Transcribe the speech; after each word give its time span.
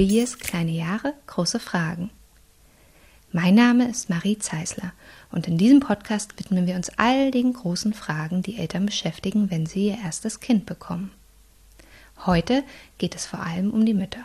Years, 0.00 0.38
kleine 0.38 0.72
Jahre, 0.72 1.14
große 1.26 1.60
Fragen. 1.60 2.10
Mein 3.32 3.54
Name 3.54 3.88
ist 3.88 4.08
Marie 4.08 4.38
Zeisler 4.38 4.92
und 5.32 5.48
in 5.48 5.58
diesem 5.58 5.80
Podcast 5.80 6.38
widmen 6.38 6.66
wir 6.66 6.76
uns 6.76 6.90
all 6.96 7.30
den 7.30 7.52
großen 7.52 7.92
Fragen, 7.92 8.42
die 8.42 8.58
Eltern 8.58 8.86
beschäftigen, 8.86 9.50
wenn 9.50 9.66
sie 9.66 9.88
ihr 9.88 9.98
erstes 9.98 10.40
Kind 10.40 10.66
bekommen. 10.66 11.10
Heute 12.24 12.64
geht 12.98 13.14
es 13.14 13.26
vor 13.26 13.40
allem 13.40 13.70
um 13.70 13.84
die 13.84 13.94
Mütter. 13.94 14.24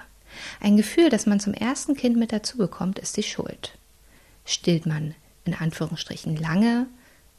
Ein 0.60 0.78
Gefühl, 0.78 1.10
das 1.10 1.26
man 1.26 1.40
zum 1.40 1.54
ersten 1.54 1.96
Kind 1.96 2.18
mit 2.18 2.32
dazu 2.32 2.58
bekommt, 2.58 3.00
ist 3.00 3.18
die 3.18 3.24
Schuld. 3.24 3.78
Stillt 4.46 4.86
man 4.86 5.16
in 5.46 5.54
Anführungsstrichen 5.54 6.38
lange, 6.38 6.88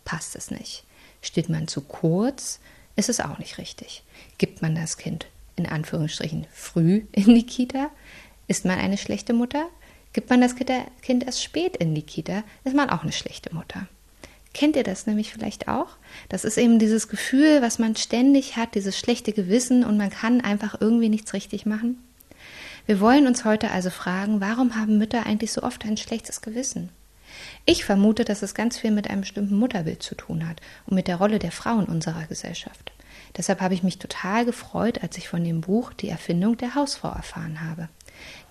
passt 0.05 0.37
es 0.37 0.51
nicht. 0.51 0.85
Stillt 1.23 1.49
man 1.49 1.69
zu 1.69 1.81
kurz, 1.81 2.61
ist 2.97 3.09
es 3.09 3.21
auch 3.21 3.39
nicht 3.39 3.59
richtig. 3.59 4.03
Gibt 4.39 4.63
man 4.63 4.75
das 4.75 4.97
Kind 4.97 5.27
in 5.57 5.67
Anführungsstrichen 5.67 6.47
früh 6.53 7.05
in 7.13 7.35
die 7.35 7.47
Kita, 7.47 7.91
ist 8.49 8.65
man 8.65 8.79
eine 8.79 8.99
schlechte 8.99 9.33
Mutter. 9.33 9.67
Gibt 10.13 10.31
man 10.31 10.41
das 10.41 10.55
Kind 10.57 11.25
erst 11.25 11.43
spät 11.43 11.77
in 11.77 11.95
die 11.95 12.03
Kita, 12.03 12.45
ist 12.65 12.77
man 12.77 12.91
auch 12.91 13.03
eine 13.03 13.13
schlechte 13.13 13.55
Mutter. 13.55 13.87
Kennt 14.55 14.77
ihr 14.77 14.83
das 14.83 15.07
nämlich 15.07 15.33
vielleicht 15.33 15.69
auch? 15.69 15.97
Das 16.29 16.45
ist 16.45 16.59
eben 16.59 16.79
dieses 16.79 17.09
Gefühl, 17.09 17.63
was 17.63 17.79
man 17.79 17.97
ständig 17.97 18.57
hat, 18.57 18.75
dieses 18.75 18.99
schlechte 18.99 19.33
Gewissen 19.33 19.85
und 19.85 19.97
man 19.97 20.11
kann 20.11 20.43
einfach 20.43 20.79
irgendwie 20.81 21.09
nichts 21.09 21.33
richtig 21.33 21.65
machen. 21.65 21.97
Wir 22.85 23.01
wollen 23.01 23.27
uns 23.27 23.45
heute 23.45 23.71
also 23.71 23.91
fragen, 23.91 24.41
warum 24.41 24.77
haben 24.77 24.99
Mütter 24.99 25.25
eigentlich 25.25 25.53
so 25.53 25.63
oft 25.63 25.85
ein 25.85 25.97
schlechtes 25.97 26.43
Gewissen? 26.43 26.91
Ich 27.65 27.85
vermute, 27.85 28.25
dass 28.25 28.43
es 28.43 28.55
ganz 28.55 28.77
viel 28.77 28.91
mit 28.91 29.09
einem 29.09 29.23
bestimmten 29.23 29.57
Mutterbild 29.57 30.03
zu 30.03 30.15
tun 30.15 30.47
hat 30.47 30.61
und 30.87 30.95
mit 30.95 31.09
der 31.09 31.17
Rolle 31.17 31.39
der 31.39 31.53
Frau 31.53 31.79
in 31.79 31.87
unserer 31.87 32.27
Gesellschaft. 32.27 32.93
Deshalb 33.37 33.61
habe 33.61 33.73
ich 33.73 33.83
mich 33.83 33.99
total 33.99 34.45
gefreut, 34.45 35.03
als 35.03 35.17
ich 35.17 35.29
von 35.29 35.43
dem 35.43 35.63
Buch 35.63 35.93
Die 35.95 36.09
Erfindung 36.09 36.59
der 36.59 36.75
Hausfrau 36.75 37.09
erfahren 37.09 37.63
habe. 37.63 37.89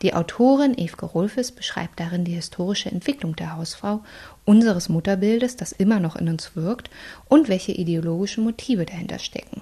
Die 0.01 0.13
Autorin 0.13 0.77
Evke 0.77 1.05
Rolfes 1.05 1.51
beschreibt 1.51 1.99
darin 1.99 2.25
die 2.25 2.33
historische 2.33 2.91
Entwicklung 2.91 3.35
der 3.35 3.55
Hausfrau, 3.55 4.01
unseres 4.45 4.89
Mutterbildes, 4.89 5.55
das 5.55 5.71
immer 5.71 5.99
noch 5.99 6.15
in 6.15 6.27
uns 6.29 6.55
wirkt, 6.55 6.89
und 7.27 7.49
welche 7.49 7.71
ideologischen 7.71 8.43
Motive 8.43 8.85
dahinter 8.85 9.19
stecken. 9.19 9.61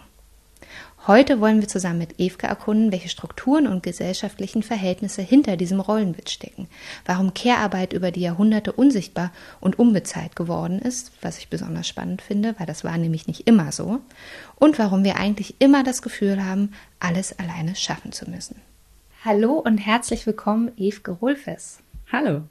Heute 1.07 1.39
wollen 1.39 1.61
wir 1.61 1.67
zusammen 1.67 1.99
mit 1.99 2.19
Evke 2.19 2.47
erkunden, 2.47 2.91
welche 2.91 3.09
Strukturen 3.09 3.67
und 3.67 3.83
gesellschaftlichen 3.83 4.63
Verhältnisse 4.63 5.21
hinter 5.21 5.55
diesem 5.55 5.79
Rollenbild 5.79 6.29
stecken, 6.29 6.67
warum 7.05 7.33
Care-Arbeit 7.33 7.93
über 7.93 8.11
die 8.11 8.21
Jahrhunderte 8.21 8.73
unsichtbar 8.73 9.31
und 9.61 9.79
unbezahlt 9.79 10.35
geworden 10.35 10.77
ist, 10.77 11.11
was 11.21 11.37
ich 11.37 11.49
besonders 11.49 11.87
spannend 11.87 12.21
finde, 12.21 12.53
weil 12.59 12.67
das 12.67 12.83
war 12.83 12.97
nämlich 12.97 13.27
nicht 13.27 13.47
immer 13.47 13.71
so, 13.71 14.01
und 14.55 14.77
warum 14.77 15.03
wir 15.03 15.15
eigentlich 15.15 15.55
immer 15.59 15.83
das 15.83 16.01
Gefühl 16.01 16.43
haben, 16.43 16.73
alles 16.99 17.37
alleine 17.39 17.75
schaffen 17.75 18.11
zu 18.11 18.29
müssen. 18.29 18.61
Hallo 19.25 19.55
und 19.55 19.79
herzlich 19.79 20.25
willkommen, 20.25 20.71
Evke 20.77 21.11
Rolfes. 21.11 21.79
Hallo. 22.09 22.43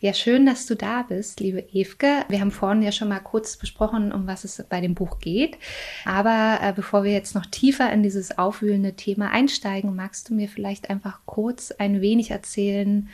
Ja, 0.00 0.14
schön, 0.14 0.46
dass 0.46 0.64
du 0.66 0.76
da 0.76 1.02
bist, 1.02 1.40
liebe 1.40 1.66
Evke. 1.72 2.24
Wir 2.28 2.40
haben 2.40 2.52
vorhin 2.52 2.80
ja 2.80 2.92
schon 2.92 3.08
mal 3.08 3.18
kurz 3.18 3.56
besprochen, 3.56 4.12
um 4.12 4.24
was 4.28 4.44
es 4.44 4.64
bei 4.68 4.80
dem 4.80 4.94
Buch 4.94 5.18
geht. 5.18 5.58
Aber 6.04 6.60
äh, 6.62 6.72
bevor 6.72 7.02
wir 7.02 7.10
jetzt 7.10 7.34
noch 7.34 7.44
tiefer 7.44 7.92
in 7.92 8.04
dieses 8.04 8.38
aufwühlende 8.38 8.92
Thema 8.92 9.30
einsteigen, 9.30 9.96
magst 9.96 10.28
du 10.30 10.34
mir 10.34 10.48
vielleicht 10.48 10.90
einfach 10.90 11.18
kurz 11.26 11.72
ein 11.72 12.00
wenig 12.00 12.30
erzählen, 12.30 13.08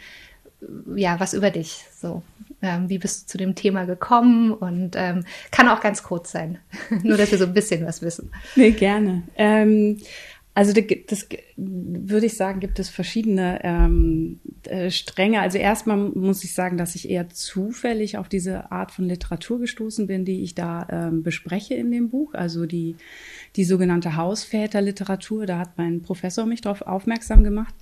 ja, 0.94 1.18
was 1.18 1.32
über 1.32 1.50
dich 1.50 1.86
so. 1.98 2.22
Ähm, 2.60 2.88
wie 2.88 2.98
bist 2.98 3.22
du 3.22 3.26
zu 3.32 3.38
dem 3.38 3.54
Thema 3.54 3.86
gekommen? 3.86 4.52
Und 4.52 4.96
ähm, 4.96 5.24
kann 5.50 5.68
auch 5.68 5.80
ganz 5.80 6.02
kurz 6.02 6.30
sein. 6.30 6.58
Nur, 7.02 7.16
dass 7.16 7.32
wir 7.32 7.38
so 7.38 7.46
ein 7.46 7.54
bisschen 7.54 7.84
was 7.86 8.02
wissen. 8.02 8.30
Nee, 8.54 8.70
gerne. 8.70 9.22
Ähm, 9.36 9.98
also 10.54 10.74
das 10.74 11.28
würde 11.56 12.26
ich 12.26 12.36
sagen, 12.36 12.60
gibt 12.60 12.78
es 12.78 12.90
verschiedene 12.90 13.60
ähm, 13.62 14.40
äh, 14.64 14.90
Stränge. 14.90 15.40
Also 15.40 15.56
erstmal 15.56 15.96
muss 15.96 16.44
ich 16.44 16.52
sagen, 16.52 16.76
dass 16.76 16.94
ich 16.94 17.08
eher 17.08 17.30
zufällig 17.30 18.18
auf 18.18 18.28
diese 18.28 18.70
Art 18.70 18.90
von 18.90 19.06
Literatur 19.06 19.60
gestoßen 19.60 20.06
bin, 20.06 20.26
die 20.26 20.42
ich 20.42 20.54
da 20.54 20.86
ähm, 20.90 21.22
bespreche 21.22 21.74
in 21.74 21.90
dem 21.90 22.10
Buch. 22.10 22.34
Also 22.34 22.66
die, 22.66 22.96
die 23.56 23.64
sogenannte 23.64 24.16
Hausväterliteratur. 24.16 25.46
Da 25.46 25.58
hat 25.58 25.78
mein 25.78 26.02
Professor 26.02 26.44
mich 26.44 26.60
darauf 26.60 26.82
aufmerksam 26.82 27.44
gemacht. 27.44 27.74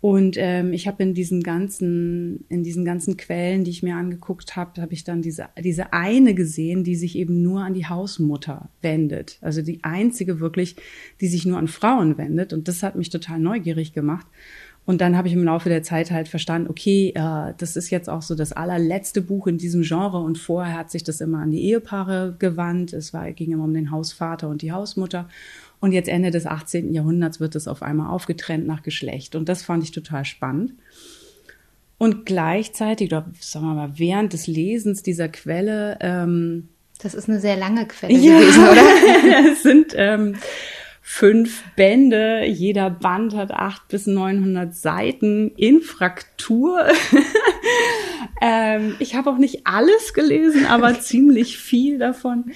Und 0.00 0.36
ähm, 0.38 0.72
ich 0.72 0.88
habe 0.88 1.02
in 1.02 1.12
diesen 1.12 1.42
ganzen, 1.42 2.46
in 2.48 2.62
diesen 2.62 2.86
ganzen 2.86 3.18
Quellen, 3.18 3.64
die 3.64 3.70
ich 3.70 3.82
mir 3.82 3.96
angeguckt 3.96 4.56
habe, 4.56 4.80
habe 4.80 4.94
ich 4.94 5.04
dann 5.04 5.20
diese, 5.20 5.48
diese 5.62 5.92
eine 5.92 6.34
gesehen, 6.34 6.84
die 6.84 6.96
sich 6.96 7.16
eben 7.16 7.42
nur 7.42 7.60
an 7.60 7.74
die 7.74 7.86
Hausmutter 7.86 8.70
wendet. 8.80 9.38
Also 9.42 9.60
die 9.60 9.84
einzige 9.84 10.40
wirklich, 10.40 10.76
die 11.20 11.28
sich 11.28 11.44
nur 11.44 11.58
an 11.58 11.68
Frauen 11.68 12.16
wendet. 12.16 12.54
Und 12.54 12.66
das 12.66 12.82
hat 12.82 12.96
mich 12.96 13.10
total 13.10 13.38
neugierig 13.40 13.92
gemacht. 13.92 14.26
Und 14.86 15.02
dann 15.02 15.16
habe 15.16 15.28
ich 15.28 15.34
im 15.34 15.44
Laufe 15.44 15.68
der 15.68 15.82
Zeit 15.82 16.10
halt 16.10 16.28
verstanden, 16.28 16.68
okay, 16.70 17.12
äh, 17.14 17.52
das 17.58 17.76
ist 17.76 17.90
jetzt 17.90 18.08
auch 18.08 18.22
so 18.22 18.34
das 18.34 18.52
allerletzte 18.52 19.20
Buch 19.20 19.46
in 19.46 19.58
diesem 19.58 19.82
Genre 19.82 20.18
und 20.18 20.38
vorher 20.38 20.76
hat 20.78 20.90
sich 20.90 21.04
das 21.04 21.20
immer 21.20 21.38
an 21.40 21.50
die 21.50 21.62
Ehepaare 21.62 22.34
gewandt. 22.38 22.92
Es 22.92 23.12
war, 23.12 23.30
ging 23.32 23.52
immer 23.52 23.64
um 23.64 23.74
den 23.74 23.90
Hausvater 23.90 24.48
und 24.48 24.62
die 24.62 24.72
Hausmutter. 24.72 25.28
Und 25.80 25.92
jetzt 25.92 26.08
Ende 26.08 26.30
des 26.30 26.46
18. 26.46 26.92
Jahrhunderts 26.92 27.40
wird 27.40 27.56
es 27.56 27.66
auf 27.66 27.82
einmal 27.82 28.10
aufgetrennt 28.10 28.66
nach 28.66 28.82
Geschlecht. 28.82 29.34
Und 29.34 29.48
das 29.48 29.62
fand 29.62 29.82
ich 29.82 29.92
total 29.92 30.24
spannend. 30.24 30.74
Und 31.96 32.24
gleichzeitig, 32.24 33.10
oder 33.10 33.30
sagen 33.40 33.66
wir 33.66 33.74
mal, 33.74 33.92
während 33.96 34.32
des 34.32 34.46
Lesens 34.46 35.02
dieser 35.02 35.28
Quelle, 35.28 35.98
ähm, 36.00 36.68
das 37.02 37.14
ist 37.14 37.28
eine 37.28 37.40
sehr 37.40 37.56
lange 37.56 37.86
Quelle 37.86 38.12
ja, 38.12 38.38
gewesen, 38.38 38.62
oder? 38.62 39.50
es 39.52 39.62
sind 39.62 39.94
ähm, 39.96 40.36
fünf 41.02 41.62
Bände. 41.76 42.44
Jeder 42.46 42.88
Band 42.88 43.34
hat 43.34 43.50
acht 43.50 43.88
bis 43.88 44.06
neunhundert 44.06 44.74
Seiten 44.74 45.50
in 45.56 45.82
Fraktur. 45.82 46.86
ähm, 48.40 48.96
ich 48.98 49.14
habe 49.14 49.30
auch 49.30 49.38
nicht 49.38 49.66
alles 49.66 50.14
gelesen, 50.14 50.66
aber 50.66 51.00
ziemlich 51.00 51.58
viel 51.58 51.98
davon. 51.98 52.52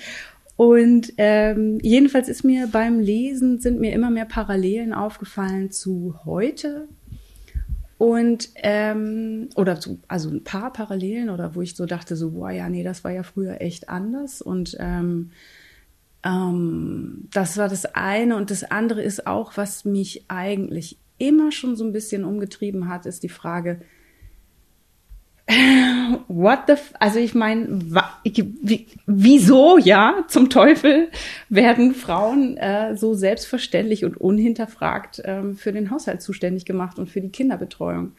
Und 0.56 1.12
ähm, 1.16 1.78
jedenfalls 1.82 2.28
ist 2.28 2.44
mir 2.44 2.68
beim 2.68 3.00
Lesen 3.00 3.58
sind 3.58 3.80
mir 3.80 3.92
immer 3.92 4.10
mehr 4.10 4.24
Parallelen 4.24 4.92
aufgefallen 4.92 5.70
zu 5.70 6.14
heute. 6.24 6.88
Und 7.98 8.50
ähm, 8.56 9.48
oder 9.56 9.80
zu, 9.80 10.00
also 10.08 10.28
ein 10.28 10.44
paar 10.44 10.72
Parallelen 10.72 11.30
oder 11.30 11.54
wo 11.54 11.62
ich 11.62 11.74
so 11.74 11.86
dachte, 11.86 12.16
so, 12.16 12.32
boah, 12.32 12.50
ja, 12.50 12.68
nee, 12.68 12.84
das 12.84 13.02
war 13.02 13.10
ja 13.10 13.22
früher 13.22 13.60
echt 13.60 13.88
anders. 13.88 14.42
Und 14.42 14.76
ähm, 14.78 15.30
ähm, 16.24 17.28
das 17.32 17.56
war 17.56 17.68
das 17.68 17.86
eine. 17.86 18.36
Und 18.36 18.50
das 18.50 18.64
andere 18.64 19.02
ist 19.02 19.26
auch, 19.26 19.56
was 19.56 19.84
mich 19.84 20.24
eigentlich 20.28 20.98
immer 21.18 21.52
schon 21.52 21.76
so 21.76 21.84
ein 21.84 21.92
bisschen 21.92 22.24
umgetrieben 22.24 22.88
hat, 22.88 23.06
ist 23.06 23.22
die 23.22 23.28
Frage, 23.28 23.80
what 25.46 26.60
the, 26.68 26.74
also 26.98 27.18
ich 27.18 27.34
meine, 27.34 27.80
wieso, 29.06 29.78
ja, 29.78 30.24
zum 30.28 30.48
Teufel 30.48 31.10
werden 31.50 31.94
Frauen 31.94 32.56
äh, 32.56 32.96
so 32.96 33.14
selbstverständlich 33.14 34.04
und 34.04 34.16
unhinterfragt 34.16 35.20
ähm, 35.24 35.56
für 35.56 35.72
den 35.72 35.90
Haushalt 35.90 36.22
zuständig 36.22 36.64
gemacht 36.64 36.98
und 36.98 37.10
für 37.10 37.20
die 37.20 37.28
Kinderbetreuung. 37.28 38.12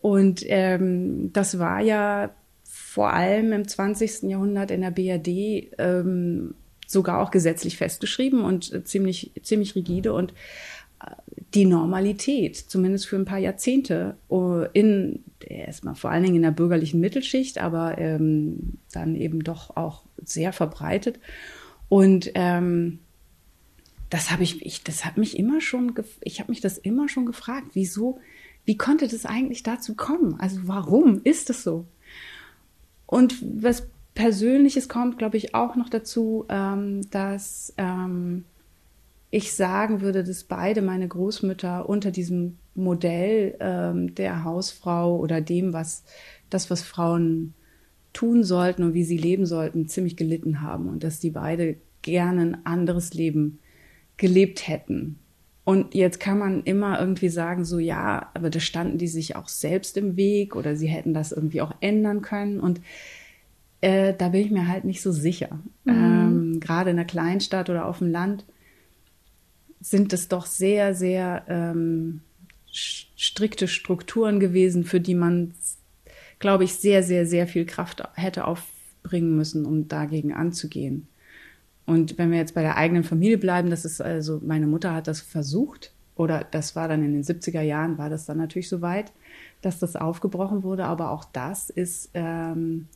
Und 0.00 0.42
ähm, 0.46 1.32
das 1.32 1.58
war 1.58 1.80
ja 1.80 2.30
vor 2.64 3.12
allem 3.12 3.52
im 3.52 3.66
20. 3.66 4.22
Jahrhundert 4.24 4.70
in 4.70 4.80
der 4.80 4.90
BRD 4.90 5.72
ähm, 5.78 6.54
sogar 6.86 7.20
auch 7.20 7.30
gesetzlich 7.30 7.76
festgeschrieben 7.76 8.42
und 8.42 8.72
äh, 8.72 8.84
ziemlich, 8.84 9.32
ziemlich 9.42 9.74
rigide 9.74 10.12
und 10.12 10.32
die 11.54 11.66
Normalität, 11.66 12.56
zumindest 12.56 13.06
für 13.06 13.16
ein 13.16 13.24
paar 13.24 13.38
Jahrzehnte, 13.38 14.16
uh, 14.30 14.64
in 14.72 15.24
erstmal 15.40 15.94
vor 15.94 16.10
allen 16.10 16.24
Dingen 16.24 16.36
in 16.36 16.42
der 16.42 16.50
bürgerlichen 16.50 17.00
Mittelschicht, 17.00 17.58
aber 17.58 17.98
ähm, 17.98 18.78
dann 18.92 19.14
eben 19.14 19.44
doch 19.44 19.76
auch 19.76 20.02
sehr 20.24 20.52
verbreitet. 20.52 21.20
Und 21.88 22.30
ähm, 22.34 23.00
das 24.10 24.30
habe 24.30 24.42
ich, 24.42 24.64
ich, 24.64 24.84
das 24.84 25.04
hat 25.04 25.16
mich 25.16 25.38
immer 25.38 25.60
schon, 25.60 25.94
ich 26.22 26.40
habe 26.40 26.50
mich 26.50 26.60
das 26.60 26.78
immer 26.78 27.08
schon 27.08 27.26
gefragt, 27.26 27.68
wieso, 27.72 28.18
wie 28.64 28.76
konnte 28.76 29.08
das 29.08 29.26
eigentlich 29.26 29.62
dazu 29.62 29.94
kommen? 29.94 30.38
Also 30.38 30.60
warum 30.64 31.20
ist 31.24 31.50
es 31.50 31.62
so? 31.62 31.86
Und 33.06 33.36
was 33.62 33.86
Persönliches 34.14 34.88
kommt, 34.88 35.18
glaube 35.18 35.36
ich, 35.36 35.54
auch 35.54 35.76
noch 35.76 35.88
dazu, 35.88 36.46
ähm, 36.48 37.08
dass 37.10 37.74
ähm, 37.76 38.44
ich 39.34 39.52
sagen 39.52 40.00
würde, 40.00 40.22
dass 40.22 40.44
beide 40.44 40.80
meine 40.80 41.08
Großmütter 41.08 41.88
unter 41.88 42.12
diesem 42.12 42.58
Modell 42.76 43.56
ähm, 43.58 44.14
der 44.14 44.44
Hausfrau 44.44 45.16
oder 45.16 45.40
dem, 45.40 45.72
was 45.72 46.04
das, 46.50 46.70
was 46.70 46.82
Frauen 46.82 47.52
tun 48.12 48.44
sollten 48.44 48.84
und 48.84 48.94
wie 48.94 49.02
sie 49.02 49.18
leben 49.18 49.44
sollten, 49.44 49.88
ziemlich 49.88 50.16
gelitten 50.16 50.60
haben 50.60 50.88
und 50.88 51.02
dass 51.02 51.18
die 51.18 51.30
beide 51.30 51.74
gerne 52.02 52.42
ein 52.42 52.64
anderes 52.64 53.12
Leben 53.12 53.58
gelebt 54.18 54.68
hätten. 54.68 55.18
Und 55.64 55.96
jetzt 55.96 56.20
kann 56.20 56.38
man 56.38 56.62
immer 56.62 57.00
irgendwie 57.00 57.28
sagen, 57.28 57.64
so 57.64 57.80
ja, 57.80 58.30
aber 58.34 58.50
da 58.50 58.60
standen 58.60 58.98
die 58.98 59.08
sich 59.08 59.34
auch 59.34 59.48
selbst 59.48 59.96
im 59.96 60.16
Weg 60.16 60.54
oder 60.54 60.76
sie 60.76 60.86
hätten 60.86 61.12
das 61.12 61.32
irgendwie 61.32 61.60
auch 61.60 61.74
ändern 61.80 62.22
können. 62.22 62.60
Und 62.60 62.80
äh, 63.80 64.14
da 64.16 64.28
bin 64.28 64.42
ich 64.42 64.52
mir 64.52 64.68
halt 64.68 64.84
nicht 64.84 65.02
so 65.02 65.10
sicher. 65.10 65.58
Mhm. 65.82 65.92
Ähm, 65.92 66.60
Gerade 66.60 66.90
in 66.90 66.98
einer 66.98 67.06
Kleinstadt 67.06 67.68
oder 67.68 67.86
auf 67.86 67.98
dem 67.98 68.12
Land 68.12 68.44
sind 69.84 70.14
es 70.14 70.28
doch 70.28 70.46
sehr, 70.46 70.94
sehr 70.94 71.44
ähm, 71.46 72.22
strikte 72.72 73.68
Strukturen 73.68 74.40
gewesen, 74.40 74.84
für 74.84 74.98
die 74.98 75.14
man, 75.14 75.52
glaube 76.38 76.64
ich, 76.64 76.72
sehr, 76.76 77.02
sehr, 77.02 77.26
sehr 77.26 77.46
viel 77.46 77.66
Kraft 77.66 78.02
hätte 78.14 78.46
aufbringen 78.46 79.36
müssen, 79.36 79.66
um 79.66 79.86
dagegen 79.86 80.32
anzugehen. 80.32 81.06
Und 81.84 82.16
wenn 82.16 82.30
wir 82.30 82.38
jetzt 82.38 82.54
bei 82.54 82.62
der 82.62 82.78
eigenen 82.78 83.04
Familie 83.04 83.36
bleiben, 83.36 83.68
das 83.68 83.84
ist 83.84 84.00
also, 84.00 84.40
meine 84.42 84.66
Mutter 84.66 84.94
hat 84.94 85.06
das 85.06 85.20
versucht, 85.20 85.92
oder 86.16 86.46
das 86.50 86.74
war 86.74 86.88
dann 86.88 87.04
in 87.04 87.12
den 87.12 87.22
70er 87.22 87.60
Jahren, 87.60 87.98
war 87.98 88.08
das 88.08 88.24
dann 88.24 88.38
natürlich 88.38 88.70
so 88.70 88.80
weit, 88.80 89.12
dass 89.60 89.80
das 89.80 89.96
aufgebrochen 89.96 90.62
wurde, 90.62 90.86
aber 90.86 91.10
auch 91.10 91.26
das 91.26 91.68
ist, 91.68 92.08
ähm, 92.14 92.88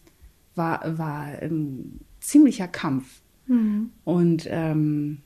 war, 0.54 0.96
war 0.96 1.24
ein 1.42 2.00
ziemlicher 2.20 2.66
Kampf. 2.66 3.20
Mhm. 3.46 3.90
Und 4.04 4.46
ähm, 4.48 5.18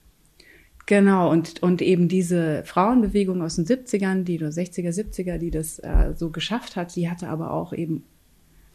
genau, 0.87 1.31
und, 1.31 1.63
und 1.63 1.83
eben 1.83 2.09
diese 2.09 2.65
Frauenbewegung 2.65 3.43
aus 3.43 3.57
den 3.57 3.67
70ern, 3.67 4.25
die 4.25 4.39
oder 4.39 4.49
60er, 4.49 4.91
70er, 4.91 5.39
die 5.39 5.51
das 5.51 5.79
äh, 5.79 6.15
so 6.17 6.31
geschafft 6.31 6.77
hat, 6.77 6.97
die 6.97 7.11
hatte 7.11 7.29
aber 7.29 7.53
auch 7.53 7.73
eben 7.73 8.05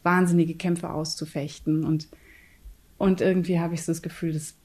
wahnsinnige 0.04 0.56
Kämpfe 0.56 0.90
auszufechten. 0.90 1.84
Und, 1.84 2.08
und 2.98 3.22
irgendwie 3.22 3.60
habe 3.60 3.74
ich 3.74 3.84
so 3.84 3.92
das 3.92 4.02
Gefühl, 4.02 4.34
dass 4.34 4.56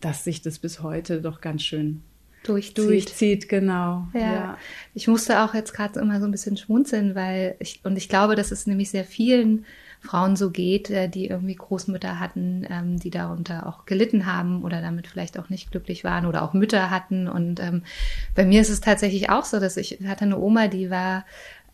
dass 0.00 0.24
sich 0.24 0.42
das 0.42 0.58
bis 0.58 0.82
heute 0.82 1.20
doch 1.20 1.40
ganz 1.40 1.62
schön 1.62 2.02
durchzieht. 2.42 2.78
Durchzieht, 2.78 3.48
genau. 3.48 4.08
Ja. 4.14 4.20
ja. 4.20 4.58
Ich 4.94 5.08
musste 5.08 5.40
auch 5.40 5.54
jetzt 5.54 5.72
gerade 5.72 6.00
immer 6.00 6.20
so 6.20 6.26
ein 6.26 6.30
bisschen 6.30 6.56
schmunzeln, 6.56 7.14
weil 7.14 7.56
ich, 7.58 7.80
und 7.84 7.96
ich 7.96 8.08
glaube, 8.08 8.34
dass 8.34 8.50
es 8.50 8.66
nämlich 8.66 8.90
sehr 8.90 9.04
vielen 9.04 9.64
Frauen 10.00 10.36
so 10.36 10.50
geht, 10.50 10.90
äh, 10.90 11.08
die 11.08 11.26
irgendwie 11.26 11.54
Großmütter 11.54 12.18
hatten, 12.18 12.66
ähm, 12.68 12.98
die 12.98 13.10
darunter 13.10 13.66
auch 13.66 13.86
gelitten 13.86 14.26
haben 14.26 14.62
oder 14.64 14.80
damit 14.80 15.06
vielleicht 15.06 15.38
auch 15.38 15.50
nicht 15.50 15.70
glücklich 15.70 16.04
waren 16.04 16.26
oder 16.26 16.42
auch 16.42 16.52
Mütter 16.52 16.90
hatten. 16.90 17.28
Und 17.28 17.60
ähm, 17.60 17.82
bei 18.34 18.44
mir 18.44 18.60
ist 18.60 18.70
es 18.70 18.80
tatsächlich 18.80 19.30
auch 19.30 19.44
so, 19.44 19.60
dass 19.60 19.76
ich 19.76 19.98
hatte 20.06 20.24
eine 20.24 20.38
Oma, 20.38 20.68
die 20.68 20.90
war 20.90 21.24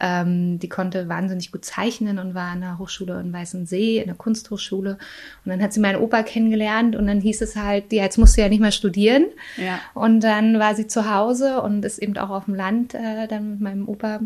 ähm, 0.00 0.58
die 0.58 0.68
konnte 0.68 1.08
wahnsinnig 1.08 1.52
gut 1.52 1.64
zeichnen 1.64 2.18
und 2.18 2.34
war 2.34 2.50
an 2.50 2.60
der 2.60 2.78
Hochschule 2.78 3.18
in 3.20 3.32
Weißensee, 3.32 3.98
in 3.98 4.06
der 4.06 4.14
Kunsthochschule. 4.14 4.98
Und 5.44 5.50
dann 5.50 5.62
hat 5.62 5.72
sie 5.72 5.80
meinen 5.80 6.00
Opa 6.00 6.22
kennengelernt 6.22 6.96
und 6.96 7.06
dann 7.06 7.20
hieß 7.20 7.40
es 7.40 7.56
halt, 7.56 7.92
die 7.92 7.96
jetzt 7.96 8.18
musste 8.18 8.42
ja 8.42 8.48
nicht 8.48 8.60
mehr 8.60 8.72
studieren. 8.72 9.26
Ja. 9.56 9.78
Und 9.94 10.20
dann 10.20 10.58
war 10.58 10.74
sie 10.74 10.86
zu 10.86 11.10
Hause 11.10 11.62
und 11.62 11.84
ist 11.84 11.98
eben 11.98 12.16
auch 12.18 12.30
auf 12.30 12.44
dem 12.44 12.54
Land 12.54 12.94
äh, 12.94 13.26
dann 13.26 13.52
mit 13.52 13.60
meinem 13.60 13.88
Opa 13.88 14.20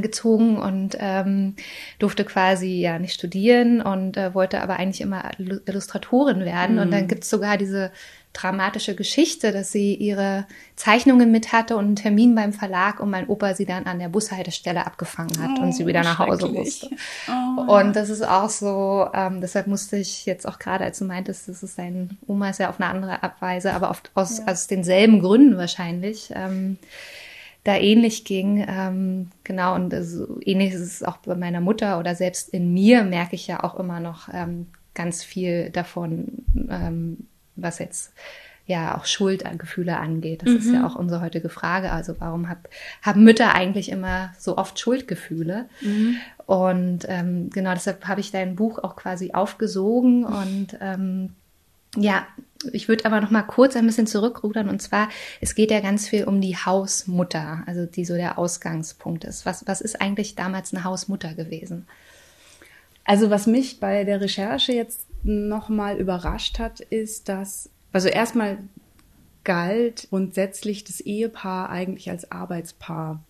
gezogen 0.00 0.56
und 0.56 0.96
ähm, 1.00 1.56
durfte 1.98 2.24
quasi 2.24 2.80
ja 2.80 2.98
nicht 2.98 3.14
studieren 3.14 3.80
und 3.80 4.16
äh, 4.16 4.32
wollte 4.32 4.60
aber 4.62 4.76
eigentlich 4.76 5.00
immer 5.00 5.30
Illustratorin 5.38 6.44
werden. 6.44 6.76
Mhm. 6.76 6.82
Und 6.82 6.90
dann 6.92 7.08
gibt's 7.08 7.28
sogar 7.28 7.56
diese 7.56 7.90
dramatische 8.34 8.94
Geschichte, 8.96 9.52
dass 9.52 9.72
sie 9.72 9.94
ihre 9.94 10.46
Zeichnungen 10.76 11.30
mit 11.30 11.52
hatte 11.52 11.76
und 11.76 11.84
einen 11.84 11.96
Termin 11.96 12.34
beim 12.34 12.52
Verlag 12.52 12.98
und 13.00 13.08
mein 13.08 13.28
Opa 13.28 13.54
sie 13.54 13.64
dann 13.64 13.86
an 13.86 14.00
der 14.00 14.08
Bushaltestelle 14.08 14.86
abgefangen 14.86 15.40
hat 15.40 15.58
oh, 15.58 15.62
und 15.62 15.72
sie 15.72 15.86
wieder 15.86 16.02
nach 16.02 16.18
Hause 16.18 16.48
musste. 16.48 16.90
Oh. 17.28 17.78
Und 17.78 17.94
das 17.94 18.10
ist 18.10 18.22
auch 18.22 18.50
so, 18.50 19.08
ähm, 19.14 19.40
deshalb 19.40 19.68
musste 19.68 19.96
ich 19.96 20.26
jetzt 20.26 20.46
auch 20.46 20.58
gerade, 20.58 20.84
als 20.84 20.98
du 20.98 21.04
meintest, 21.04 21.48
das 21.48 21.62
ist 21.62 21.78
dein 21.78 22.18
Oma 22.26 22.50
ist 22.50 22.58
ja 22.58 22.68
auf 22.68 22.80
eine 22.80 22.90
andere 22.90 23.22
Abweise, 23.22 23.72
aber 23.72 23.88
oft 23.90 24.10
aus, 24.14 24.38
ja. 24.38 24.48
aus 24.48 24.66
denselben 24.66 25.20
Gründen 25.20 25.56
wahrscheinlich. 25.56 26.30
Ähm, 26.34 26.78
da 27.64 27.76
ähnlich 27.76 28.24
ging. 28.24 28.64
Ähm, 28.68 29.30
genau, 29.42 29.74
und 29.74 29.94
so 30.02 30.38
ähnlich 30.42 30.72
ist 30.74 30.80
es 30.80 31.02
auch 31.02 31.16
bei 31.18 31.34
meiner 31.34 31.60
Mutter 31.60 31.98
oder 31.98 32.14
selbst 32.14 32.50
in 32.50 32.72
mir 32.72 33.04
merke 33.04 33.34
ich 33.34 33.46
ja 33.46 33.64
auch 33.64 33.74
immer 33.78 34.00
noch 34.00 34.28
ähm, 34.32 34.66
ganz 34.94 35.24
viel 35.24 35.70
davon, 35.70 36.44
ähm, 36.70 37.26
was 37.56 37.78
jetzt 37.78 38.12
ja 38.66 38.96
auch 38.96 39.04
Schuldgefühle 39.04 39.98
angeht. 39.98 40.42
Das 40.42 40.50
mhm. 40.50 40.56
ist 40.56 40.72
ja 40.72 40.78
mhm. 40.80 40.84
auch 40.84 40.94
unsere 40.94 41.20
heutige 41.20 41.48
Frage. 41.48 41.92
Also 41.92 42.16
warum 42.18 42.48
hab, 42.48 42.68
haben 43.02 43.24
Mütter 43.24 43.54
eigentlich 43.54 43.90
immer 43.90 44.32
so 44.38 44.56
oft 44.56 44.78
Schuldgefühle? 44.78 45.66
Mhm. 45.80 46.16
Und 46.46 47.06
ähm, 47.08 47.50
genau 47.50 47.72
deshalb 47.72 48.06
habe 48.06 48.20
ich 48.20 48.30
dein 48.30 48.56
Buch 48.56 48.78
auch 48.78 48.96
quasi 48.96 49.32
aufgesogen 49.32 50.24
und 50.24 50.78
ähm, 50.80 51.30
ja, 51.96 52.26
ich 52.72 52.88
würde 52.88 53.04
aber 53.04 53.20
noch 53.20 53.30
mal 53.30 53.42
kurz 53.42 53.76
ein 53.76 53.86
bisschen 53.86 54.06
zurückrudern 54.06 54.68
und 54.68 54.80
zwar, 54.80 55.08
es 55.40 55.54
geht 55.54 55.70
ja 55.70 55.80
ganz 55.80 56.08
viel 56.08 56.24
um 56.24 56.40
die 56.40 56.56
Hausmutter, 56.56 57.62
also 57.66 57.86
die 57.86 58.04
so 58.04 58.14
der 58.14 58.38
Ausgangspunkt 58.38 59.24
ist. 59.24 59.44
Was, 59.44 59.66
was 59.66 59.80
ist 59.80 60.00
eigentlich 60.00 60.34
damals 60.34 60.72
eine 60.72 60.84
Hausmutter 60.84 61.34
gewesen? 61.34 61.86
Also 63.04 63.30
was 63.30 63.46
mich 63.46 63.80
bei 63.80 64.04
der 64.04 64.20
Recherche 64.20 64.72
jetzt 64.72 65.06
nochmal 65.22 65.98
überrascht 65.98 66.58
hat, 66.58 66.80
ist, 66.80 67.28
dass, 67.28 67.70
also 67.92 68.08
erstmal 68.08 68.58
galt 69.44 70.08
grundsätzlich 70.08 70.84
das 70.84 71.00
Ehepaar 71.00 71.68
eigentlich 71.68 72.10
als 72.10 72.32
Arbeitspaar. 72.32 73.22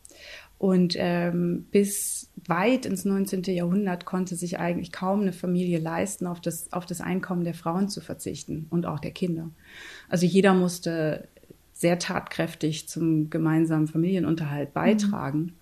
Und 0.64 0.94
ähm, 0.96 1.66
bis 1.72 2.30
weit 2.46 2.86
ins 2.86 3.04
19. 3.04 3.42
Jahrhundert 3.42 4.06
konnte 4.06 4.34
sich 4.34 4.58
eigentlich 4.58 4.92
kaum 4.92 5.20
eine 5.20 5.34
Familie 5.34 5.78
leisten, 5.78 6.26
auf 6.26 6.40
das, 6.40 6.72
auf 6.72 6.86
das 6.86 7.02
Einkommen 7.02 7.44
der 7.44 7.52
Frauen 7.52 7.90
zu 7.90 8.00
verzichten 8.00 8.66
und 8.70 8.86
auch 8.86 8.98
der 8.98 9.10
Kinder. 9.10 9.50
Also 10.08 10.24
jeder 10.24 10.54
musste 10.54 11.28
sehr 11.74 11.98
tatkräftig 11.98 12.88
zum 12.88 13.28
gemeinsamen 13.28 13.88
Familienunterhalt 13.88 14.70
mhm. 14.70 14.72
beitragen. 14.72 15.38
Mhm. 15.38 15.52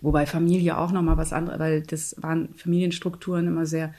Wobei 0.00 0.26
Familie 0.26 0.76
auch 0.76 0.90
nochmal 0.90 1.16
was 1.16 1.32
anderes, 1.32 1.60
weil 1.60 1.82
das 1.82 2.16
waren 2.18 2.52
Familienstrukturen 2.56 3.46
immer 3.46 3.64
sehr 3.64 3.94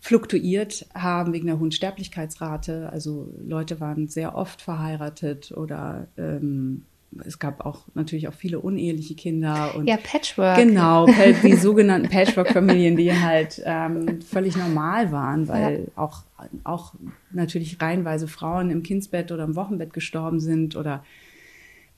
fluktuiert 0.00 0.84
haben 0.94 1.32
wegen 1.32 1.46
der 1.46 1.60
hohen 1.60 1.70
Sterblichkeitsrate. 1.70 2.90
Also 2.90 3.32
Leute 3.46 3.78
waren 3.78 4.08
sehr 4.08 4.34
oft 4.34 4.62
verheiratet 4.62 5.52
oder 5.52 6.08
ähm, 6.16 6.86
es 7.24 7.38
gab 7.38 7.64
auch 7.64 7.86
natürlich 7.94 8.28
auch 8.28 8.34
viele 8.34 8.60
uneheliche 8.60 9.14
Kinder 9.14 9.74
und 9.74 9.86
ja 9.86 9.96
Patchwork 9.96 10.56
genau 10.56 11.06
die 11.42 11.56
sogenannten 11.56 12.08
Patchwork-Familien, 12.08 12.96
die 12.96 13.12
halt 13.12 13.62
ähm, 13.64 14.20
völlig 14.22 14.56
normal 14.56 15.10
waren, 15.10 15.48
weil 15.48 15.86
ja. 15.86 16.02
auch 16.02 16.24
auch 16.64 16.94
natürlich 17.30 17.80
reihenweise 17.80 18.28
Frauen 18.28 18.70
im 18.70 18.82
Kindsbett 18.82 19.32
oder 19.32 19.44
im 19.44 19.56
Wochenbett 19.56 19.92
gestorben 19.92 20.40
sind 20.40 20.76
oder 20.76 21.04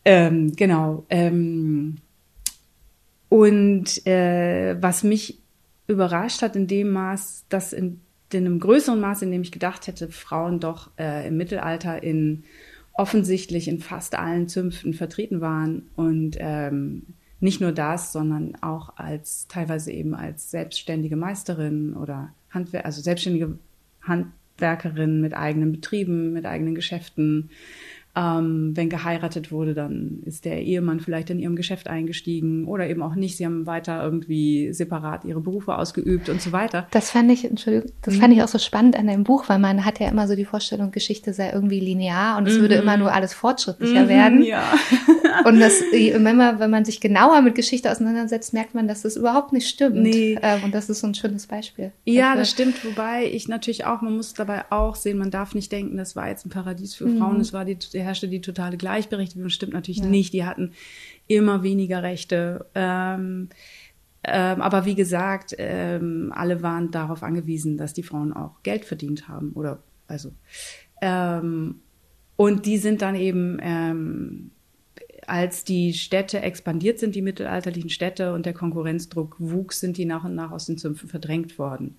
ähm, 0.05 0.55
genau 0.57 1.05
ähm, 1.11 1.97
und 3.31 4.07
äh, 4.07 4.77
was 4.81 5.05
mich 5.05 5.39
überrascht 5.87 6.43
hat 6.43 6.57
in 6.57 6.67
dem 6.67 6.91
Maß, 6.91 7.45
dass 7.49 7.73
in, 7.73 8.01
in 8.33 8.47
einem 8.47 8.61
größeren 8.61 9.01
Maß, 9.01 9.23
in 9.23 9.31
dem 9.31 9.43
ich 9.43 9.53
gedacht 9.53 9.87
hätte, 9.87 10.09
Frauen 10.09 10.61
doch 10.61 10.91
äh, 10.99 11.29
im 11.29 11.37
Mittelalter 11.37 12.03
in 12.03 12.45
offensichtlich 12.93 13.69
in 13.69 13.79
fast 13.79 14.15
allen 14.15 14.49
Zünften 14.49 14.95
vertreten 14.95 15.41
waren 15.41 15.89
und 15.97 16.37
ähm, 16.39 17.03
nicht 17.41 17.61
nur 17.61 17.73
das, 17.73 18.13
sondern 18.13 18.57
auch 18.61 18.97
als 18.97 19.49
teilweise 19.49 19.93
eben 19.93 20.15
als 20.15 20.51
selbstständige 20.51 21.17
Meisterin 21.17 21.95
oder 21.95 22.35
Handwer 22.51 22.85
also 22.85 23.01
selbstständige 23.01 23.59
Handwerkerin 24.03 25.21
mit 25.21 25.35
eigenen 25.35 25.73
Betrieben, 25.73 26.33
mit 26.33 26.45
eigenen 26.45 26.75
Geschäften, 26.75 27.51
ähm, 28.17 28.73
wenn 28.75 28.89
geheiratet 28.89 29.53
wurde, 29.53 29.75
dann 29.75 30.21
ist 30.25 30.45
der 30.45 30.63
Ehemann 30.63 31.01
vielleicht 31.01 31.31
in 31.31 31.39
ihrem 31.39 31.55
Geschäft 31.55 31.89
eingestiegen 31.89 32.67
oder 32.67 32.89
eben 32.89 33.03
auch 33.03 33.15
nicht. 33.15 33.37
Sie 33.37 33.47
haben 33.47 33.67
weiter 33.67 34.03
irgendwie 34.03 34.73
separat 34.73 35.25
ihre 35.25 35.41
Berufe 35.41 35.77
ausgeübt 35.79 36.29
und 36.29 36.43
so 36.43 36.51
weiter. 36.51 36.89
Das 36.91 37.11
fand 37.11 37.31
ich, 37.31 37.45
Entschuldigung, 37.45 37.93
das 38.03 38.15
mhm. 38.15 38.21
fand 38.21 38.35
ich 38.35 38.43
auch 38.43 38.49
so 38.49 38.59
spannend 38.59 38.97
an 38.99 39.07
deinem 39.07 39.23
Buch, 39.23 39.49
weil 39.49 39.61
man 39.61 39.85
hat 39.85 40.01
ja 40.01 40.09
immer 40.09 40.27
so 40.27 40.35
die 40.35 40.45
Vorstellung, 40.45 40.91
Geschichte 40.91 41.33
sei 41.33 41.53
irgendwie 41.53 41.79
linear 41.79 42.37
und 42.37 42.49
es 42.49 42.57
mhm. 42.57 42.63
würde 42.63 42.75
immer 42.77 42.97
nur 42.97 43.13
alles 43.13 43.33
fortschrittlicher 43.33 44.05
mhm, 44.05 44.09
werden. 44.09 44.43
Ja. 44.43 44.65
und 45.45 45.61
das, 45.61 45.81
wenn 45.93 46.37
man, 46.37 46.59
wenn 46.59 46.71
man 46.71 46.85
sich 46.85 47.01
genauer 47.01 47.43
mit 47.43 47.55
Geschichte 47.55 47.91
auseinandersetzt, 47.93 48.53
merkt 48.53 48.75
man, 48.75 48.89
dass 48.89 49.03
das 49.03 49.17
überhaupt 49.17 49.53
nicht 49.53 49.69
stimmt. 49.69 49.97
Nee. 49.97 50.37
Ähm, 50.43 50.65
und 50.65 50.75
das 50.75 50.91
ist 50.91 51.01
so 51.01 51.07
ein 51.07 51.15
schönes 51.15 51.47
Beispiel. 51.47 51.93
Ja, 52.05 52.31
dafür. 52.31 52.41
das 52.41 52.51
stimmt. 52.51 52.85
Wobei 52.85 53.27
ich 53.27 53.47
natürlich 53.47 53.85
auch, 53.85 54.01
man 54.03 54.17
muss 54.17 54.35
dabei 54.35 54.65
auch 54.71 54.97
sehen, 54.97 55.19
man 55.19 55.31
darf 55.31 55.55
nicht 55.55 55.71
denken, 55.71 55.97
das 55.97 56.17
war 56.17 56.29
jetzt 56.29 56.45
ein 56.45 56.51
Paradies 56.51 56.95
für 56.95 57.09
Frauen, 57.09 57.35
mhm. 57.35 57.41
es 57.41 57.53
war 57.53 57.65
die 57.65 57.79
herrschte 58.03 58.29
die 58.29 58.41
totale 58.41 58.77
Gleichberechtigung. 58.77 59.49
Stimmt 59.49 59.73
natürlich 59.73 60.01
ja. 60.01 60.07
nicht. 60.07 60.33
Die 60.33 60.45
hatten 60.45 60.73
immer 61.27 61.63
weniger 61.63 62.03
Rechte. 62.03 62.67
Ähm, 62.75 63.49
ähm, 64.23 64.61
aber 64.61 64.85
wie 64.85 64.95
gesagt, 64.95 65.55
ähm, 65.59 66.33
alle 66.35 66.63
waren 66.63 66.91
darauf 66.91 67.23
angewiesen, 67.23 67.77
dass 67.77 67.95
die 67.95 68.03
Frauen 68.03 68.33
auch 68.33 68.63
Geld 68.63 68.85
verdient 68.85 69.29
haben. 69.29 69.53
Oder 69.53 69.83
also 70.07 70.33
ähm, 71.01 71.81
und 72.37 72.67
die 72.67 72.79
sind 72.79 73.03
dann 73.03 73.15
eben 73.15 73.59
ähm, 73.63 74.51
als 75.27 75.65
die 75.65 75.93
Städte 75.93 76.41
expandiert 76.41 76.99
sind, 76.99 77.15
die 77.15 77.23
mittelalterlichen 77.23 77.91
Städte 77.91 78.33
und 78.33 78.47
der 78.47 78.53
Konkurrenzdruck 78.53 79.37
wuchs, 79.39 79.81
sind 79.81 79.97
die 79.97 80.05
nach 80.05 80.25
und 80.25 80.35
nach 80.35 80.51
aus 80.51 80.67
den 80.67 80.79
Zümpfen 80.79 81.09
verdrängt 81.09 81.59
worden. 81.59 81.97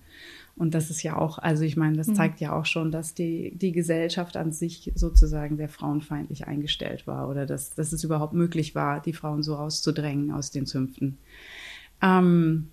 Und 0.56 0.74
das 0.74 0.90
ist 0.90 1.02
ja 1.02 1.16
auch, 1.16 1.38
also 1.38 1.64
ich 1.64 1.76
meine, 1.76 1.96
das 1.96 2.08
mhm. 2.08 2.14
zeigt 2.14 2.40
ja 2.40 2.52
auch 2.52 2.66
schon, 2.66 2.90
dass 2.90 3.14
die, 3.14 3.56
die 3.56 3.72
Gesellschaft 3.72 4.36
an 4.36 4.52
sich 4.52 4.92
sozusagen 4.94 5.56
sehr 5.56 5.68
frauenfeindlich 5.68 6.46
eingestellt 6.46 7.06
war 7.06 7.28
oder 7.28 7.46
dass, 7.46 7.74
dass 7.74 7.92
es 7.92 8.04
überhaupt 8.04 8.34
möglich 8.34 8.74
war, 8.74 9.00
die 9.00 9.14
Frauen 9.14 9.42
so 9.42 9.54
rauszudrängen 9.54 10.30
aus 10.30 10.50
den 10.50 10.66
Zünften. 10.66 11.18
Ähm, 12.02 12.68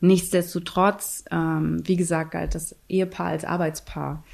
nichtsdestotrotz, 0.00 1.24
ähm, 1.30 1.82
wie 1.86 1.96
gesagt, 1.96 2.30
galt 2.30 2.54
das 2.54 2.74
Ehepaar 2.88 3.26
als 3.26 3.44
Arbeitspaar, 3.44 4.24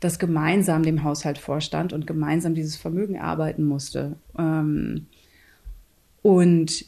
das 0.00 0.18
gemeinsam 0.18 0.82
dem 0.82 1.02
Haushalt 1.02 1.38
vorstand 1.38 1.92
und 1.92 2.06
gemeinsam 2.06 2.54
dieses 2.54 2.76
Vermögen 2.76 3.18
arbeiten 3.18 3.64
musste. 3.64 4.16
Ähm, 4.38 5.06
Und 6.22 6.84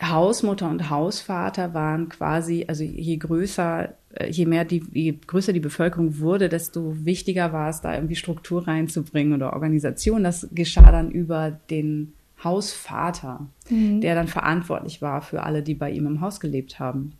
Hausmutter 0.00 0.68
und 0.70 0.88
Hausvater 0.88 1.74
waren 1.74 2.08
quasi, 2.08 2.64
also 2.68 2.84
je 2.84 3.16
größer, 3.16 3.94
je 4.28 4.46
mehr 4.46 4.64
die, 4.64 4.84
je 4.92 5.14
größer 5.26 5.52
die 5.52 5.60
Bevölkerung 5.60 6.18
wurde, 6.18 6.48
desto 6.48 7.04
wichtiger 7.04 7.52
war 7.52 7.70
es, 7.70 7.80
da 7.80 7.94
irgendwie 7.94 8.16
Struktur 8.16 8.66
reinzubringen 8.66 9.34
oder 9.34 9.52
Organisation. 9.52 10.24
Das 10.24 10.48
geschah 10.52 10.92
dann 10.92 11.10
über 11.10 11.58
den 11.70 12.12
Hausvater, 12.42 13.46
mhm. 13.70 14.00
der 14.00 14.14
dann 14.14 14.28
verantwortlich 14.28 15.00
war 15.00 15.22
für 15.22 15.42
alle, 15.42 15.62
die 15.62 15.74
bei 15.74 15.90
ihm 15.90 16.06
im 16.06 16.20
Haus 16.20 16.40
gelebt 16.40 16.78
haben. 16.78 17.12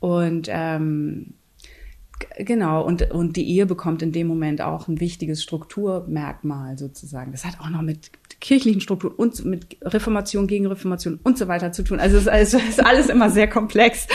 Und 0.00 0.48
ähm, 0.50 1.34
Genau, 2.38 2.82
und, 2.82 3.10
und 3.10 3.36
die 3.36 3.46
Ehe 3.46 3.66
bekommt 3.66 4.02
in 4.02 4.12
dem 4.12 4.26
Moment 4.26 4.62
auch 4.62 4.88
ein 4.88 5.00
wichtiges 5.00 5.42
Strukturmerkmal 5.42 6.78
sozusagen. 6.78 7.32
Das 7.32 7.44
hat 7.44 7.60
auch 7.60 7.68
noch 7.68 7.82
mit 7.82 8.10
kirchlichen 8.40 8.80
Strukturen 8.80 9.14
und 9.14 9.44
mit 9.44 9.78
Reformation 9.82 10.46
gegen 10.46 10.66
Reformation 10.66 11.18
und 11.22 11.38
so 11.38 11.48
weiter 11.48 11.72
zu 11.72 11.82
tun. 11.82 12.00
Also 12.00 12.16
es 12.16 12.22
ist, 12.22 12.28
alles, 12.28 12.54
es 12.54 12.68
ist 12.68 12.84
alles 12.84 13.08
immer 13.08 13.30
sehr 13.30 13.48
komplex. 13.48 14.06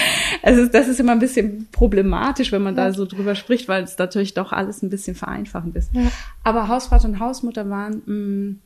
Also 0.43 0.65
das 0.65 0.87
ist 0.87 0.99
immer 0.99 1.13
ein 1.13 1.19
bisschen 1.19 1.67
problematisch, 1.71 2.51
wenn 2.51 2.63
man 2.63 2.75
da 2.75 2.93
so 2.93 3.05
drüber 3.05 3.35
spricht, 3.35 3.67
weil 3.67 3.83
es 3.83 3.97
natürlich 3.97 4.33
doch 4.33 4.51
alles 4.51 4.81
ein 4.83 4.89
bisschen 4.89 5.15
vereinfachend 5.15 5.75
ist. 5.75 5.93
Ja. 5.93 6.11
Aber 6.43 6.67
Hausvater 6.67 7.07
und 7.07 7.19
Hausmutter 7.19 7.69
waren 7.69 8.01
mh, 8.05 8.13
mm, 8.13 8.59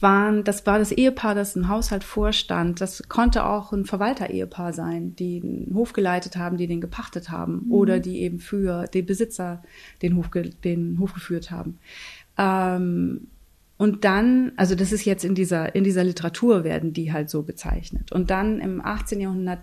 waren, 0.00 0.44
das 0.44 0.66
war 0.66 0.78
das 0.78 0.92
Ehepaar, 0.92 1.34
das 1.34 1.56
einen 1.56 1.68
Haushalt 1.68 2.04
vorstand. 2.04 2.80
Das 2.80 3.08
konnte 3.08 3.44
auch 3.44 3.72
ein 3.72 3.86
Verwalter-Ehepaar 3.86 4.72
sein, 4.72 5.16
die 5.16 5.40
einen 5.42 5.74
Hof 5.74 5.92
geleitet 5.92 6.36
haben, 6.36 6.56
die 6.56 6.66
den 6.66 6.80
gepachtet 6.80 7.30
haben 7.30 7.64
mhm. 7.64 7.72
oder 7.72 8.00
die 8.00 8.20
eben 8.20 8.38
für 8.38 8.86
den 8.86 9.06
Besitzer 9.06 9.62
den 10.02 10.16
Hof, 10.16 10.30
den 10.62 10.98
Hof 11.00 11.14
geführt 11.14 11.50
haben. 11.50 11.78
Ähm, 12.36 13.28
und 13.76 14.04
dann, 14.04 14.52
also 14.56 14.74
das 14.74 14.92
ist 14.92 15.04
jetzt 15.04 15.24
in 15.24 15.34
dieser, 15.34 15.74
in 15.74 15.84
dieser 15.84 16.04
Literatur 16.04 16.64
werden 16.64 16.92
die 16.92 17.12
halt 17.12 17.28
so 17.28 17.42
bezeichnet. 17.42 18.12
Und 18.12 18.30
dann 18.30 18.60
im 18.60 18.80
18. 18.80 19.20
Jahrhundert 19.20 19.60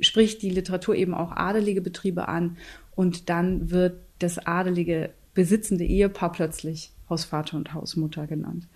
spricht 0.00 0.42
die 0.42 0.50
Literatur 0.50 0.94
eben 0.94 1.14
auch 1.14 1.32
adelige 1.32 1.80
Betriebe 1.80 2.28
an 2.28 2.56
und 2.94 3.28
dann 3.28 3.70
wird 3.70 4.00
das 4.18 4.38
adelige 4.38 5.10
besitzende 5.34 5.84
Ehepaar 5.84 6.32
plötzlich 6.32 6.92
Hausvater 7.10 7.56
und 7.56 7.74
Hausmutter 7.74 8.26
genannt. 8.26 8.66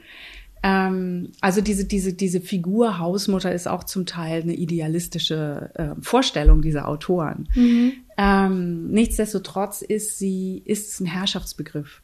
Ähm, 0.63 1.33
also 1.41 1.61
diese, 1.61 1.85
diese, 1.85 2.13
diese 2.13 2.41
Figur 2.41 2.99
Hausmutter 2.99 3.53
ist 3.53 3.67
auch 3.67 3.85
zum 3.85 4.07
Teil 4.07 4.43
eine 4.43 4.55
idealistische 4.55 5.71
äh, 5.75 6.01
Vorstellung 6.01 6.63
dieser 6.63 6.87
Autoren. 6.89 7.49
Mhm. 7.55 7.93
Ähm, 8.17 8.91
nichtsdestotrotz 8.91 9.83
ist 9.83 10.19
sie, 10.19 10.63
ist 10.65 10.93
es 10.93 11.01
ein 11.01 11.07
Herrschaftsbegriff. 11.07 12.02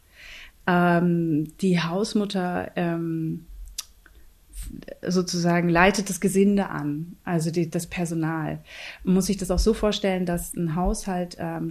Ähm, 0.68 1.56
die 1.62 1.80
Hausmutter 1.80 2.70
ähm, 2.76 3.46
sozusagen 5.06 5.70
leitet 5.70 6.10
das 6.10 6.20
Gesinde 6.20 6.68
an, 6.68 7.16
also 7.24 7.50
die, 7.50 7.70
das 7.70 7.86
Personal. 7.86 8.60
Muss 9.02 9.26
sich 9.26 9.38
das 9.38 9.50
auch 9.50 9.58
so 9.58 9.72
vorstellen, 9.72 10.26
dass 10.26 10.54
ein 10.54 10.74
Haushalt, 10.74 11.36
ähm, 11.38 11.70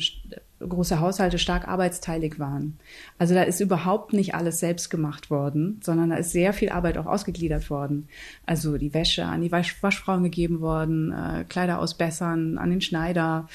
große 0.59 0.99
Haushalte 0.99 1.37
stark 1.37 1.67
arbeitsteilig 1.67 2.39
waren. 2.39 2.79
Also 3.19 3.35
da 3.35 3.43
ist 3.43 3.59
überhaupt 3.59 4.13
nicht 4.13 4.33
alles 4.33 4.59
selbst 4.59 4.89
gemacht 4.89 5.29
worden, 5.29 5.79
sondern 5.83 6.09
da 6.09 6.15
ist 6.15 6.31
sehr 6.31 6.51
viel 6.53 6.69
Arbeit 6.69 6.97
auch 6.97 7.05
ausgegliedert 7.05 7.69
worden. 7.69 8.07
Also 8.47 8.77
die 8.77 8.95
Wäsche 8.95 9.25
an 9.25 9.41
die 9.41 9.51
Wasch 9.51 9.81
Waschfrauen 9.83 10.23
gegeben 10.23 10.59
worden, 10.59 11.11
äh, 11.11 11.45
Kleider 11.47 11.79
ausbessern 11.79 12.57
an 12.57 12.71
den 12.71 12.81
Schneider, 12.81 13.47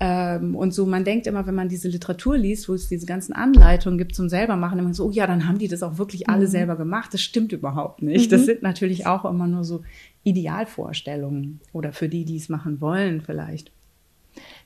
ähm, 0.00 0.54
und 0.54 0.72
so, 0.72 0.86
man 0.86 1.04
denkt 1.04 1.26
immer, 1.26 1.46
wenn 1.46 1.54
man 1.54 1.68
diese 1.68 1.88
Literatur 1.88 2.36
liest, 2.36 2.68
wo 2.68 2.74
es 2.74 2.88
diese 2.88 3.06
ganzen 3.06 3.32
Anleitungen 3.32 3.98
gibt 3.98 4.14
zum 4.14 4.28
selber 4.28 4.56
machen, 4.56 4.78
immer 4.78 4.94
so, 4.94 5.06
oh 5.06 5.10
ja, 5.10 5.26
dann 5.26 5.48
haben 5.48 5.58
die 5.58 5.68
das 5.68 5.82
auch 5.82 5.98
wirklich 5.98 6.28
alle 6.28 6.46
mhm. 6.46 6.50
selber 6.50 6.76
gemacht. 6.76 7.12
Das 7.12 7.20
stimmt 7.20 7.52
überhaupt 7.52 8.02
nicht. 8.02 8.30
Mhm. 8.30 8.36
Das 8.36 8.46
sind 8.46 8.62
natürlich 8.62 9.06
auch 9.06 9.24
immer 9.24 9.46
nur 9.46 9.64
so 9.64 9.82
Idealvorstellungen 10.22 11.60
oder 11.72 11.92
für 11.92 12.08
die, 12.08 12.24
die 12.24 12.36
es 12.36 12.48
machen 12.48 12.80
wollen 12.80 13.20
vielleicht. 13.20 13.72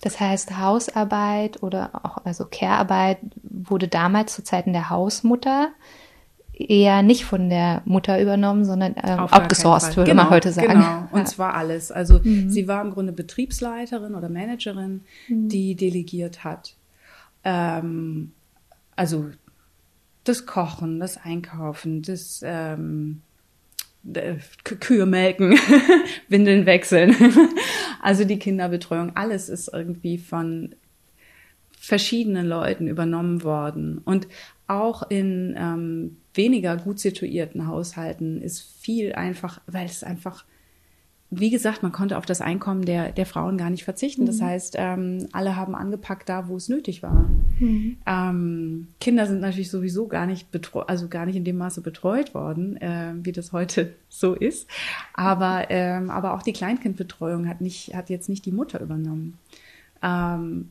Das 0.03 0.21
heißt, 0.21 0.59
Hausarbeit 0.59 1.62
oder 1.62 1.91
auch 2.03 2.19
also 2.25 2.45
Care-Arbeit 2.45 3.19
wurde 3.43 3.89
damals 3.89 4.35
zu 4.35 4.45
Zeiten 4.45 4.73
der 4.73 4.91
Hausmutter 4.91 5.71
eher 6.69 7.02
nicht 7.02 7.25
von 7.25 7.49
der 7.49 7.83
Mutter 7.85 8.21
übernommen, 8.21 8.64
sondern 8.64 8.95
ähm, 9.02 9.19
outgesourced, 9.19 9.97
würde 9.97 10.11
genau, 10.11 10.25
man 10.25 10.31
heute 10.31 10.52
sagen. 10.52 10.69
Genau, 10.69 11.09
und 11.12 11.21
ja. 11.21 11.25
zwar 11.25 11.54
alles. 11.54 11.92
Also 11.92 12.21
mhm. 12.23 12.50
sie 12.50 12.69
war 12.69 12.83
im 12.83 12.90
Grunde 12.90 13.12
Betriebsleiterin 13.12 14.14
oder 14.14 14.28
Managerin, 14.28 15.02
mhm. 15.28 15.49
die 15.49 15.75
delegiert 15.75 16.45
hat. 16.45 16.75
Ähm, 17.45 18.33
also 18.97 19.31
das 20.25 20.47
Kochen, 20.47 21.00
das 21.00 21.16
Einkaufen, 21.16 22.02
das 22.02 22.42
ähm, 22.45 23.23
Kühe 24.81 25.07
melken, 25.07 25.59
Windeln 26.28 26.66
wechseln, 26.66 27.14
also 28.02 28.25
die 28.25 28.38
Kinderbetreuung, 28.38 29.16
alles 29.16 29.49
ist 29.49 29.69
irgendwie 29.73 30.19
von 30.19 30.75
verschiedenen 31.78 32.47
Leuten 32.47 32.87
übernommen 32.87 33.42
worden. 33.42 33.99
Und 34.04 34.28
auch 34.69 35.02
in 35.11 35.54
ähm, 35.59 36.16
weniger 36.35 36.77
gut 36.77 36.99
situierten 36.99 37.67
Haushalten 37.67 38.41
ist 38.41 38.61
viel 38.61 39.12
einfach, 39.15 39.61
weil 39.67 39.87
es 39.87 40.03
einfach, 40.03 40.45
wie 41.31 41.51
gesagt, 41.51 41.83
man 41.83 41.93
konnte 41.93 42.19
auf 42.19 42.27
das 42.27 42.41
Einkommen 42.41 42.85
der, 42.85 43.12
der 43.12 43.27
Frauen 43.27 43.59
gar 43.59 43.71
nicht 43.71 43.85
verzichten. 43.85 44.23
Mhm. 44.23 44.27
Das 44.27 44.41
heißt, 44.41 44.77
ähm, 44.79 45.29
alle 45.33 45.57
haben 45.57 45.75
angepackt 45.75 46.29
da, 46.29 46.49
wo 46.49 46.57
es 46.57 46.69
nötig 46.69 47.03
war. 47.03 47.29
Mhm. 47.59 47.97
Ähm, 48.07 48.89
Kinder 49.01 49.27
sind 49.27 49.41
natürlich 49.41 49.71
sowieso 49.71 50.09
gar 50.09 50.27
nicht 50.27 50.51
betreut, 50.51 50.89
also 50.89 51.09
gar 51.09 51.27
nicht 51.27 51.37
in 51.37 51.45
dem 51.45 51.57
Maße 51.59 51.81
betreut 51.81 52.35
worden, 52.35 52.77
äh, 52.79 53.12
wie 53.23 53.33
das 53.33 53.53
heute 53.53 53.95
so 54.09 54.35
ist. 54.35 54.69
Aber, 55.15 55.67
ähm, 55.71 56.11
aber 56.11 56.35
auch 56.35 56.43
die 56.43 56.53
Kleinkindbetreuung 56.53 57.49
hat 57.49 57.61
nicht, 57.61 57.95
hat 57.95 58.11
jetzt 58.11 58.29
nicht 58.29 58.45
die 58.47 58.53
Mutter 58.53 58.81
übernommen. 58.81 59.39
Ähm, 60.03 60.71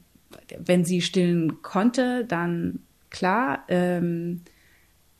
wenn 0.58 0.86
sie 0.86 1.01
stillen 1.01 1.62
konnte, 1.62 2.25
dann 2.25 2.80
klar, 3.10 3.63
ähm, 3.68 4.41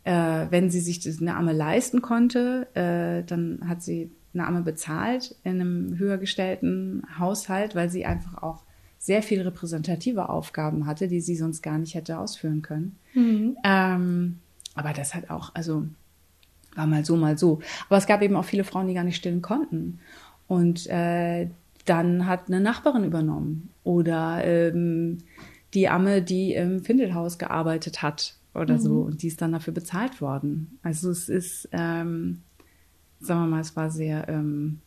äh, 0.04 0.48
wenn 0.50 0.70
sie 0.70 0.80
sich 0.80 1.06
eine 1.20 1.36
Amme 1.36 1.54
leisten 1.54 2.02
konnte, 2.02 2.68
äh, 2.74 3.24
dann 3.26 3.68
hat 3.68 3.82
sie 3.82 4.12
eine 4.34 4.48
Amme 4.48 4.62
bezahlt 4.62 5.36
in 5.44 5.62
einem 5.62 5.98
höher 5.98 6.18
gestellten 6.18 7.04
Haushalt, 7.20 7.76
weil 7.76 7.90
sie 7.90 8.06
einfach 8.06 8.42
auch 8.42 8.64
sehr 8.98 9.24
viel 9.24 9.42
repräsentative 9.42 10.30
Aufgaben 10.30 10.86
hatte, 10.86 11.08
die 11.08 11.22
sie 11.22 11.36
sonst 11.36 11.62
gar 11.62 11.78
nicht 11.78 11.96
hätte 11.96 12.20
ausführen 12.20 12.62
können. 12.62 12.96
Mhm. 13.14 13.58
Ähm, 13.64 14.40
aber 14.76 14.94
das 14.94 15.14
hat 15.14 15.30
auch, 15.30 15.54
also 15.56 15.86
war 16.76 16.88
mal 16.88 17.04
so, 17.04 17.18
mal 17.18 17.38
so. 17.38 17.60
Aber 17.90 17.98
es 17.98 18.08
gab 18.08 18.22
eben 18.22 18.36
auch 18.36 18.46
viele 18.46 18.64
Frauen, 18.64 18.88
die 18.88 18.94
gar 18.94 19.04
nicht 19.04 19.18
stillen 19.18 19.42
konnten. 19.42 20.00
Und 20.48 20.88
äh, 20.88 21.48
dann 21.86 22.28
hat 22.28 22.48
eine 22.48 22.62
Nachbarin 22.62 23.04
übernommen 23.04 23.70
oder 23.84 24.44
ähm, 24.46 25.20
die 25.74 25.90
Amme, 25.90 26.22
die 26.22 26.54
im 26.54 26.84
Findelhaus 26.84 27.38
gearbeitet 27.38 28.02
hat 28.02 28.36
oder 28.54 28.76
mhm. 28.76 28.80
so 28.80 29.02
und 29.02 29.22
die 29.22 29.28
ist 29.28 29.42
dann 29.42 29.52
dafür 29.52 29.74
bezahlt 29.74 30.22
worden. 30.22 30.80
Also 30.84 31.10
es 31.10 31.30
ist, 31.30 31.70
ähm, 31.72 32.42
sagen 33.20 33.42
wir 33.42 33.48
mal, 33.48 33.62
es 33.62 33.76
war 33.76 33.90
sehr 33.90 34.28
ähm, 34.30 34.80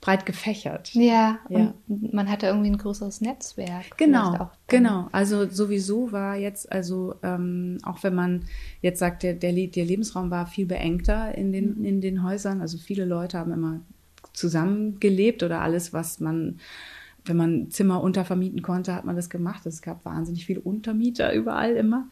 breit 0.00 0.26
gefächert. 0.26 0.92
Ja, 0.94 1.38
ja. 1.48 1.74
Und 1.88 2.12
man 2.12 2.28
hatte 2.28 2.46
irgendwie 2.46 2.70
ein 2.70 2.78
größeres 2.78 3.20
Netzwerk. 3.20 3.96
Genau, 3.96 4.50
genau. 4.66 5.08
Also 5.12 5.48
sowieso 5.48 6.10
war 6.10 6.36
jetzt, 6.36 6.70
also 6.72 7.14
ähm, 7.22 7.78
auch 7.84 8.02
wenn 8.02 8.14
man 8.14 8.44
jetzt 8.80 8.98
sagt, 8.98 9.22
der, 9.22 9.34
der, 9.34 9.52
der 9.52 9.84
Lebensraum 9.84 10.30
war 10.30 10.46
viel 10.46 10.66
beengter 10.66 11.36
in 11.36 11.52
den, 11.52 11.78
mhm. 11.78 11.84
in 11.84 12.00
den 12.00 12.22
Häusern. 12.24 12.60
Also 12.60 12.78
viele 12.78 13.04
Leute 13.04 13.38
haben 13.38 13.52
immer 13.52 13.80
zusammengelebt 14.32 15.44
oder 15.44 15.60
alles, 15.60 15.92
was 15.92 16.18
man 16.18 16.58
wenn 17.24 17.36
man 17.36 17.70
Zimmer 17.70 18.02
untervermieten 18.02 18.62
konnte, 18.62 18.94
hat 18.94 19.04
man 19.04 19.16
das 19.16 19.30
gemacht. 19.30 19.64
Es 19.66 19.82
gab 19.82 20.04
wahnsinnig 20.04 20.44
viele 20.44 20.60
Untermieter 20.60 21.32
überall 21.32 21.76
immer. 21.76 22.08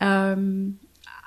Ähm, 0.00 0.78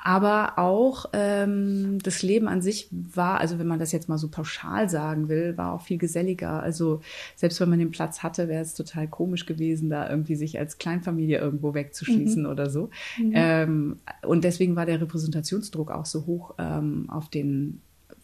aber 0.06 0.60
auch 0.60 1.06
ähm, 1.14 1.98
das 2.04 2.24
Leben 2.24 2.50
an 2.50 2.62
sich 2.62 2.90
war, 2.92 3.40
also 3.40 3.58
wenn 3.58 3.68
man 3.68 3.80
das 3.80 3.94
jetzt 3.94 4.10
mal 4.10 4.18
so 4.18 4.28
pauschal 4.28 4.90
sagen 4.90 5.30
will, 5.30 5.56
war 5.56 5.72
auch 5.72 5.82
viel 5.82 5.98
geselliger. 5.98 6.62
Also 6.62 7.00
selbst 7.38 7.62
wenn 7.62 7.70
man 7.70 7.80
den 7.80 7.92
Platz 7.92 8.22
hatte, 8.22 8.50
wäre 8.50 8.62
es 8.62 8.74
total 8.74 9.08
komisch 9.08 9.46
gewesen, 9.46 9.90
da 9.90 10.10
irgendwie 10.10 10.36
sich 10.36 10.60
als 10.60 10.78
Kleinfamilie 10.78 11.38
irgendwo 11.38 11.74
wegzuschließen 11.74 12.44
mhm. 12.44 12.50
oder 12.50 12.70
so. 12.70 12.90
Mhm. 13.18 13.32
Ähm, 13.34 14.00
und 14.24 14.44
deswegen 14.44 14.76
war 14.76 14.86
der 14.86 15.00
Repräsentationsdruck 15.00 15.90
auch 15.90 16.06
so 16.06 16.26
hoch 16.26 16.56
ähm, 16.58 17.10
auf 17.10 17.30
den 17.30 17.82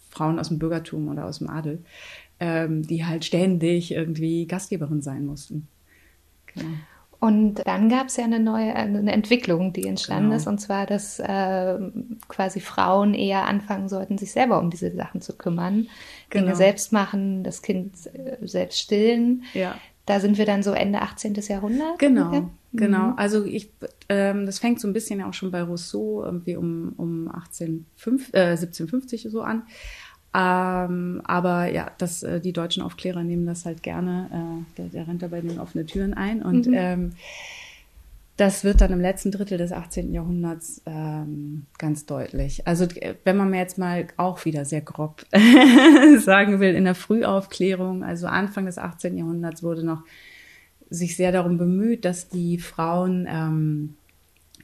Frauen 0.10 0.38
aus 0.38 0.50
dem 0.50 0.60
Bürgertum 0.60 1.08
oder 1.08 1.26
aus 1.26 1.38
dem 1.38 1.50
Adel, 1.50 1.82
ähm, 2.42 2.86
die 2.86 3.06
halt 3.06 3.24
ständig 3.24 3.94
irgendwie 3.94 4.48
Gastgeberin 4.48 5.02
sein 5.02 5.26
mussten. 5.26 5.70
Genau. 6.48 6.76
Und 7.20 7.56
dann 7.66 7.90
gab 7.90 8.08
es 8.08 8.16
ja 8.16 8.24
eine 8.24 8.40
neue 8.40 8.74
eine 8.76 9.12
Entwicklung, 9.12 9.74
die 9.74 9.86
entstanden 9.86 10.30
genau. 10.30 10.38
ist, 10.38 10.48
und 10.48 10.60
zwar, 10.60 10.86
dass 10.86 11.20
äh, 11.20 11.78
quasi 12.30 12.62
Frauen 12.62 13.14
eher 13.14 13.46
anfangen 13.46 13.90
sollten, 13.90 14.18
sich 14.18 14.32
selber 14.32 14.60
um 14.60 14.70
diese 14.70 14.96
Sachen 14.96 15.20
zu 15.20 15.38
kümmern, 15.38 15.88
genau. 16.30 16.46
Dinge 16.46 16.56
selbst 16.56 16.94
machen, 16.94 17.44
das 17.44 17.62
Kind 17.62 17.94
äh, 18.14 18.38
selbst 18.48 18.80
stillen. 18.80 19.44
Ja. 19.54 19.76
Da 20.06 20.22
sind 20.22 20.38
wir 20.38 20.46
dann 20.46 20.64
so 20.64 20.72
Ende 20.72 21.02
18. 21.02 21.36
Jahrhundert. 21.36 22.00
Genau, 22.00 22.30
okay? 22.30 22.44
genau. 22.74 23.08
Mhm. 23.08 23.14
Also 23.18 23.44
ich, 23.44 23.70
ähm, 24.08 24.46
das 24.46 24.60
fängt 24.60 24.80
so 24.80 24.88
ein 24.88 24.94
bisschen 24.94 25.20
ja 25.20 25.28
auch 25.28 25.34
schon 25.34 25.52
bei 25.52 25.62
Rousseau 25.62 26.24
irgendwie 26.24 26.56
um, 26.56 26.94
um 26.96 27.30
18, 27.30 27.86
5, 27.96 28.34
äh, 28.34 28.52
1750 28.52 29.28
so 29.30 29.42
an. 29.42 29.64
Ähm, 30.40 31.22
aber 31.26 31.72
ja, 31.72 31.92
das, 31.98 32.24
äh, 32.24 32.40
die 32.40 32.54
deutschen 32.54 32.82
Aufklärer 32.84 33.24
nehmen 33.24 33.46
das 33.46 33.66
halt 33.66 33.84
gerne. 33.84 34.30
Äh, 34.32 34.76
der, 34.78 34.86
der 34.90 35.08
rennt 35.08 35.22
da 35.22 35.28
bei 35.28 35.42
den 35.42 35.60
offene 35.60 35.86
Türen 35.86 36.14
ein. 36.14 36.42
Und 36.42 36.68
mhm. 36.68 36.74
ähm, 36.76 37.12
das 38.38 38.64
wird 38.64 38.80
dann 38.80 38.94
im 38.94 39.02
letzten 39.02 39.32
Drittel 39.32 39.58
des 39.58 39.74
18. 39.74 40.14
Jahrhunderts 40.14 40.82
ähm, 40.86 41.66
ganz 41.78 42.06
deutlich. 42.06 42.66
Also 42.66 42.88
wenn 43.26 43.36
man 43.36 43.50
mir 43.50 43.58
jetzt 43.58 43.78
mal 43.78 44.08
auch 44.16 44.46
wieder 44.46 44.64
sehr 44.64 44.82
grob 44.82 45.26
sagen 46.20 46.62
will, 46.62 46.74
in 46.74 46.86
der 46.86 46.96
Frühaufklärung, 46.96 48.04
also 48.04 48.28
Anfang 48.28 48.66
des 48.66 48.78
18. 48.78 49.18
Jahrhunderts 49.18 49.62
wurde 49.62 49.86
noch 49.86 50.04
sich 50.90 51.18
sehr 51.18 51.34
darum 51.34 51.58
bemüht, 51.58 52.06
dass 52.06 52.30
die 52.30 52.60
Frauen 52.60 53.28
ähm, 53.30 53.96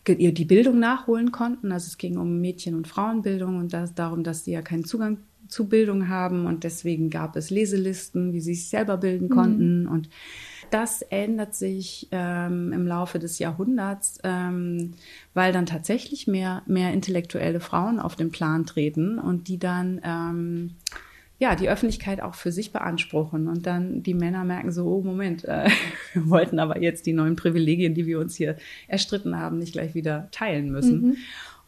die 0.08 0.46
Bildung 0.46 0.80
nachholen 0.80 1.32
konnten. 1.32 1.72
Also 1.72 1.88
es 1.88 1.98
ging 1.98 2.18
um 2.18 2.40
Mädchen- 2.40 2.76
und 2.76 2.88
Frauenbildung 2.88 3.58
und 3.58 3.74
das, 3.74 3.94
darum, 3.94 4.24
dass 4.24 4.46
sie 4.46 4.52
ja 4.52 4.62
keinen 4.62 4.86
Zugang 4.86 5.18
zu 5.48 5.68
Bildung 5.68 6.10
haben 6.10 6.46
und 6.46 6.64
deswegen 6.64 7.10
gab 7.10 7.36
es 7.36 7.50
Leselisten, 7.50 8.34
wie 8.34 8.42
sie 8.42 8.56
sich 8.56 8.70
selber 8.70 8.98
bilden 8.98 9.30
konnten 9.30 9.84
mhm. 9.84 9.92
und 9.92 10.10
das 10.72 11.02
ändert 11.04 11.56
sich 11.56 12.08
ähm, 12.12 12.74
im 12.74 12.88
Laufe 12.88 13.20
des 13.20 13.40
Jahrhunderts, 13.40 14.20
ähm, 14.24 14.94
weil 15.34 15.54
dann 15.54 15.66
tatsächlich 15.66 16.28
mehr, 16.28 16.64
mehr 16.66 16.92
intellektuelle 16.92 17.60
Frauen 17.60 18.00
auf 18.00 18.16
den 18.16 18.32
Plan 18.32 18.66
treten 18.66 19.20
und 19.20 19.48
die 19.48 19.60
dann 19.60 20.02
ähm, 20.04 20.72
ja, 21.38 21.56
die 21.56 21.70
Öffentlichkeit 21.70 22.22
auch 22.22 22.36
für 22.36 22.52
sich 22.52 22.72
beanspruchen. 22.72 23.48
Und 23.48 23.66
dann 23.66 24.04
die 24.04 24.14
Männer 24.14 24.44
merken 24.46 24.72
so, 24.72 24.86
oh 24.86 25.02
Moment, 25.02 25.44
äh, 25.46 25.70
wir 26.14 26.30
wollten 26.30 26.60
aber 26.60 26.82
jetzt 26.82 27.06
die 27.06 27.14
neuen 27.14 27.36
Privilegien, 27.36 27.94
die 27.94 28.06
wir 28.06 28.20
uns 28.20 28.36
hier 28.36 28.56
erstritten 28.88 29.38
haben, 29.38 29.60
nicht 29.60 29.74
gleich 29.74 29.96
wieder 29.96 30.30
teilen 30.32 30.72
müssen. 30.72 31.02
Mhm. 31.02 31.18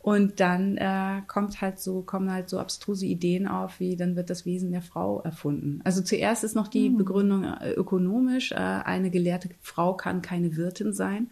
Und 0.08 0.40
dann 0.40 0.78
äh, 0.78 1.22
kommt 1.28 1.60
halt 1.60 1.82
so, 1.82 2.02
kommen 2.02 2.32
halt 2.32 2.48
so 2.48 2.60
abstruse 2.60 3.06
Ideen 3.06 3.46
auf, 3.46 3.82
wie 3.82 3.98
dann 3.98 4.16
wird 4.16 4.30
das 4.30 4.46
Wesen 4.46 4.72
der 4.72 4.82
Frau 4.82 5.20
erfunden. 5.20 5.82
Also 5.84 6.02
zuerst 6.02 6.46
ist 6.46 6.56
noch 6.56 6.70
die 6.70 6.92
mhm. 6.92 6.98
Begründung 6.98 7.44
äh, 7.44 7.72
ökonomisch. 7.72 8.54
Äh, 8.54 8.56
eine 8.56 9.10
gelehrte 9.10 9.50
Frau 9.60 9.96
kann 9.96 10.22
keine 10.22 10.56
Wirtin 10.56 10.94
sein 10.94 11.28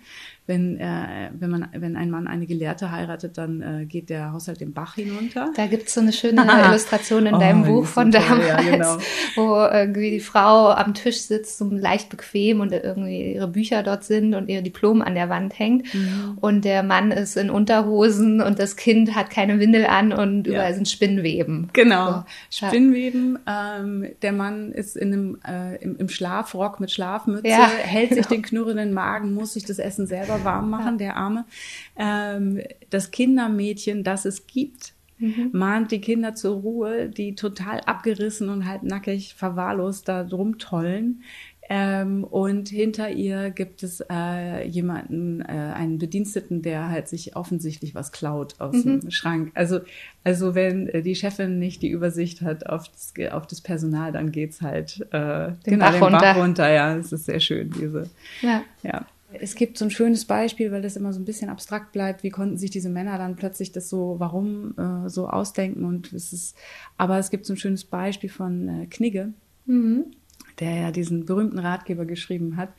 wenn, 0.48 0.80
äh, 0.80 1.32
wenn, 1.34 1.50
man, 1.50 1.68
wenn 1.74 1.96
ein 1.96 2.12
Mann 2.12 2.28
eine 2.28 2.46
Gelehrte 2.46 2.92
heiratet, 2.92 3.38
dann 3.40 3.62
äh, 3.62 3.86
geht 3.86 4.12
der 4.12 4.32
Haushalt 4.32 4.62
den 4.62 4.74
Bach 4.74 4.94
hinunter. 4.94 5.52
Da 5.56 5.66
gibt 5.66 5.88
es 5.88 5.96
so 5.96 6.02
eine 6.02 6.14
schöne 6.14 6.46
Illustration 6.70 7.26
in 7.26 7.34
oh, 7.34 7.40
deinem 7.40 7.64
Buch 7.64 7.86
von 7.86 8.12
damals, 8.12 8.48
ja, 8.48 8.62
genau. 8.62 8.98
wo 9.36 9.56
irgendwie 9.56 10.12
die 10.12 10.20
Frau 10.20 10.70
am 10.70 10.94
Tisch 10.94 11.22
sitzt, 11.22 11.58
so 11.58 11.68
leicht 11.72 12.10
bequem 12.10 12.60
und 12.60 12.72
irgendwie 12.72 13.34
ihre 13.34 13.48
Bücher 13.48 13.82
dort 13.82 14.04
sind 14.04 14.36
und 14.36 14.48
ihr 14.48 14.62
Diplom 14.62 15.02
an 15.02 15.16
der 15.16 15.30
Wand 15.30 15.58
hängt. 15.58 15.92
Mhm. 15.96 16.38
Und 16.40 16.64
der 16.64 16.84
Mann 16.84 17.10
ist 17.12 17.38
in 17.38 17.50
Unterhosen 17.50 18.40
und 18.40 18.60
das 18.60 18.76
Kind 18.76 19.16
hat 19.16 19.32
keine 19.32 19.60
Windel 19.60 19.88
an 19.88 20.14
und 20.14 20.46
überall 20.46 20.70
ja. 20.70 20.76
sind 20.76 20.88
Spinnweben. 20.88 21.70
Genau, 21.74 22.24
so. 22.52 22.68
Spinnweben. 22.68 23.40
Ähm, 23.48 24.06
der 24.22 24.32
Mann 24.32 24.72
ist 24.72 24.96
in 24.96 25.12
einem, 25.12 25.38
äh, 25.48 25.78
im, 25.84 25.98
im 25.98 26.08
Schlafrock 26.08 26.80
mit 26.80 26.92
Schlafmütze, 26.92 27.48
ja, 27.48 27.68
hält 27.68 28.14
sich 28.14 28.26
den 28.28 28.44
knurrenden 28.44 28.94
Magen, 28.94 29.34
muss 29.34 29.54
sich 29.54 29.66
das 29.66 29.80
Essen 29.80 30.06
selber 30.06 30.35
selber 30.36 30.46
warm 30.46 30.70
machen, 30.70 30.98
der 30.98 31.18
Arme. 31.18 31.46
Ähm, 31.98 32.62
das 32.90 33.12
Kindermädchen, 33.12 34.04
das 34.04 34.26
es 34.26 34.48
gibt, 34.48 34.94
mhm. 35.18 35.50
mahnt 35.54 35.92
die 35.92 36.02
Kinder 36.02 36.36
zur 36.36 36.62
Ruhe, 36.62 37.10
die 37.10 37.36
total 37.36 37.82
abgerissen 37.82 38.50
und 38.50 38.68
halt 38.68 38.84
nackig 38.84 39.36
verwahrlost 39.36 40.08
da 40.08 40.24
drum 40.24 40.58
tollen. 40.58 41.24
Ähm, 41.68 42.24
und 42.24 42.70
hinter 42.70 43.10
ihr 43.10 43.50
gibt 43.50 43.82
es 43.82 44.00
äh, 44.12 44.68
jemanden, 44.68 45.42
äh, 45.42 45.46
einen 45.46 45.98
Bediensteten, 45.98 46.62
der 46.62 46.90
halt 46.90 47.08
sich 47.08 47.36
offensichtlich 47.36 47.96
was 47.96 48.12
klaut 48.12 48.62
aus 48.62 48.86
mhm. 48.86 49.02
dem 49.02 49.10
Schrank. 49.10 49.52
Also, 49.56 49.80
also 50.24 50.54
wenn 50.54 50.88
äh, 50.90 51.02
die 51.02 51.16
Chefin 51.16 51.58
nicht 51.58 51.82
die 51.82 51.90
Übersicht 51.90 52.44
hat 52.44 52.68
auf 52.68 52.88
das, 52.90 53.14
auf 53.32 53.48
das 53.48 53.62
Personal, 53.62 54.12
dann 54.12 54.32
geht's 54.32 54.62
halt 54.62 55.08
äh, 55.12 55.48
den, 55.48 55.58
genau, 55.66 55.86
Bach, 55.86 55.94
den 55.94 56.04
runter. 56.04 56.20
Bach 56.20 56.38
runter. 56.38 56.72
Ja, 56.72 56.96
es 56.98 57.12
ist 57.12 57.26
sehr 57.26 57.40
schön, 57.40 57.72
diese. 57.72 58.12
Ja. 58.44 58.62
ja 58.84 59.08
es 59.40 59.56
gibt 59.56 59.78
so 59.78 59.86
ein 59.86 59.92
schönes 59.92 60.26
Beispiel, 60.26 60.72
weil 60.72 60.82
das 60.82 60.96
immer 60.96 61.14
so 61.14 61.20
ein 61.20 61.26
bisschen 61.26 61.50
abstrakt 61.50 61.92
bleibt. 61.92 62.24
Wie 62.24 62.30
konnten 62.30 62.58
sich 62.58 62.72
diese 62.72 62.90
Männer 62.90 63.18
dann 63.18 63.36
plötzlich 63.36 63.72
das 63.72 63.90
so, 63.90 64.16
warum 64.20 64.76
äh, 64.78 65.10
so 65.10 65.28
ausdenken? 65.28 65.86
Und 65.86 66.14
es 66.14 66.34
ist, 66.34 66.58
aber 66.98 67.18
es 67.18 67.30
gibt 67.30 67.46
so 67.46 67.54
ein 67.54 67.58
schönes 67.58 67.86
Beispiel 67.86 68.30
von 68.30 68.68
äh, 68.68 68.86
Knigge, 68.88 69.34
mhm. 69.66 70.06
der 70.60 70.76
ja 70.76 70.92
diesen 70.92 71.26
berühmten 71.26 71.60
Ratgeber 71.60 72.06
geschrieben 72.06 72.58
hat. 72.58 72.74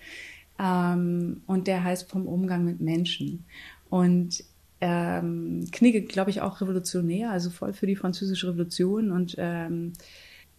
Ähm, 0.58 1.42
und 1.46 1.66
der 1.66 1.84
heißt 1.84 2.10
vom 2.10 2.26
Umgang 2.26 2.64
mit 2.64 2.80
Menschen. 2.80 3.44
Und 3.88 4.44
ähm, 4.80 5.66
Knigge, 5.72 6.02
glaube 6.02 6.30
ich, 6.30 6.40
auch 6.40 6.60
revolutionär, 6.60 7.30
also 7.30 7.50
voll 7.50 7.72
für 7.72 7.86
die 7.86 7.96
französische 7.96 8.48
Revolution 8.48 9.10
und 9.10 9.34
ähm, 9.38 9.94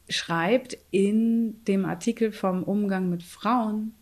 schreibt 0.10 0.78
in 0.92 1.64
dem 1.66 1.86
Artikel 1.86 2.32
vom 2.32 2.64
Umgang 2.64 3.10
mit 3.10 3.24
Frauen 3.24 3.94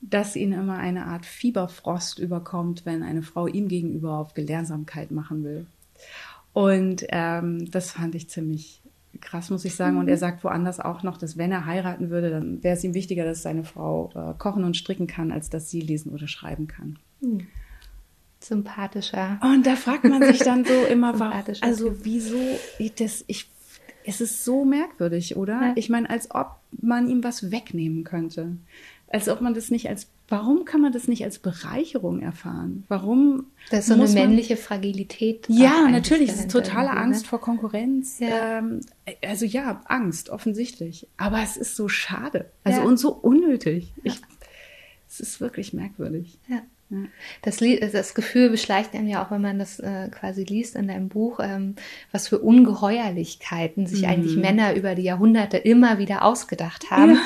dass 0.00 0.36
ihn 0.36 0.52
immer 0.52 0.78
eine 0.78 1.06
Art 1.06 1.26
Fieberfrost 1.26 2.18
überkommt, 2.18 2.84
wenn 2.84 3.02
eine 3.02 3.22
Frau 3.22 3.46
ihm 3.46 3.68
gegenüber 3.68 4.18
auf 4.18 4.34
Gelehrsamkeit 4.34 5.10
machen 5.10 5.44
will. 5.44 5.66
Und 6.52 7.04
ähm, 7.10 7.70
das 7.70 7.90
fand 7.90 8.14
ich 8.14 8.28
ziemlich 8.28 8.80
krass, 9.20 9.50
muss 9.50 9.64
ich 9.64 9.74
sagen. 9.74 9.96
Und 9.96 10.08
er 10.08 10.16
mhm. 10.16 10.20
sagt 10.20 10.44
woanders 10.44 10.80
auch 10.80 11.02
noch, 11.02 11.16
dass 11.16 11.36
wenn 11.36 11.52
er 11.52 11.66
heiraten 11.66 12.10
würde, 12.10 12.30
dann 12.30 12.62
wäre 12.62 12.76
es 12.76 12.84
ihm 12.84 12.94
wichtiger, 12.94 13.24
dass 13.24 13.42
seine 13.42 13.64
Frau 13.64 14.10
äh, 14.14 14.34
kochen 14.38 14.64
und 14.64 14.76
stricken 14.76 15.06
kann, 15.06 15.32
als 15.32 15.50
dass 15.50 15.70
sie 15.70 15.80
lesen 15.80 16.12
oder 16.12 16.28
schreiben 16.28 16.66
kann. 16.66 16.98
Mhm. 17.20 17.46
Sympathischer. 18.40 19.40
Und 19.42 19.66
da 19.66 19.76
fragt 19.76 20.04
man 20.04 20.22
sich 20.22 20.38
dann 20.38 20.64
so 20.64 20.84
immer, 20.90 21.18
warum, 21.18 21.42
also 21.62 21.96
wieso, 22.04 22.38
das, 22.98 23.24
ich, 23.26 23.48
es 24.04 24.20
ist 24.20 24.44
so 24.44 24.64
merkwürdig, 24.64 25.36
oder? 25.36 25.60
Ja. 25.60 25.72
Ich 25.74 25.88
meine, 25.88 26.08
als 26.08 26.30
ob 26.30 26.56
man 26.70 27.08
ihm 27.08 27.24
was 27.24 27.50
wegnehmen 27.50 28.04
könnte 28.04 28.56
als 29.08 29.28
ob 29.28 29.40
man 29.40 29.54
das 29.54 29.70
nicht 29.70 29.88
als, 29.88 30.08
warum 30.28 30.64
kann 30.64 30.80
man 30.80 30.92
das 30.92 31.06
nicht 31.06 31.24
als 31.24 31.38
Bereicherung 31.38 32.20
erfahren? 32.20 32.84
Warum? 32.88 33.46
Das 33.70 33.80
ist 33.80 33.86
so 33.86 33.94
eine 33.94 34.08
männliche 34.08 34.56
Fragilität. 34.56 35.46
Ja, 35.48 35.88
natürlich. 35.88 36.30
Es 36.30 36.40
ist 36.40 36.50
totale 36.50 36.92
ne? 36.92 36.96
Angst 36.96 37.22
ne? 37.22 37.28
vor 37.28 37.40
Konkurrenz. 37.40 38.18
Ja. 38.18 38.58
Ähm, 38.58 38.80
also 39.24 39.44
ja, 39.44 39.82
Angst, 39.86 40.30
offensichtlich. 40.30 41.06
Aber 41.16 41.40
es 41.42 41.56
ist 41.56 41.76
so 41.76 41.88
schade. 41.88 42.50
Also 42.64 42.80
ja. 42.80 42.86
und 42.86 42.98
so 42.98 43.12
unnötig. 43.12 43.92
Ja. 44.02 44.12
Ich, 44.12 44.20
es 45.08 45.20
ist 45.20 45.40
wirklich 45.40 45.72
merkwürdig. 45.72 46.38
Ja. 46.48 46.62
Ja. 46.88 46.98
Das, 47.42 47.58
das, 47.92 48.14
Gefühl 48.14 48.48
beschleicht 48.48 48.94
einem 48.94 49.08
ja 49.08 49.24
auch, 49.24 49.32
wenn 49.32 49.40
man 49.40 49.58
das 49.58 49.80
äh, 49.80 50.08
quasi 50.08 50.44
liest 50.44 50.76
in 50.76 50.86
deinem 50.86 51.08
Buch, 51.08 51.40
ähm, 51.42 51.74
was 52.12 52.28
für 52.28 52.38
Ungeheuerlichkeiten 52.38 53.88
sich 53.88 54.02
mhm. 54.02 54.08
eigentlich 54.08 54.36
Männer 54.36 54.74
über 54.74 54.94
die 54.94 55.02
Jahrhunderte 55.02 55.56
immer 55.56 55.98
wieder 55.98 56.24
ausgedacht 56.24 56.92
haben. 56.92 57.16
Ja. 57.16 57.20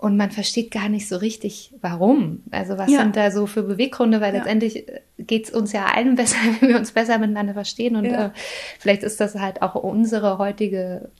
Und 0.00 0.16
man 0.16 0.30
versteht 0.30 0.70
gar 0.70 0.88
nicht 0.88 1.06
so 1.06 1.18
richtig, 1.18 1.74
warum. 1.82 2.42
Also 2.50 2.78
was 2.78 2.90
ja. 2.90 3.00
sind 3.00 3.16
da 3.16 3.30
so 3.30 3.46
für 3.46 3.62
Beweggründe, 3.62 4.22
weil 4.22 4.32
ja. 4.32 4.38
letztendlich 4.38 4.88
äh, 4.88 5.02
geht 5.18 5.44
es 5.44 5.50
uns 5.50 5.72
ja 5.72 5.84
allen 5.94 6.14
besser, 6.16 6.38
wenn 6.58 6.70
wir 6.70 6.78
uns 6.78 6.92
besser 6.92 7.18
miteinander 7.18 7.52
verstehen. 7.52 7.96
Und 7.96 8.06
ja. 8.06 8.28
äh, 8.28 8.30
vielleicht 8.78 9.02
ist 9.02 9.20
das 9.20 9.34
halt 9.34 9.60
auch 9.60 9.74
unsere 9.74 10.38
heutige, 10.38 11.10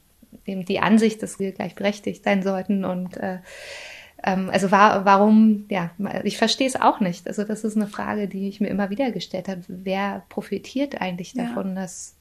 eben 0.46 0.64
die 0.64 0.80
Ansicht, 0.80 1.22
dass 1.22 1.38
wir 1.38 1.52
gleichberechtigt 1.52 2.24
sein 2.24 2.42
sollten. 2.42 2.86
Und 2.86 3.18
äh, 3.18 3.40
ähm, 4.24 4.48
also 4.50 4.70
war, 4.70 5.04
warum, 5.04 5.66
ja, 5.68 5.90
ich 6.24 6.38
verstehe 6.38 6.66
es 6.66 6.80
auch 6.80 7.00
nicht. 7.00 7.28
Also 7.28 7.44
das 7.44 7.64
ist 7.64 7.76
eine 7.76 7.86
Frage, 7.86 8.28
die 8.28 8.48
ich 8.48 8.62
mir 8.62 8.68
immer 8.68 8.88
wieder 8.88 9.10
gestellt 9.10 9.48
habe. 9.48 9.60
Wer 9.68 10.22
profitiert 10.30 11.02
eigentlich 11.02 11.34
davon, 11.34 11.74
dass 11.74 12.16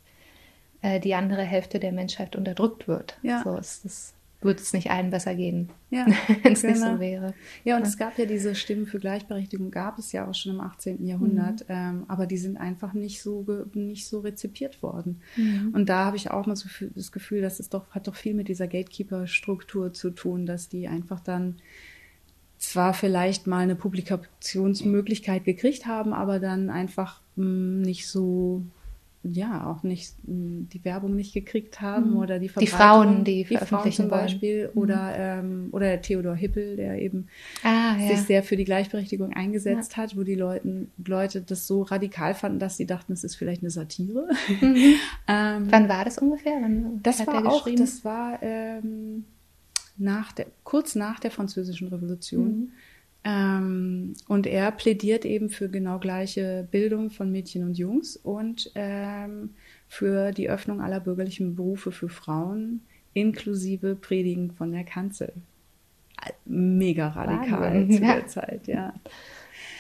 äh, 0.82 1.00
die 1.00 1.15
andere 1.15 1.43
Hälfte 1.43 1.80
der 1.80 1.93
Menschheit 1.93 2.36
unterdrückt 2.36 2.89
wird? 2.89 3.17
Ja. 3.22 3.43
So 3.45 3.56
ist 3.56 3.86
das 3.86 4.13
würde 4.41 4.62
es 4.62 4.71
nicht 4.71 4.89
allen 4.89 5.10
besser 5.10 5.36
gehen, 5.36 5.69
ja, 5.89 6.06
wenn 6.43 6.54
es 6.54 6.62
genau. 6.62 6.73
nicht 6.73 6.80
so 6.80 6.86
genau. 6.86 6.99
wäre. 6.99 7.34
Ja, 7.65 7.75
und 7.75 7.84
ja. 7.84 7.88
es 7.88 7.97
gab 7.97 8.17
ja 8.17 8.25
diese 8.25 8.56
Stimmen 8.56 8.86
für 8.86 8.99
Gleichberechtigung, 8.99 9.69
gab 9.69 9.99
es 9.99 10.12
ja 10.13 10.28
auch 10.28 10.34
schon 10.34 10.54
im 10.54 10.62
18. 10.62 11.06
Jahrhundert, 11.06 11.62
mhm. 11.62 11.75
ähm, 11.75 12.06
aber 12.08 12.25
die 12.25 12.38
sind 12.38 12.58
einfach 12.58 12.93
nicht 12.93 13.21
so, 13.21 13.45
nicht 13.73 14.08
so 14.08 14.21
rezipiert 14.21 14.82
worden. 14.82 15.21
Mhm. 15.36 15.71
Und 15.73 15.89
da 15.89 16.06
habe 16.06 16.15
ich 16.15 16.32
auch 16.32 16.45
mal 16.45 16.56
so 16.56 16.69
das 16.95 17.12
Gefühl, 17.12 17.41
dass 17.41 17.60
es 17.60 17.69
doch, 17.69 17.89
hat 17.91 18.08
doch 18.08 18.15
viel 18.15 18.34
mit 18.34 18.47
dieser 18.47 18.67
Gatekeeper-Struktur 18.67 19.93
zu 19.93 20.12
tun, 20.12 20.45
dass 20.45 20.69
die 20.69 20.88
einfach 20.88 21.19
dann 21.19 21.58
zwar 22.58 22.93
vielleicht 22.93 23.47
mal 23.47 23.60
eine 23.60 23.75
Publikationsmöglichkeit 23.75 25.43
gekriegt 25.43 25.86
haben, 25.86 26.13
aber 26.13 26.39
dann 26.39 26.69
einfach 26.69 27.21
mh, 27.36 27.45
hm, 27.45 27.82
nicht 27.82 28.08
so 28.08 28.63
ja 29.23 29.69
auch 29.69 29.84
nicht 29.84 30.13
die 30.23 30.86
Werbung 30.86 31.15
nicht 31.15 31.34
gekriegt 31.34 31.82
haben 31.82 32.12
mhm. 32.12 32.17
oder 32.17 32.39
die 32.39 32.49
Die 32.60 32.67
Frauen, 32.67 33.25
die, 33.25 33.43
die 33.43 33.58
Frauen 33.58 33.91
zum 33.91 34.08
Beispiel 34.08 34.69
wollen. 34.73 34.77
oder 34.77 35.13
ähm, 35.17 35.69
oder 35.71 35.88
der 35.88 36.01
Theodor 36.01 36.36
Hippel, 36.36 36.77
der 36.77 37.01
eben 37.01 37.27
ah, 37.63 37.97
ja. 37.99 38.08
sich 38.08 38.21
sehr 38.21 38.43
für 38.43 38.55
die 38.55 38.63
Gleichberechtigung 38.63 39.34
eingesetzt 39.34 39.97
ja. 39.97 40.03
hat, 40.03 40.15
wo 40.15 40.23
die 40.23 40.36
Leuten, 40.36 40.89
Leute 41.05 41.41
das 41.41 41.67
so 41.67 41.82
radikal 41.82 42.34
fanden, 42.34 42.60
dass 42.60 42.77
sie 42.77 42.86
dachten, 42.86 43.12
es 43.12 43.25
ist 43.25 43.36
vielleicht 43.36 43.62
eine 43.62 43.71
Satire. 43.71 44.29
Mhm. 44.62 44.75
ähm, 45.27 45.67
Wann 45.69 45.89
war 45.89 46.05
das 46.05 46.17
ungefähr? 46.17 46.58
Wann 46.62 47.01
das 47.03 47.25
war 47.27 47.45
auch, 47.45 47.67
das 47.75 48.05
war 48.05 48.41
ähm, 48.41 49.25
nach 49.97 50.32
der, 50.32 50.47
kurz 50.63 50.95
nach 50.95 51.19
der 51.19 51.32
Französischen 51.32 51.89
Revolution. 51.89 52.47
Mhm. 52.47 52.71
Ähm, 53.23 54.13
und 54.27 54.47
er 54.47 54.71
plädiert 54.71 55.25
eben 55.25 55.49
für 55.49 55.69
genau 55.69 55.99
gleiche 55.99 56.67
Bildung 56.71 57.10
von 57.10 57.32
Mädchen 57.32 57.63
und 57.63 57.77
Jungs 57.77 58.15
und 58.15 58.71
ähm, 58.75 59.51
für 59.88 60.32
die 60.32 60.49
Öffnung 60.49 60.82
aller 60.82 60.99
bürgerlichen 60.99 61.55
Berufe 61.55 61.91
für 61.91 62.10
Frauen 62.10 62.82
inklusive 63.13 63.95
Predigen 63.95 64.51
von 64.51 64.71
der 64.71 64.84
Kanzel. 64.84 65.34
Mega 66.45 67.10
radikal 67.10 67.73
Wahnsinn, 67.73 67.97
zu 67.97 68.03
ja. 68.03 68.13
der 68.15 68.27
Zeit, 68.27 68.67
ja. 68.67 68.93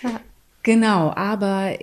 Ja. 0.03 0.21
Genau, 0.63 1.11
aber 1.11 1.77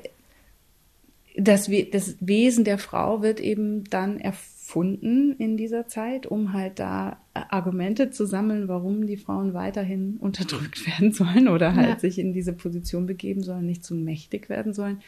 das, 1.37 1.71
We- 1.71 1.89
das 1.91 2.17
Wesen 2.21 2.65
der 2.65 2.79
Frau 2.79 3.23
wird 3.23 3.41
eben 3.41 3.85
dann 3.85 4.19
erfunden 4.67 5.33
in 5.39 5.57
dieser 5.57 5.87
Zeit, 5.87 6.27
um 6.27 6.53
halt 6.53 6.79
da 6.81 7.19
äh, 7.35 7.41
Argumente 7.51 8.11
zu 8.11 8.27
sammeln, 8.27 8.67
warum 8.69 9.07
die 9.07 9.17
Frauen 9.17 9.55
weiterhin 9.55 10.17
unterdrückt 10.21 10.85
werden 10.87 11.13
sollen 11.13 11.49
oder 11.49 11.75
halt 11.75 11.89
Ja. 11.89 11.99
sich 11.99 12.19
in 12.19 12.33
diese 12.33 12.53
Position 12.53 13.07
begeben 13.07 13.43
sollen, 13.43 13.65
nicht 13.67 13.85
zu 13.85 13.95
mächtig 13.95 14.49
werden 14.49 14.73
sollen. 14.75 14.99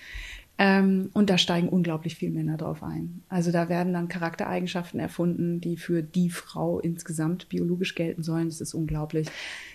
Ähm, 0.60 1.10
und 1.12 1.30
da 1.30 1.38
steigen 1.38 1.68
unglaublich 1.68 2.16
viele 2.16 2.32
Männer 2.32 2.56
drauf 2.56 2.82
ein. 2.82 3.22
Also 3.28 3.52
da 3.52 3.68
werden 3.68 3.92
dann 3.92 4.08
Charaktereigenschaften 4.08 4.98
erfunden, 4.98 5.60
die 5.60 5.76
für 5.76 6.02
die 6.02 6.30
Frau 6.30 6.80
insgesamt 6.80 7.48
biologisch 7.48 7.94
gelten 7.94 8.22
sollen. 8.24 8.46
Das 8.48 8.60
ist 8.60 8.74
unglaublich. 8.74 9.28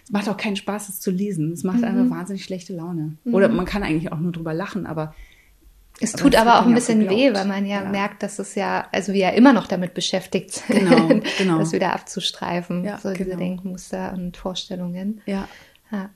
Es 0.03 0.11
macht 0.11 0.27
auch 0.29 0.35
keinen 0.37 0.57
Spaß, 0.57 0.89
es 0.89 0.99
zu 0.99 1.11
lesen. 1.11 1.51
Es 1.53 1.63
macht 1.63 1.83
einfach 1.83 2.09
wahnsinnig 2.09 2.43
schlechte 2.43 2.73
Laune. 2.75 3.15
Oder 3.25 3.47
man 3.47 3.65
kann 3.65 3.83
eigentlich 3.83 4.11
auch 4.11 4.19
nur 4.19 4.33
drüber 4.33 4.53
lachen, 4.53 4.85
aber 4.85 5.13
Es 6.03 6.13
Aber 6.13 6.23
tut 6.23 6.35
aber 6.35 6.59
auch 6.59 6.65
ein 6.65 6.73
bisschen 6.73 6.99
geglaubt. 6.99 7.19
weh, 7.19 7.33
weil 7.33 7.45
man 7.45 7.65
ja, 7.65 7.83
Ja. 7.83 7.89
merkt, 7.89 8.23
dass 8.23 8.39
es 8.39 8.55
ja, 8.55 8.87
also 8.91 9.13
wir 9.13 9.19
ja 9.21 9.29
immer 9.29 9.53
noch 9.53 9.67
damit 9.67 9.93
beschäftigt 9.93 10.51
sind, 10.67 10.89
Genau, 10.89 11.07
genau. 11.37 11.59
das 11.59 11.71
wieder 11.71 11.93
abzustreifen, 11.93 12.83
Ja, 12.85 12.97
so 12.97 13.11
diese 13.11 13.25
genau. 13.25 13.37
Denkmuster 13.37 14.13
und 14.13 14.37
Vorstellungen. 14.37 15.21
ja, 15.25 15.47
Ja. 15.91 16.09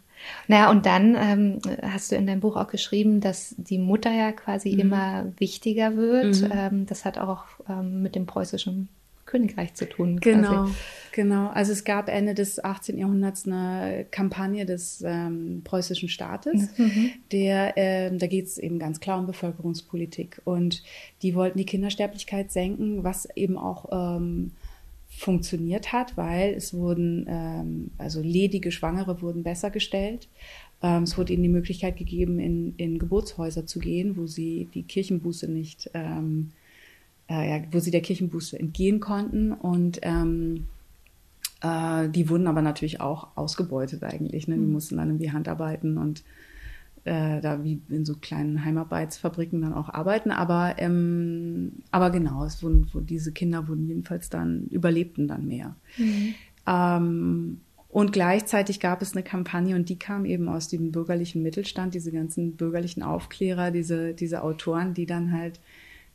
Naja, 0.48 0.72
und 0.72 0.88
dann 0.88 1.16
ähm, 1.16 1.60
hast 1.84 2.12
du 2.12 2.16
in 2.16 2.26
deinem 2.26 2.40
Buch 2.40 2.56
auch 2.56 2.68
geschrieben, 2.70 3.22
dass 3.22 3.54
die 3.58 3.78
Mutter 3.78 4.12
ja 4.12 4.32
quasi 4.32 4.74
Mhm. 4.74 4.80
immer 4.80 5.26
wichtiger 5.38 5.96
wird. 5.96 6.44
Ähm, 6.52 6.88
das 6.88 7.06
hat 7.06 7.20
auch 7.20 7.44
ähm, 7.70 8.02
mit 8.02 8.16
dem 8.16 8.26
preußischen 8.26 8.90
Königreich 9.28 9.76
zu 9.76 9.88
tun. 9.88 10.20
Genau, 10.20 10.64
Quasi. 10.64 10.74
genau. 11.12 11.50
Also 11.50 11.74
es 11.74 11.84
gab 11.84 12.10
Ende 12.10 12.34
des 12.34 12.64
18. 12.64 12.98
Jahrhunderts 12.98 13.46
eine 13.46 14.08
Kampagne 14.10 14.66
des 14.66 15.04
ähm, 15.06 15.62
preußischen 15.64 16.10
Staates, 16.10 16.70
der, 17.32 17.74
ähm, 17.76 18.18
da 18.18 18.26
geht 18.26 18.46
es 18.46 18.58
eben 18.58 18.80
ganz 18.80 19.00
klar 19.00 19.20
um 19.20 19.28
Bevölkerungspolitik 19.28 20.42
und 20.46 20.82
die 21.22 21.36
wollten 21.36 21.60
die 21.60 21.66
Kindersterblichkeit 21.66 22.52
senken, 22.52 23.04
was 23.04 23.28
eben 23.36 23.58
auch 23.58 23.90
ähm, 23.92 24.54
funktioniert 25.10 25.94
hat, 25.94 26.16
weil 26.18 26.54
es 26.54 26.74
wurden, 26.74 27.26
ähm, 27.28 27.92
also 27.98 28.22
ledige 28.22 28.72
Schwangere 28.72 29.22
wurden 29.22 29.44
besser 29.44 29.72
gestellt. 29.72 30.28
Ähm, 30.82 31.04
es 31.04 31.18
wurde 31.18 31.34
ihnen 31.34 31.44
die 31.44 31.50
Möglichkeit 31.50 31.98
gegeben, 31.98 32.40
in, 32.40 32.76
in 32.78 33.00
Geburtshäuser 33.00 33.66
zu 33.66 33.80
gehen, 33.80 34.16
wo 34.16 34.28
sie 34.28 34.68
die 34.74 34.84
Kirchenbuße 34.84 35.52
nicht 35.52 35.90
ähm, 35.94 36.52
äh, 37.28 37.62
wo 37.72 37.80
sie 37.80 37.92
der 37.92 38.02
Kirchenbuße 38.02 38.60
entgehen 38.60 39.00
konnten. 39.00 39.52
Und 39.52 40.00
ähm, 40.02 40.68
äh, 41.62 42.10
die 42.10 42.30
wurden 42.30 42.48
aber 42.48 42.62
natürlich 42.62 43.02
auch 43.02 43.30
ausgebeutet 43.36 44.04
eigentlich. 44.04 44.48
Ne? 44.48 44.56
Die 44.56 44.66
mussten 44.66 44.98
dann 44.98 45.10
irgendwie 45.10 45.32
Handarbeiten 45.32 45.98
und 45.98 46.24
äh, 47.04 47.40
da 47.42 47.64
wie 47.64 47.80
in 47.90 48.06
so 48.06 48.16
kleinen 48.16 48.66
Heimarbeitsfabriken 48.66 49.62
dann 49.62 49.74
auch 49.74 49.90
arbeiten. 49.90 50.32
Aber, 50.32 50.76
ähm, 50.78 51.74
aber 51.92 52.10
genau, 52.10 52.44
es 52.44 52.62
wurden, 52.62 52.88
wo 52.94 53.00
diese 53.00 53.32
Kinder 53.32 53.68
wurden 53.68 53.88
jedenfalls 53.88 54.30
dann, 54.30 54.68
überlebten 54.68 55.28
dann 55.28 55.48
mehr. 55.48 55.76
Ähm, 56.68 57.62
und 57.90 58.12
gleichzeitig 58.12 58.80
gab 58.80 59.02
es 59.02 59.14
eine 59.14 59.24
Kampagne 59.24 59.76
und 59.76 59.90
die 59.90 59.98
kam 59.98 60.26
eben 60.26 60.50
aus 60.50 60.68
dem 60.68 60.92
bürgerlichen 60.92 61.42
Mittelstand, 61.42 61.94
diese 61.94 62.12
ganzen 62.12 62.58
bürgerlichen 62.58 63.02
Aufklärer, 63.02 63.72
diese, 63.72 64.14
diese 64.14 64.44
Autoren, 64.44 64.94
die 64.94 65.06
dann 65.06 65.32
halt 65.32 65.60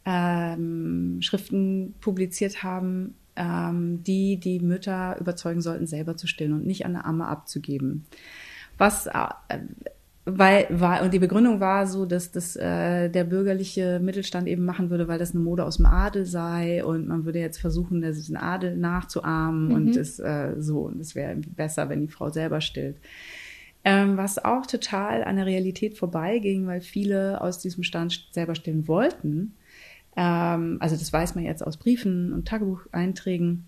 ähm, 0.05 1.19
Schriften 1.21 1.95
publiziert 2.01 2.63
haben, 2.63 3.15
ähm, 3.37 4.03
die 4.03 4.39
die 4.39 4.61
Mütter 4.61 5.17
überzeugen 5.21 5.61
sollten, 5.61 5.87
selber 5.87 6.17
zu 6.17 6.27
stillen 6.27 6.53
und 6.53 6.67
nicht 6.67 6.85
an 6.85 6.95
der 6.95 7.07
Amme 7.07 7.27
abzugeben. 7.27 8.07
Was 8.79 9.07
äh, 9.07 9.29
weil 10.25 10.67
war 10.71 11.03
und 11.03 11.13
die 11.13 11.19
Begründung 11.19 11.59
war 11.59 11.87
so, 11.87 12.07
dass 12.07 12.31
das 12.31 12.55
äh, 12.55 13.09
der 13.09 13.25
bürgerliche 13.25 13.99
Mittelstand 14.01 14.47
eben 14.47 14.65
machen 14.65 14.89
würde, 14.89 15.09
weil 15.09 15.19
das 15.19 15.35
eine 15.35 15.43
Mode 15.43 15.65
aus 15.65 15.79
dem 15.79 15.87
Adel 15.87 16.27
sei 16.27 16.85
und 16.85 17.09
man 17.09 17.25
würde 17.25 17.41
jetzt 17.41 17.61
versuchen, 17.61 18.03
diesen 18.03 18.37
Adel 18.37 18.77
nachzuahmen 18.77 19.73
und 19.73 19.97
es 19.97 20.21
äh, 20.21 20.55
so 20.59 20.83
und 20.83 21.01
es 21.01 21.17
wäre 21.17 21.35
besser, 21.57 21.89
wenn 21.89 22.03
die 22.03 22.09
Frau 22.09 22.31
selber 22.31 22.61
stillt. 22.61 22.99
Ähm, 23.85 24.17
was 24.17 24.45
auch 24.45 24.65
total 24.65 25.25
an 25.25 25.37
der 25.37 25.47
Realität 25.47 25.99
vorbeiging, 25.99 26.69
weil 26.69 26.81
viele 26.81 27.41
aus 27.41 27.59
diesem 27.59 27.83
Stand 27.83 28.29
selber 28.31 28.55
stillen 28.55 28.87
wollten. 28.87 29.55
Ähm, 30.17 30.79
also 30.81 30.97
das 30.97 31.13
weiß 31.13 31.35
man 31.35 31.45
jetzt 31.45 31.65
aus 31.67 31.77
Briefen 31.77 32.33
und 32.33 32.47
Tagebucheinträgen 32.47 33.67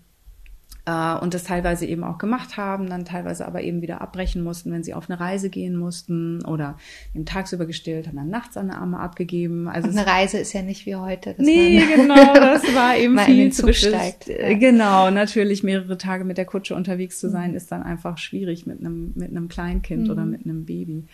äh, 0.87 1.15
und 1.17 1.33
das 1.33 1.43
teilweise 1.45 1.85
eben 1.87 2.03
auch 2.03 2.19
gemacht 2.19 2.57
haben, 2.57 2.87
dann 2.89 3.05
teilweise 3.05 3.45
aber 3.47 3.61
eben 3.63 3.81
wieder 3.81 4.01
abbrechen 4.01 4.43
mussten, 4.43 4.71
wenn 4.71 4.83
sie 4.83 4.93
auf 4.93 5.09
eine 5.09 5.19
Reise 5.19 5.49
gehen 5.49 5.75
mussten 5.75 6.45
oder 6.45 6.77
eben 7.15 7.25
tagsüber 7.25 7.65
gestillt, 7.65 8.07
haben 8.07 8.17
dann 8.17 8.29
nachts 8.29 8.55
an 8.55 8.67
der 8.67 8.77
Amme 8.79 8.99
abgegeben. 8.99 9.67
Also 9.67 9.87
Und 9.89 9.97
eine 9.97 10.05
Reise 10.05 10.37
ist 10.37 10.53
ja 10.53 10.61
nicht 10.61 10.85
wie 10.85 10.95
heute. 10.95 11.33
dass 11.33 11.45
Nee, 11.45 11.81
genau, 11.95 12.33
das 12.35 12.63
war 12.75 12.95
eben 12.97 13.17
viel 13.19 13.51
zu 13.51 13.73
steigt, 13.73 14.27
Äh, 14.29 14.51
ja. 14.51 14.57
Genau, 14.59 15.09
natürlich 15.09 15.63
mehrere 15.63 15.97
Tage 15.97 16.23
mit 16.23 16.37
der 16.37 16.45
Kutsche 16.45 16.75
unterwegs 16.75 17.19
zu 17.19 17.27
Mhm. 17.27 17.31
sein, 17.31 17.53
ist 17.55 17.71
dann 17.71 17.81
einfach 17.81 18.19
schwierig 18.19 18.67
mit 18.67 18.79
einem, 18.79 19.11
mit 19.15 19.31
einem 19.31 19.47
Kleinkind 19.47 20.09
oder 20.11 20.23
mit 20.25 20.45
einem 20.45 20.65
Baby. 20.65 21.05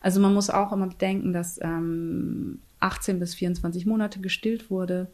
Also 0.00 0.20
man 0.20 0.34
muss 0.34 0.50
auch 0.50 0.72
immer 0.72 0.88
bedenken, 0.88 1.32
dass 1.32 1.60
ähm, 1.62 2.58
18 2.80 3.20
bis 3.20 3.34
24 3.36 3.86
Monate 3.86 4.18
gestillt 4.20 4.70
wurde, 4.70 5.06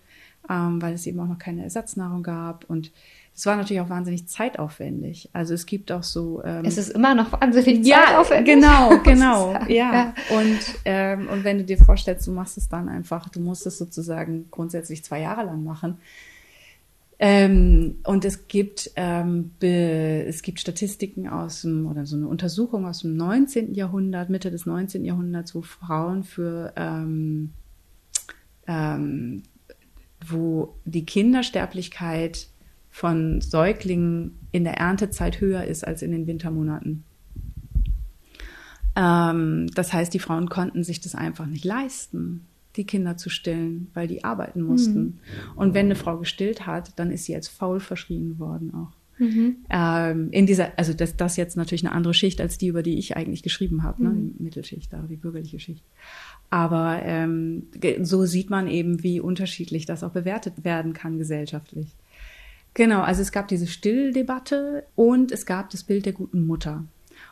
ähm, 0.48 0.80
weil 0.80 0.94
es 0.94 1.06
eben 1.06 1.20
auch 1.20 1.26
noch 1.26 1.38
keine 1.38 1.64
Ersatznahrung 1.64 2.22
gab 2.22 2.64
und 2.70 2.92
es 3.36 3.44
war 3.44 3.56
natürlich 3.56 3.82
auch 3.82 3.90
wahnsinnig 3.90 4.26
zeitaufwendig. 4.28 5.28
Also 5.34 5.52
es 5.52 5.66
gibt 5.66 5.92
auch 5.92 6.02
so 6.02 6.42
ähm, 6.42 6.64
Es 6.64 6.78
ist 6.78 6.88
immer 6.88 7.14
noch 7.14 7.32
wahnsinnig 7.32 7.86
ja, 7.86 8.04
zeitaufwendig. 8.06 8.54
genau, 8.54 8.98
genau, 9.04 9.52
sagen. 9.52 9.72
ja. 9.72 10.14
Und, 10.30 10.58
ähm, 10.86 11.28
und 11.28 11.44
wenn 11.44 11.58
du 11.58 11.64
dir 11.64 11.76
vorstellst, 11.76 12.26
du 12.26 12.32
machst 12.32 12.56
es 12.56 12.70
dann 12.70 12.88
einfach, 12.88 13.28
du 13.28 13.40
musst 13.40 13.66
es 13.66 13.76
sozusagen 13.76 14.50
grundsätzlich 14.50 15.04
zwei 15.04 15.20
Jahre 15.20 15.44
lang 15.44 15.64
machen. 15.64 15.98
Ähm, 17.18 17.96
und 18.04 18.24
es 18.24 18.48
gibt, 18.48 18.90
ähm, 18.96 19.50
es 19.60 20.40
gibt 20.40 20.58
Statistiken 20.58 21.28
aus 21.28 21.60
dem, 21.60 21.86
oder 21.86 22.06
so 22.06 22.16
eine 22.16 22.28
Untersuchung 22.28 22.86
aus 22.86 23.00
dem 23.00 23.18
19. 23.18 23.74
Jahrhundert, 23.74 24.30
Mitte 24.30 24.50
des 24.50 24.64
19. 24.64 25.04
Jahrhunderts, 25.04 25.54
wo 25.54 25.60
Frauen 25.60 26.24
für, 26.24 26.72
ähm, 26.76 27.52
ähm, 28.66 29.42
wo 30.26 30.74
die 30.86 31.04
Kindersterblichkeit 31.04 32.48
von 32.96 33.42
Säuglingen 33.42 34.38
in 34.52 34.64
der 34.64 34.78
Erntezeit 34.78 35.42
höher 35.42 35.64
ist 35.64 35.86
als 35.86 36.00
in 36.00 36.12
den 36.12 36.26
Wintermonaten. 36.26 37.04
Ähm, 38.96 39.66
das 39.74 39.92
heißt, 39.92 40.14
die 40.14 40.18
Frauen 40.18 40.48
konnten 40.48 40.82
sich 40.82 41.02
das 41.02 41.14
einfach 41.14 41.44
nicht 41.44 41.66
leisten, 41.66 42.46
die 42.76 42.86
Kinder 42.86 43.18
zu 43.18 43.28
stillen, 43.28 43.88
weil 43.92 44.08
die 44.08 44.24
arbeiten 44.24 44.62
mussten. 44.62 45.20
Und 45.56 45.74
wenn 45.74 45.86
eine 45.86 45.94
Frau 45.94 46.16
gestillt 46.16 46.66
hat, 46.66 46.98
dann 46.98 47.10
ist 47.10 47.26
sie 47.26 47.34
als 47.34 47.48
faul 47.48 47.80
verschrien 47.80 48.38
worden 48.38 48.72
auch. 48.72 48.92
Ähm, 49.68 50.30
in 50.30 50.46
dieser, 50.46 50.78
also 50.78 50.94
das, 50.94 51.18
das 51.18 51.36
jetzt 51.36 51.58
natürlich 51.58 51.84
eine 51.84 51.94
andere 51.94 52.14
Schicht 52.14 52.40
als 52.40 52.56
die, 52.56 52.68
über 52.68 52.82
die 52.82 52.98
ich 52.98 53.14
eigentlich 53.14 53.42
geschrieben 53.42 53.82
habe, 53.82 54.04
ne? 54.04 54.32
die 54.38 54.42
Mittelschicht, 54.42 54.94
aber 54.94 55.06
die 55.06 55.16
bürgerliche 55.16 55.60
Schicht. 55.60 55.84
Aber 56.48 57.02
ähm, 57.02 57.64
so 58.00 58.24
sieht 58.24 58.48
man 58.48 58.68
eben, 58.68 59.02
wie 59.02 59.20
unterschiedlich 59.20 59.84
das 59.84 60.02
auch 60.02 60.12
bewertet 60.12 60.64
werden 60.64 60.94
kann 60.94 61.18
gesellschaftlich. 61.18 61.88
Genau, 62.76 63.00
also 63.00 63.22
es 63.22 63.32
gab 63.32 63.48
diese 63.48 63.66
Stilldebatte 63.66 64.84
und 64.96 65.32
es 65.32 65.46
gab 65.46 65.70
das 65.70 65.82
Bild 65.82 66.04
der 66.04 66.12
guten 66.12 66.46
Mutter. 66.46 66.84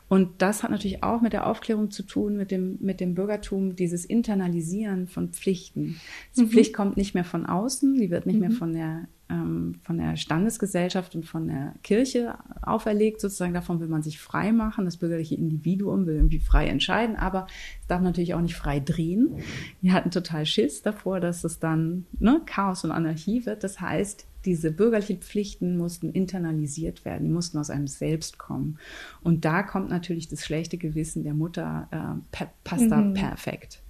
Und 0.09 0.41
das 0.41 0.63
hat 0.63 0.71
natürlich 0.71 1.03
auch 1.03 1.21
mit 1.21 1.35
der 1.35 1.47
Aufklärung 1.47 1.91
zu 1.91 2.03
tun, 2.03 2.39
mit 2.39 2.51
dem, 2.51 2.79
mit 2.81 2.99
dem 2.99 3.15
Bürgertum, 3.15 3.77
dieses 3.77 4.07
Internalisieren 4.07 5.07
von 5.07 5.29
Pflichten. 5.35 6.01
Die 6.35 6.47
Pflicht 6.47 6.73
kommt 6.73 6.97
nicht 6.97 7.13
mehr 7.13 7.25
von 7.25 7.45
außen, 7.45 7.95
die 7.95 8.11
wird 8.11 8.25
nicht 8.25 8.41
mehr 8.41 8.53
von 8.53 8.73
der, 8.73 9.07
ähm, 9.35 9.75
von 9.83 9.99
der 9.99 10.17
Standesgesellschaft 10.17 11.15
und 11.15 11.27
von 11.27 11.49
der 11.49 11.75
Kirche 11.83 12.35
auferlegt, 12.63 13.21
sozusagen. 13.21 13.55
Davon 13.55 13.81
will 13.81 13.89
man 13.89 14.03
sich 14.03 14.21
frei 14.21 14.53
machen. 14.53 14.85
Das 14.85 14.97
bürgerliche 14.97 15.35
Individuum 15.35 16.07
will 16.07 16.17
irgendwie 16.17 16.39
frei 16.39 16.69
entscheiden, 16.69 17.17
aber 17.17 17.47
es 17.81 17.87
darf 17.87 18.01
natürlich 18.01 18.35
auch 18.35 18.41
nicht 18.41 18.57
frei 18.57 18.81
drehen. 18.81 19.37
Wir 19.81 19.93
hatten 19.93 20.11
total 20.11 20.47
Schiss 20.47 20.83
davor, 20.83 21.21
dass 21.21 21.45
es 21.45 21.59
dann 21.59 22.07
ne, 22.19 22.41
Chaos 22.47 22.85
und 22.85 22.93
Anarchie 22.93 23.47
wird. 23.47 23.65
Das 23.65 23.81
heißt, 23.81 24.27
diese 24.45 24.71
bürgerlichen 24.71 25.21
Pflichten 25.21 25.77
mussten 25.77 26.11
internalisiert 26.11 27.05
werden, 27.05 27.25
die 27.25 27.33
mussten 27.33 27.59
aus 27.59 27.71
einem 27.71 27.87
selbst 27.87 28.39
kommen. 28.39 28.79
Und 29.23 29.45
da 29.45 29.63
kommt 29.63 29.89
natürlich 29.89 30.29
das 30.29 30.45
schlechte 30.45 30.77
Gewissen 30.77 31.25
der 31.25 31.35
Mutter, 31.35 31.89
äh, 31.91 32.21
per, 32.31 32.51
passt 32.63 32.91
da 32.91 33.01
perfekt. 33.01 33.81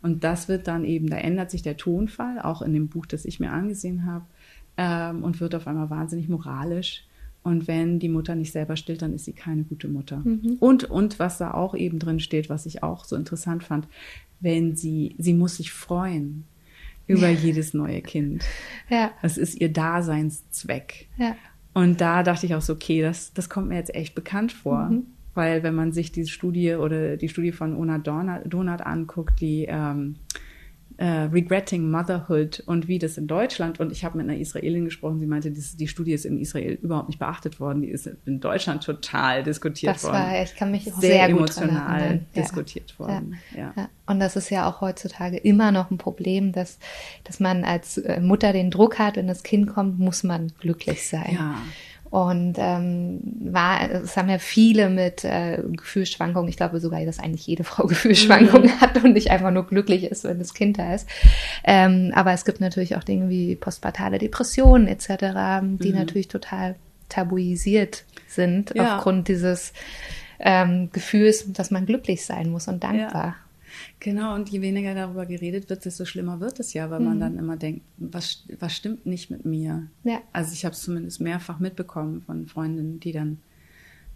Und 0.00 0.24
das 0.24 0.48
wird 0.48 0.66
dann 0.68 0.84
eben, 0.84 1.10
da 1.10 1.16
ändert 1.16 1.50
sich 1.50 1.62
der 1.62 1.76
Tonfall, 1.76 2.38
auch 2.40 2.62
in 2.62 2.72
dem 2.72 2.88
Buch, 2.88 3.06
das 3.06 3.24
ich 3.24 3.40
mir 3.40 3.50
angesehen 3.50 4.06
habe, 4.06 4.24
ähm, 4.78 5.22
und 5.22 5.40
wird 5.40 5.54
auf 5.54 5.66
einmal 5.66 5.90
wahnsinnig 5.90 6.28
moralisch. 6.30 7.04
Und 7.42 7.68
wenn 7.68 7.98
die 7.98 8.08
Mutter 8.08 8.34
nicht 8.34 8.52
selber 8.52 8.76
stillt, 8.76 9.02
dann 9.02 9.14
ist 9.14 9.24
sie 9.24 9.32
keine 9.32 9.64
gute 9.64 9.88
Mutter. 9.88 10.22
Und, 10.60 10.84
und 10.84 11.18
was 11.18 11.38
da 11.38 11.52
auch 11.52 11.74
eben 11.74 11.98
drin 11.98 12.20
steht, 12.20 12.48
was 12.48 12.66
ich 12.66 12.82
auch 12.82 13.04
so 13.04 13.16
interessant 13.16 13.64
fand, 13.64 13.86
wenn 14.40 14.76
sie, 14.76 15.14
sie 15.18 15.34
muss 15.34 15.56
sich 15.56 15.72
freuen 15.72 16.44
über 17.06 17.28
jedes 17.28 17.74
neue 17.74 18.02
Kind. 18.02 18.44
Ja, 18.90 19.12
Das 19.22 19.38
ist 19.38 19.60
ihr 19.60 19.72
Daseinszweck. 19.72 21.08
ja. 21.18 21.36
Und 21.74 22.00
da 22.00 22.24
dachte 22.24 22.44
ich 22.44 22.56
auch 22.56 22.60
so, 22.60 22.72
okay, 22.72 23.02
das, 23.02 23.32
das 23.34 23.48
kommt 23.48 23.68
mir 23.68 23.76
jetzt 23.76 23.94
echt 23.94 24.16
bekannt 24.16 24.50
vor. 24.50 24.86
Mhm. 24.86 25.06
Weil 25.34 25.62
wenn 25.62 25.76
man 25.76 25.92
sich 25.92 26.10
diese 26.10 26.28
Studie 26.30 26.74
oder 26.74 27.16
die 27.16 27.28
Studie 27.28 27.52
von 27.52 27.76
Ona 27.76 27.98
Donat 27.98 28.84
anguckt, 28.84 29.40
die 29.40 29.66
ähm, 29.68 30.16
äh, 30.98 31.28
Regretting 31.32 31.90
Motherhood 31.90 32.60
und 32.66 32.88
wie 32.88 32.98
das 32.98 33.16
in 33.18 33.28
Deutschland, 33.28 33.78
und 33.78 33.92
ich 33.92 34.04
habe 34.04 34.18
mit 34.18 34.28
einer 34.28 34.36
Israelin 34.36 34.84
gesprochen, 34.84 35.20
sie 35.20 35.26
meinte, 35.26 35.52
die, 35.52 35.62
die, 35.76 35.86
Studie 35.86 36.12
ist 36.12 36.26
in 36.26 36.40
Israel 36.40 36.72
überhaupt 36.82 37.08
nicht 37.08 37.20
beachtet 37.20 37.60
worden, 37.60 37.82
die 37.82 37.88
ist 37.88 38.10
in 38.26 38.40
Deutschland 38.40 38.82
total 38.82 39.44
diskutiert 39.44 39.94
das 39.94 40.02
worden. 40.02 40.16
War, 40.16 40.42
ich 40.42 40.56
kann 40.56 40.72
mich 40.72 40.84
sehr, 40.84 40.94
sehr 40.94 41.28
emotional 41.28 42.20
diskutiert 42.34 42.96
ja. 42.98 43.06
worden. 43.06 43.36
Ja. 43.56 43.72
ja. 43.76 43.88
Und 44.06 44.18
das 44.18 44.34
ist 44.34 44.50
ja 44.50 44.68
auch 44.68 44.80
heutzutage 44.80 45.36
immer 45.36 45.70
noch 45.70 45.92
ein 45.92 45.98
Problem, 45.98 46.50
dass, 46.50 46.80
dass 47.22 47.38
man 47.38 47.62
als 47.62 47.98
äh, 47.98 48.20
Mutter 48.20 48.52
den 48.52 48.72
Druck 48.72 48.98
hat, 48.98 49.14
wenn 49.14 49.28
das 49.28 49.44
Kind 49.44 49.68
kommt, 49.68 50.00
muss 50.00 50.24
man 50.24 50.52
glücklich 50.58 51.06
sein. 51.06 51.32
Ja. 51.32 51.54
Und 52.10 52.54
ähm, 52.56 53.20
war, 53.40 53.90
es 53.90 54.16
haben 54.16 54.30
ja 54.30 54.38
viele 54.38 54.88
mit 54.88 55.24
äh, 55.24 55.62
Gefühlsschwankungen, 55.72 56.48
ich 56.48 56.56
glaube 56.56 56.80
sogar, 56.80 57.04
dass 57.04 57.18
eigentlich 57.18 57.46
jede 57.46 57.64
Frau 57.64 57.86
Gefühlsschwankungen 57.86 58.70
mhm. 58.70 58.80
hat 58.80 59.02
und 59.04 59.12
nicht 59.12 59.30
einfach 59.30 59.50
nur 59.50 59.66
glücklich 59.66 60.04
ist, 60.04 60.24
wenn 60.24 60.38
das 60.38 60.54
Kind 60.54 60.78
da 60.78 60.94
ist. 60.94 61.08
Ähm, 61.64 62.12
aber 62.14 62.32
es 62.32 62.44
gibt 62.44 62.60
natürlich 62.60 62.96
auch 62.96 63.04
Dinge 63.04 63.28
wie 63.28 63.56
postpartale 63.56 64.18
Depressionen 64.18 64.88
etc., 64.88 65.08
die 65.78 65.90
mhm. 65.90 65.98
natürlich 65.98 66.28
total 66.28 66.76
tabuisiert 67.08 68.04
sind 68.26 68.72
ja. 68.74 68.96
aufgrund 68.96 69.28
dieses 69.28 69.72
ähm, 70.38 70.90
Gefühls, 70.92 71.52
dass 71.52 71.70
man 71.70 71.86
glücklich 71.86 72.24
sein 72.24 72.50
muss 72.50 72.68
und 72.68 72.84
dankbar. 72.84 73.26
Ja. 73.26 73.47
Genau, 74.00 74.34
und 74.34 74.48
je 74.48 74.60
weniger 74.60 74.94
darüber 74.94 75.26
geredet 75.26 75.68
wird, 75.70 75.84
desto 75.84 76.04
schlimmer 76.04 76.40
wird 76.40 76.60
es 76.60 76.72
ja, 76.72 76.90
weil 76.90 77.00
mhm. 77.00 77.06
man 77.06 77.20
dann 77.20 77.38
immer 77.38 77.56
denkt, 77.56 77.82
was, 77.96 78.44
was 78.58 78.74
stimmt 78.74 79.06
nicht 79.06 79.30
mit 79.30 79.44
mir? 79.44 79.88
Ja. 80.04 80.20
Also 80.32 80.52
ich 80.52 80.64
habe 80.64 80.74
es 80.74 80.82
zumindest 80.82 81.20
mehrfach 81.20 81.58
mitbekommen 81.58 82.22
von 82.22 82.46
Freundinnen, 82.46 83.00
die 83.00 83.12
dann 83.12 83.38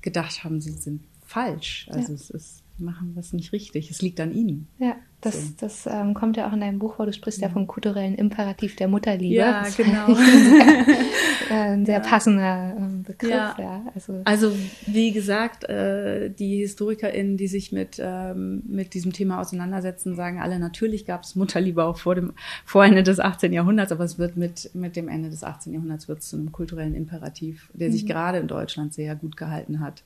gedacht 0.01 0.44
haben, 0.44 0.61
sie 0.61 0.72
sind 0.72 1.03
falsch. 1.25 1.88
Also 1.90 2.09
ja. 2.09 2.14
es 2.14 2.31
ist, 2.31 2.62
machen 2.78 3.12
was 3.14 3.32
nicht 3.32 3.52
richtig. 3.52 3.90
Es 3.90 4.02
liegt 4.02 4.20
an 4.20 4.32
ihnen. 4.32 4.68
Ja. 4.78 4.96
Das, 5.22 5.40
so. 5.40 5.54
das 5.61 5.87
ähm, 5.87 6.14
kommt 6.14 6.37
ja 6.37 6.48
auch 6.48 6.52
in 6.52 6.61
deinem 6.61 6.80
Buch 6.80 6.96
vor. 6.96 7.06
Du 7.06 7.12
sprichst 7.12 7.40
ja, 7.40 7.46
ja 7.46 7.52
vom 7.52 7.68
kulturellen 7.68 8.16
Imperativ 8.16 8.74
der 8.74 8.88
Mutterliebe. 8.88 9.37
Ja, 9.37 9.62
das 9.62 9.76
genau. 9.76 10.06
Ein 10.08 10.16
sehr, 10.16 10.66
äh, 11.50 11.54
ein 11.54 11.87
sehr 11.87 11.98
ja. 11.98 12.00
passender 12.00 12.74
ähm, 12.76 13.04
Begriff. 13.04 13.30
Ja. 13.30 13.56
ja. 13.56 13.85
Also, 13.94 14.20
also 14.24 14.52
wie 14.87 15.12
gesagt, 15.12 15.62
äh, 15.68 16.28
die 16.28 16.58
HistorikerInnen, 16.62 17.37
die 17.37 17.46
sich 17.46 17.70
mit, 17.70 18.00
ähm, 18.00 18.64
mit 18.66 18.94
diesem 18.94 19.12
Thema 19.12 19.40
auseinandersetzen, 19.40 20.16
sagen 20.16 20.40
alle, 20.40 20.58
natürlich 20.58 21.06
gab 21.06 21.22
es 21.22 21.37
Mutterliebe 21.37 21.85
auch 21.85 21.98
vor 21.98 22.16
dem 22.16 22.32
vor 22.64 22.85
Ende 22.85 23.04
des 23.04 23.20
18. 23.20 23.52
Jahrhunderts, 23.52 23.92
aber 23.92 24.02
es 24.02 24.18
wird 24.18 24.37
mit, 24.37 24.70
mit 24.74 24.96
dem 24.96 25.08
Ende 25.08 25.30
des 25.30 25.44
18. 25.44 25.72
Jahrhunderts 25.72 26.08
wird 26.08 26.22
zu 26.22 26.37
einem 26.37 26.50
kulturellen 26.50 26.96
Imperativ, 26.96 27.70
der 27.74 27.88
mhm. 27.88 27.92
sich 27.92 28.06
gerade 28.06 28.38
in 28.38 28.48
Deutschland 28.48 28.92
sehr 28.92 29.14
gut 29.14 29.37
gehalten 29.37 29.78
hat. 29.78 30.02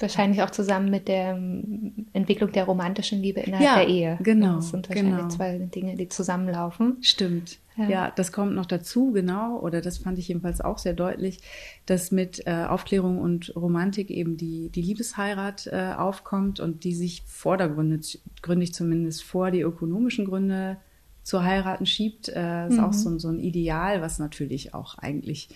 Wahrscheinlich 0.00 0.42
auch 0.42 0.50
zusammen 0.50 0.90
mit 0.90 1.08
der 1.08 1.34
ähm, 1.34 2.06
Entwicklung 2.12 2.52
der 2.52 2.64
romantischen 2.64 3.20
Liebe 3.20 3.40
innerhalb 3.40 3.64
ja, 3.64 3.76
der 3.76 3.88
Ehe. 3.88 4.18
Genau. 4.22 4.56
Das 4.56 4.70
sind 4.70 4.88
wahrscheinlich 4.88 5.16
genau. 5.16 5.28
zwei 5.28 5.58
Dinge, 5.58 5.96
die 5.96 6.08
zusammenlaufen. 6.08 6.98
Stimmt. 7.02 7.58
Ja. 7.76 7.88
ja. 7.88 8.12
das 8.14 8.32
kommt 8.32 8.54
noch 8.54 8.66
dazu, 8.66 9.12
genau, 9.12 9.58
oder 9.58 9.80
das 9.80 9.98
fand 9.98 10.18
ich 10.18 10.28
jedenfalls 10.28 10.60
auch 10.60 10.78
sehr 10.78 10.92
deutlich, 10.92 11.40
dass 11.86 12.10
mit 12.10 12.46
äh, 12.46 12.64
Aufklärung 12.68 13.18
und 13.18 13.54
Romantik 13.56 14.10
eben 14.10 14.36
die, 14.36 14.70
die 14.70 14.82
Liebesheirat 14.82 15.68
äh, 15.68 15.94
aufkommt 15.96 16.60
und 16.60 16.84
die 16.84 16.94
sich 16.94 17.22
vordergründig 17.26 18.20
gründig 18.42 18.74
zumindest 18.74 19.22
vor 19.22 19.50
die 19.50 19.60
ökonomischen 19.60 20.24
Gründe 20.24 20.78
zu 21.22 21.44
heiraten 21.44 21.86
schiebt. 21.86 22.28
Äh, 22.28 22.68
ist 22.68 22.78
mhm. 22.78 22.84
auch 22.84 22.92
so, 22.92 23.18
so 23.18 23.28
ein 23.28 23.38
Ideal, 23.38 24.00
was 24.00 24.18
natürlich 24.18 24.74
auch 24.74 24.98
eigentlich 24.98 25.48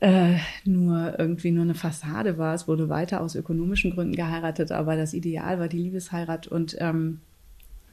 äh, 0.00 0.36
nur 0.64 1.18
irgendwie 1.18 1.50
nur 1.50 1.64
eine 1.64 1.74
Fassade 1.74 2.38
war. 2.38 2.54
Es 2.54 2.68
wurde 2.68 2.88
weiter 2.88 3.20
aus 3.20 3.34
ökonomischen 3.34 3.92
Gründen 3.92 4.14
geheiratet, 4.14 4.72
aber 4.72 4.96
das 4.96 5.14
Ideal 5.14 5.58
war 5.58 5.68
die 5.68 5.78
Liebesheirat 5.78 6.46
und 6.46 6.76
ähm, 6.80 7.20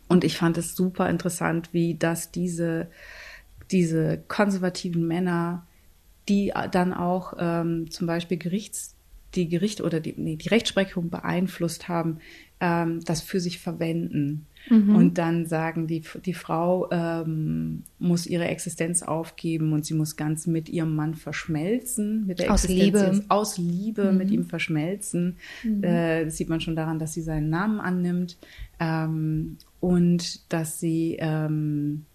und 0.08 0.24
ich 0.24 0.38
fand 0.38 0.58
es 0.60 0.76
super 0.76 1.10
interessant, 1.10 1.70
wie 1.72 1.96
das 1.96 2.32
diese 2.32 2.88
diese 3.72 4.20
konservativen 4.28 5.08
Männer, 5.08 5.66
die 6.30 6.54
dann 6.72 6.94
auch 6.94 7.34
ähm, 7.40 7.90
zum 7.90 8.06
Beispiel 8.06 8.38
Gerichts 8.38 8.96
die 9.36 9.50
Gericht 9.50 9.82
oder 9.82 10.00
die, 10.00 10.14
nee, 10.18 10.36
die 10.38 10.50
Rechtsprechung 10.50 11.10
beeinflusst 11.10 11.88
haben, 11.88 12.20
ähm, 12.60 13.02
das 13.06 13.22
für 13.22 13.40
sich 13.40 13.60
verwenden. 13.60 14.46
Mhm. 14.70 14.96
Und 14.96 15.18
dann 15.20 15.46
sagen, 15.46 15.86
die, 15.86 16.02
die 16.26 16.34
Frau 16.34 16.90
ähm, 16.92 17.84
muss 18.00 18.26
ihre 18.26 18.46
Existenz 18.46 19.04
aufgeben 19.04 19.74
und 19.74 19.86
sie 19.86 19.94
muss 19.94 20.16
ganz 20.16 20.48
mit 20.48 20.70
ihrem 20.70 20.96
Mann 20.96 21.14
verschmelzen, 21.14 22.26
mit 22.26 22.40
der 22.40 22.52
aus 22.52 22.66
Existenz 22.66 23.18
Liebe, 23.18 23.26
aus 23.30 23.58
Liebe 23.58 24.12
mhm. 24.12 24.18
mit 24.18 24.32
ihm 24.32 24.46
verschmelzen. 24.46 25.38
Mhm. 25.64 25.84
Äh, 25.84 26.26
das 26.26 26.38
sieht 26.38 26.50
man 26.50 26.62
schon 26.62 26.76
daran, 26.76 26.98
dass 26.98 27.14
sie 27.14 27.22
seinen 27.22 27.50
Namen 27.50 27.80
annimmt 27.80 28.38
ähm, 28.80 29.58
und 29.80 30.52
dass 30.52 30.80
sie 30.80 31.18
ähm, 31.20 32.06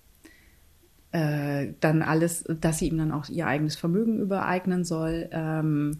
äh, 1.12 1.68
dann 1.80 2.02
alles, 2.02 2.44
dass 2.60 2.78
sie 2.78 2.88
ihm 2.88 2.98
dann 2.98 3.12
auch 3.12 3.28
ihr 3.28 3.46
eigenes 3.46 3.76
Vermögen 3.76 4.18
übereignen 4.18 4.84
soll. 4.84 5.28
Ähm, 5.32 5.98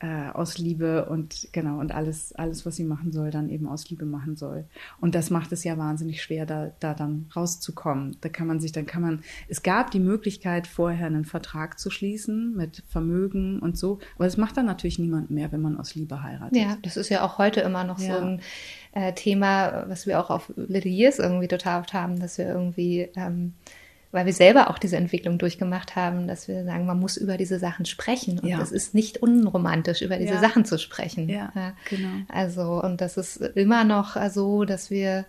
äh, 0.00 0.30
aus 0.30 0.56
Liebe 0.56 1.04
und 1.06 1.48
genau 1.52 1.78
und 1.78 1.92
alles, 1.92 2.32
alles, 2.32 2.64
was 2.64 2.76
sie 2.76 2.84
machen 2.84 3.12
soll, 3.12 3.30
dann 3.30 3.50
eben 3.50 3.68
aus 3.68 3.90
Liebe 3.90 4.06
machen 4.06 4.34
soll. 4.34 4.64
Und 4.98 5.14
das 5.14 5.28
macht 5.28 5.52
es 5.52 5.62
ja 5.62 5.76
wahnsinnig 5.76 6.22
schwer, 6.22 6.46
da, 6.46 6.72
da 6.80 6.94
dann 6.94 7.26
rauszukommen. 7.36 8.16
Da 8.22 8.30
kann 8.30 8.46
man 8.46 8.60
sich, 8.60 8.72
dann 8.72 8.86
kann 8.86 9.02
man, 9.02 9.22
es 9.48 9.62
gab 9.62 9.90
die 9.90 10.00
Möglichkeit, 10.00 10.66
vorher 10.66 11.06
einen 11.06 11.26
Vertrag 11.26 11.78
zu 11.78 11.90
schließen 11.90 12.56
mit 12.56 12.82
Vermögen 12.88 13.58
und 13.58 13.76
so, 13.76 13.98
aber 14.14 14.24
das 14.24 14.38
macht 14.38 14.56
dann 14.56 14.66
natürlich 14.66 14.98
niemand 14.98 15.30
mehr, 15.30 15.52
wenn 15.52 15.60
man 15.60 15.78
aus 15.78 15.94
Liebe 15.94 16.22
heiratet. 16.22 16.56
Ja, 16.56 16.78
das 16.82 16.96
ist 16.96 17.10
ja 17.10 17.22
auch 17.22 17.36
heute 17.36 17.60
immer 17.60 17.84
noch 17.84 17.98
ja. 17.98 18.16
so 18.16 18.24
ein 18.24 18.40
äh, 18.92 19.12
Thema, 19.12 19.84
was 19.86 20.06
wir 20.06 20.18
auch 20.18 20.30
auf 20.30 20.50
Little 20.56 20.90
Years 20.90 21.18
irgendwie 21.18 21.48
total 21.48 21.80
oft 21.80 21.92
haben, 21.92 22.18
dass 22.18 22.38
wir 22.38 22.46
irgendwie 22.46 23.10
ähm, 23.16 23.52
weil 24.12 24.26
wir 24.26 24.32
selber 24.32 24.70
auch 24.70 24.78
diese 24.78 24.96
Entwicklung 24.96 25.38
durchgemacht 25.38 25.94
haben, 25.94 26.26
dass 26.26 26.48
wir 26.48 26.64
sagen, 26.64 26.86
man 26.86 26.98
muss 26.98 27.16
über 27.16 27.36
diese 27.36 27.58
Sachen 27.58 27.86
sprechen 27.86 28.38
und 28.40 28.48
ja. 28.48 28.60
es 28.60 28.72
ist 28.72 28.94
nicht 28.94 29.18
unromantisch, 29.18 30.02
über 30.02 30.16
diese 30.16 30.34
ja. 30.34 30.40
Sachen 30.40 30.64
zu 30.64 30.78
sprechen. 30.78 31.28
Ja, 31.28 31.52
ja, 31.54 31.72
genau. 31.88 32.08
Also, 32.28 32.82
und 32.82 33.00
das 33.00 33.16
ist 33.16 33.36
immer 33.36 33.84
noch 33.84 34.16
so, 34.30 34.64
dass 34.64 34.90
wir 34.90 35.26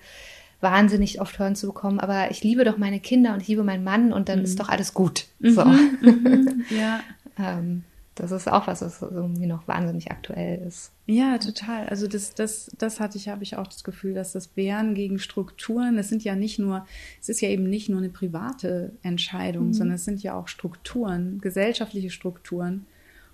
wahnsinnig 0.62 1.22
oft 1.22 1.38
hören 1.40 1.56
zu 1.56 1.68
bekommen, 1.68 2.00
aber 2.00 2.32
ich 2.32 2.44
liebe 2.44 2.64
doch 2.64 2.78
meine 2.78 3.00
Kinder 3.00 3.34
und 3.34 3.42
ich 3.42 3.48
liebe 3.48 3.64
meinen 3.64 3.84
Mann 3.84 4.14
und 4.14 4.30
dann 4.30 4.40
mhm. 4.40 4.46
ist 4.46 4.60
doch 4.60 4.70
alles 4.70 4.94
gut. 4.94 5.26
So. 5.40 5.66
Mhm. 5.66 5.92
mhm. 6.02 6.66
Ja. 6.78 7.02
ähm, 7.38 7.84
das 8.16 8.32
ist 8.32 8.52
auch 8.52 8.68
was, 8.68 8.82
was 8.82 9.02
irgendwie 9.02 9.46
noch 9.46 9.68
wahnsinnig 9.68 10.12
aktuell 10.12 10.62
ist. 10.68 10.92
Ja, 11.06 11.38
total. 11.38 11.88
Also 11.88 12.08
das, 12.08 12.34
das, 12.34 12.70
das 12.78 13.00
hatte 13.00 13.18
ich, 13.18 13.30
habe 13.30 13.44
ich 13.44 13.56
auch 13.56 13.68
das 13.68 13.84
Gefühl, 13.84 14.14
dass 14.14 14.34
das 14.34 14.56
Wehren 14.58 14.96
gegen 14.96 15.18
Strukturen, 15.18 15.98
es 15.98 16.10
sind 16.10 16.24
ja 16.24 16.36
nicht 16.36 16.60
nur, 16.60 16.86
es 17.22 17.30
ist 17.30 17.42
ja 17.42 17.50
eben 17.50 17.64
nicht 17.64 17.88
nur 17.88 18.00
eine 18.00 18.10
private 18.10 18.92
Entscheidung, 19.02 19.68
mhm. 19.68 19.74
sondern 19.74 19.96
es 19.96 20.06
sind 20.06 20.22
ja 20.24 20.36
auch 20.36 20.50
Strukturen, 20.50 21.40
gesellschaftliche 21.40 22.10
Strukturen 22.10 22.86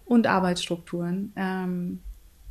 und 0.05 0.27
Arbeitsstrukturen, 0.27 1.33
ähm, 1.35 1.99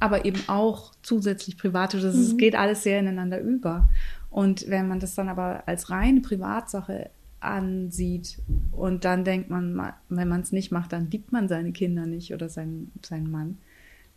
aber 0.00 0.24
eben 0.24 0.42
auch 0.48 0.92
zusätzlich 1.02 1.56
private. 1.56 2.00
Das 2.00 2.16
mhm. 2.16 2.38
geht 2.38 2.56
alles 2.56 2.82
sehr 2.82 2.98
ineinander 2.98 3.40
über. 3.40 3.88
Und 4.30 4.68
wenn 4.68 4.88
man 4.88 5.00
das 5.00 5.14
dann 5.14 5.28
aber 5.28 5.62
als 5.66 5.90
reine 5.90 6.20
Privatsache 6.20 7.10
ansieht 7.40 8.38
und 8.72 9.04
dann 9.04 9.24
denkt 9.24 9.50
man, 9.50 9.92
wenn 10.08 10.28
man 10.28 10.40
es 10.40 10.52
nicht 10.52 10.72
macht, 10.72 10.92
dann 10.92 11.10
liebt 11.10 11.32
man 11.32 11.48
seine 11.48 11.72
Kinder 11.72 12.06
nicht 12.06 12.32
oder 12.32 12.48
seinen, 12.48 12.92
seinen 13.04 13.30
Mann. 13.30 13.58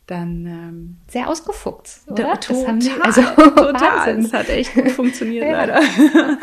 Dann 0.08 0.45
ähm, 0.47 0.97
sehr 1.08 1.29
ausgefuchst, 1.29 2.10
oder? 2.10 2.23
Da, 2.23 2.36
total, 2.38 2.79
die, 2.79 2.89
also, 3.01 3.21
total. 3.21 4.19
Es 4.19 4.34
hat 4.34 4.49
echt 4.49 4.73
gut 4.73 4.89
funktioniert 4.91 5.45
ja. 5.45 5.65
leider. 5.65 5.82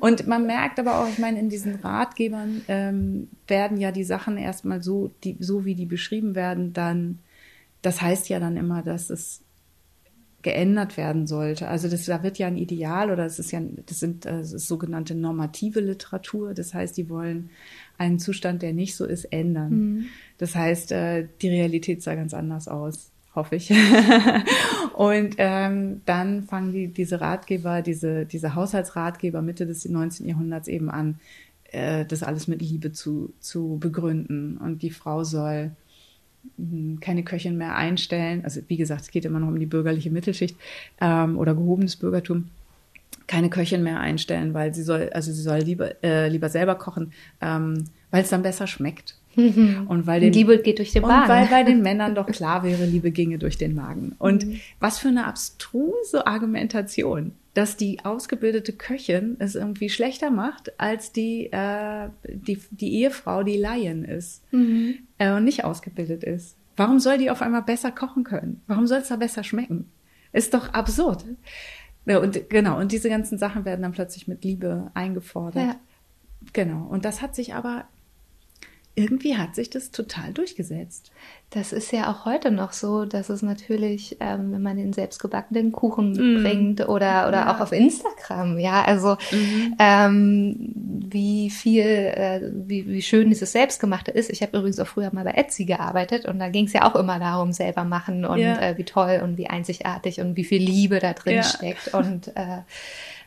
Und 0.00 0.26
man 0.26 0.46
merkt 0.46 0.80
aber 0.80 1.00
auch, 1.00 1.08
ich 1.08 1.18
meine, 1.18 1.38
in 1.38 1.48
diesen 1.48 1.76
Ratgebern 1.76 2.62
ähm, 2.68 3.28
werden 3.46 3.76
ja 3.76 3.92
die 3.92 4.04
Sachen 4.04 4.36
erstmal 4.36 4.82
so, 4.82 5.10
die, 5.22 5.36
so 5.38 5.64
wie 5.64 5.74
die 5.74 5.86
beschrieben 5.86 6.34
werden, 6.34 6.72
dann, 6.72 7.18
das 7.82 8.00
heißt 8.00 8.28
ja 8.28 8.40
dann 8.40 8.56
immer, 8.56 8.82
dass 8.82 9.10
es 9.10 9.42
geändert 10.48 10.96
werden 10.96 11.26
sollte. 11.26 11.68
Also 11.68 11.88
das, 11.88 12.06
da 12.06 12.22
wird 12.22 12.38
ja 12.38 12.46
ein 12.46 12.56
Ideal 12.56 13.10
oder 13.10 13.26
es 13.26 13.38
ist 13.38 13.50
ja, 13.50 13.60
das 13.84 14.00
sind 14.00 14.24
das 14.24 14.54
ist 14.54 14.66
sogenannte 14.66 15.14
normative 15.14 15.80
Literatur. 15.80 16.54
Das 16.54 16.72
heißt, 16.72 16.96
die 16.96 17.10
wollen 17.10 17.50
einen 17.98 18.18
Zustand, 18.18 18.62
der 18.62 18.72
nicht 18.72 18.96
so 18.96 19.04
ist, 19.04 19.26
ändern. 19.26 19.72
Mhm. 19.72 20.04
Das 20.38 20.54
heißt, 20.54 20.92
äh, 20.92 21.28
die 21.42 21.50
Realität 21.50 22.02
sah 22.02 22.14
ganz 22.14 22.32
anders 22.32 22.66
aus, 22.66 23.10
hoffe 23.34 23.56
ich. 23.56 23.70
und 24.94 25.34
ähm, 25.36 26.00
dann 26.06 26.44
fangen 26.44 26.72
die, 26.72 26.88
diese 26.88 27.20
Ratgeber, 27.20 27.82
diese, 27.82 28.24
diese 28.24 28.54
Haushaltsratgeber 28.54 29.42
Mitte 29.42 29.66
des 29.66 29.86
19. 29.86 30.26
Jahrhunderts 30.26 30.66
eben 30.66 30.88
an, 30.88 31.20
äh, 31.72 32.06
das 32.06 32.22
alles 32.22 32.48
mit 32.48 32.62
Liebe 32.62 32.92
zu, 32.92 33.34
zu 33.40 33.76
begründen. 33.78 34.56
Und 34.56 34.80
die 34.80 34.92
Frau 34.92 35.24
soll 35.24 35.72
keine 37.00 37.22
Köchin 37.22 37.56
mehr 37.56 37.76
einstellen. 37.76 38.42
Also 38.44 38.60
wie 38.68 38.76
gesagt, 38.76 39.02
es 39.02 39.10
geht 39.10 39.24
immer 39.24 39.40
noch 39.40 39.48
um 39.48 39.58
die 39.58 39.66
bürgerliche 39.66 40.10
Mittelschicht 40.10 40.56
ähm, 41.00 41.38
oder 41.38 41.54
gehobenes 41.54 41.96
Bürgertum. 41.96 42.48
Keine 43.26 43.50
Köchin 43.50 43.82
mehr 43.82 44.00
einstellen, 44.00 44.54
weil 44.54 44.74
sie 44.74 44.82
soll, 44.82 45.10
also 45.12 45.32
sie 45.32 45.42
soll 45.42 45.58
lieber, 45.58 46.02
äh, 46.02 46.28
lieber 46.28 46.48
selber 46.48 46.74
kochen, 46.76 47.12
ähm, 47.40 47.84
weil 48.10 48.22
es 48.22 48.30
dann 48.30 48.42
besser 48.42 48.66
schmeckt. 48.66 49.16
Und 49.36 50.06
weil 50.06 50.20
den, 50.20 50.32
Liebe 50.32 50.58
geht 50.58 50.78
durch 50.78 50.92
den 50.92 51.02
Magen. 51.02 51.22
Und 51.22 51.28
weil 51.28 51.46
bei 51.46 51.62
den 51.62 51.82
Männern 51.82 52.14
doch 52.14 52.26
klar 52.26 52.64
wäre, 52.64 52.84
Liebe 52.86 53.10
ginge 53.10 53.38
durch 53.38 53.56
den 53.56 53.74
Magen. 53.74 54.14
Und 54.18 54.46
mhm. 54.46 54.60
was 54.80 54.98
für 54.98 55.08
eine 55.08 55.26
abstruse 55.26 56.26
Argumentation, 56.26 57.32
dass 57.58 57.76
die 57.76 58.04
ausgebildete 58.04 58.72
Köchin 58.72 59.34
es 59.40 59.56
irgendwie 59.56 59.88
schlechter 59.88 60.30
macht 60.30 60.78
als 60.78 61.10
die, 61.10 61.50
äh, 61.50 62.08
die, 62.28 62.62
die 62.70 63.00
Ehefrau, 63.00 63.42
die 63.42 63.56
Laien 63.56 64.04
ist 64.04 64.44
mhm. 64.52 65.00
äh, 65.18 65.32
und 65.32 65.42
nicht 65.42 65.64
ausgebildet 65.64 66.22
ist. 66.22 66.56
Warum 66.76 67.00
soll 67.00 67.18
die 67.18 67.32
auf 67.32 67.42
einmal 67.42 67.62
besser 67.62 67.90
kochen 67.90 68.22
können? 68.22 68.62
Warum 68.68 68.86
soll 68.86 68.98
es 68.98 69.08
da 69.08 69.16
besser 69.16 69.42
schmecken? 69.42 69.90
Ist 70.32 70.54
doch 70.54 70.72
absurd. 70.72 71.24
Ja, 72.06 72.18
und 72.18 72.48
genau, 72.48 72.78
und 72.78 72.92
diese 72.92 73.08
ganzen 73.08 73.38
Sachen 73.38 73.64
werden 73.64 73.82
dann 73.82 73.90
plötzlich 73.90 74.28
mit 74.28 74.44
Liebe 74.44 74.92
eingefordert. 74.94 75.66
Ja. 75.66 75.80
Genau. 76.52 76.86
Und 76.86 77.04
das 77.04 77.22
hat 77.22 77.34
sich 77.34 77.54
aber 77.54 77.88
irgendwie 78.98 79.36
hat 79.36 79.54
sich 79.54 79.70
das 79.70 79.92
total 79.92 80.32
durchgesetzt. 80.32 81.12
Das 81.50 81.72
ist 81.72 81.92
ja 81.92 82.10
auch 82.10 82.26
heute 82.26 82.50
noch 82.50 82.72
so, 82.72 83.04
dass 83.06 83.30
es 83.30 83.40
natürlich, 83.40 84.16
ähm, 84.20 84.52
wenn 84.52 84.60
man 84.60 84.76
den 84.76 84.92
selbstgebackenen 84.92 85.72
Kuchen 85.72 86.12
mm. 86.12 86.42
bringt 86.42 86.80
oder, 86.88 87.28
oder 87.28 87.38
ja. 87.38 87.54
auch 87.54 87.60
auf 87.60 87.72
Instagram, 87.72 88.58
ja, 88.58 88.84
also 88.84 89.16
mhm. 89.30 89.74
ähm, 89.78 90.74
wie 90.74 91.48
viel, 91.48 91.84
äh, 91.84 92.50
wie, 92.52 92.86
wie 92.86 93.00
schön 93.00 93.30
dieses 93.30 93.52
Selbstgemachte 93.52 94.10
ist. 94.10 94.30
Ich 94.30 94.42
habe 94.42 94.58
übrigens 94.58 94.80
auch 94.80 94.86
früher 94.86 95.14
mal 95.14 95.24
bei 95.24 95.30
Etsy 95.30 95.64
gearbeitet 95.64 96.26
und 96.26 96.38
da 96.38 96.48
ging 96.48 96.66
es 96.66 96.72
ja 96.74 96.82
auch 96.82 96.96
immer 96.96 97.18
darum, 97.18 97.52
selber 97.52 97.84
machen 97.84 98.26
und 98.26 98.40
ja. 98.40 98.60
äh, 98.60 98.76
wie 98.76 98.84
toll 98.84 99.20
und 99.22 99.38
wie 99.38 99.46
einzigartig 99.46 100.20
und 100.20 100.36
wie 100.36 100.44
viel 100.44 100.60
Liebe 100.60 100.98
da 100.98 101.14
drin 101.14 101.36
ja. 101.36 101.42
steckt. 101.44 101.94
Und 101.94 102.36
äh, 102.36 102.62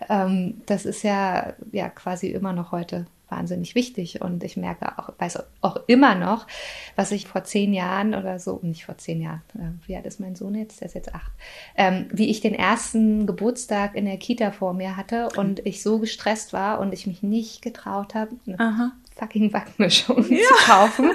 ähm, 0.10 0.62
das 0.66 0.86
ist 0.86 1.04
ja, 1.04 1.54
ja 1.72 1.90
quasi 1.90 2.28
immer 2.28 2.54
noch 2.54 2.72
heute 2.72 3.08
wahnsinnig 3.32 3.74
wichtig. 3.76 4.22
Und 4.22 4.44
ich 4.44 4.58
merke 4.58 4.98
auch, 4.98 5.14
weiß 5.18 5.40
auch 5.62 5.78
immer 5.88 6.16
noch, 6.16 6.48
was 6.96 7.12
ich 7.12 7.28
vor 7.28 7.44
zehn 7.44 7.74
Jahren 7.74 8.14
oder 8.14 8.38
so, 8.38 8.60
nicht 8.62 8.86
vor 8.86 8.98
zehn 8.98 9.22
Jahren, 9.22 9.42
äh, 9.56 9.88
wie 9.88 9.96
alt 9.96 10.06
ist 10.06 10.20
mein 10.20 10.36
Sohn 10.36 10.56
jetzt? 10.56 10.82
Der 10.82 10.88
ist 10.88 10.96
jetzt 10.96 11.16
acht, 11.16 11.32
ähm, 11.76 12.08
wie 12.12 12.30
ich 12.30 12.42
den 12.42 12.54
ersten 12.54 13.26
Geburtstag 13.26 13.96
in 13.96 14.06
der 14.06 14.18
Kita 14.18 14.52
vor 14.52 14.74
mir 14.74 14.98
hatte 14.98 15.30
und 15.38 15.66
ich 15.66 15.82
so 15.82 16.00
gestresst 16.00 16.54
war 16.54 16.80
und 16.80 16.94
ich 16.94 17.08
mich 17.08 17.24
nicht 17.24 17.62
getraut 17.62 18.14
habe, 18.14 18.32
eine 18.46 18.92
fucking 19.22 19.52
Backmischung 19.52 20.26
ja. 20.30 20.38
zu 20.48 20.54
kaufen, 20.66 21.12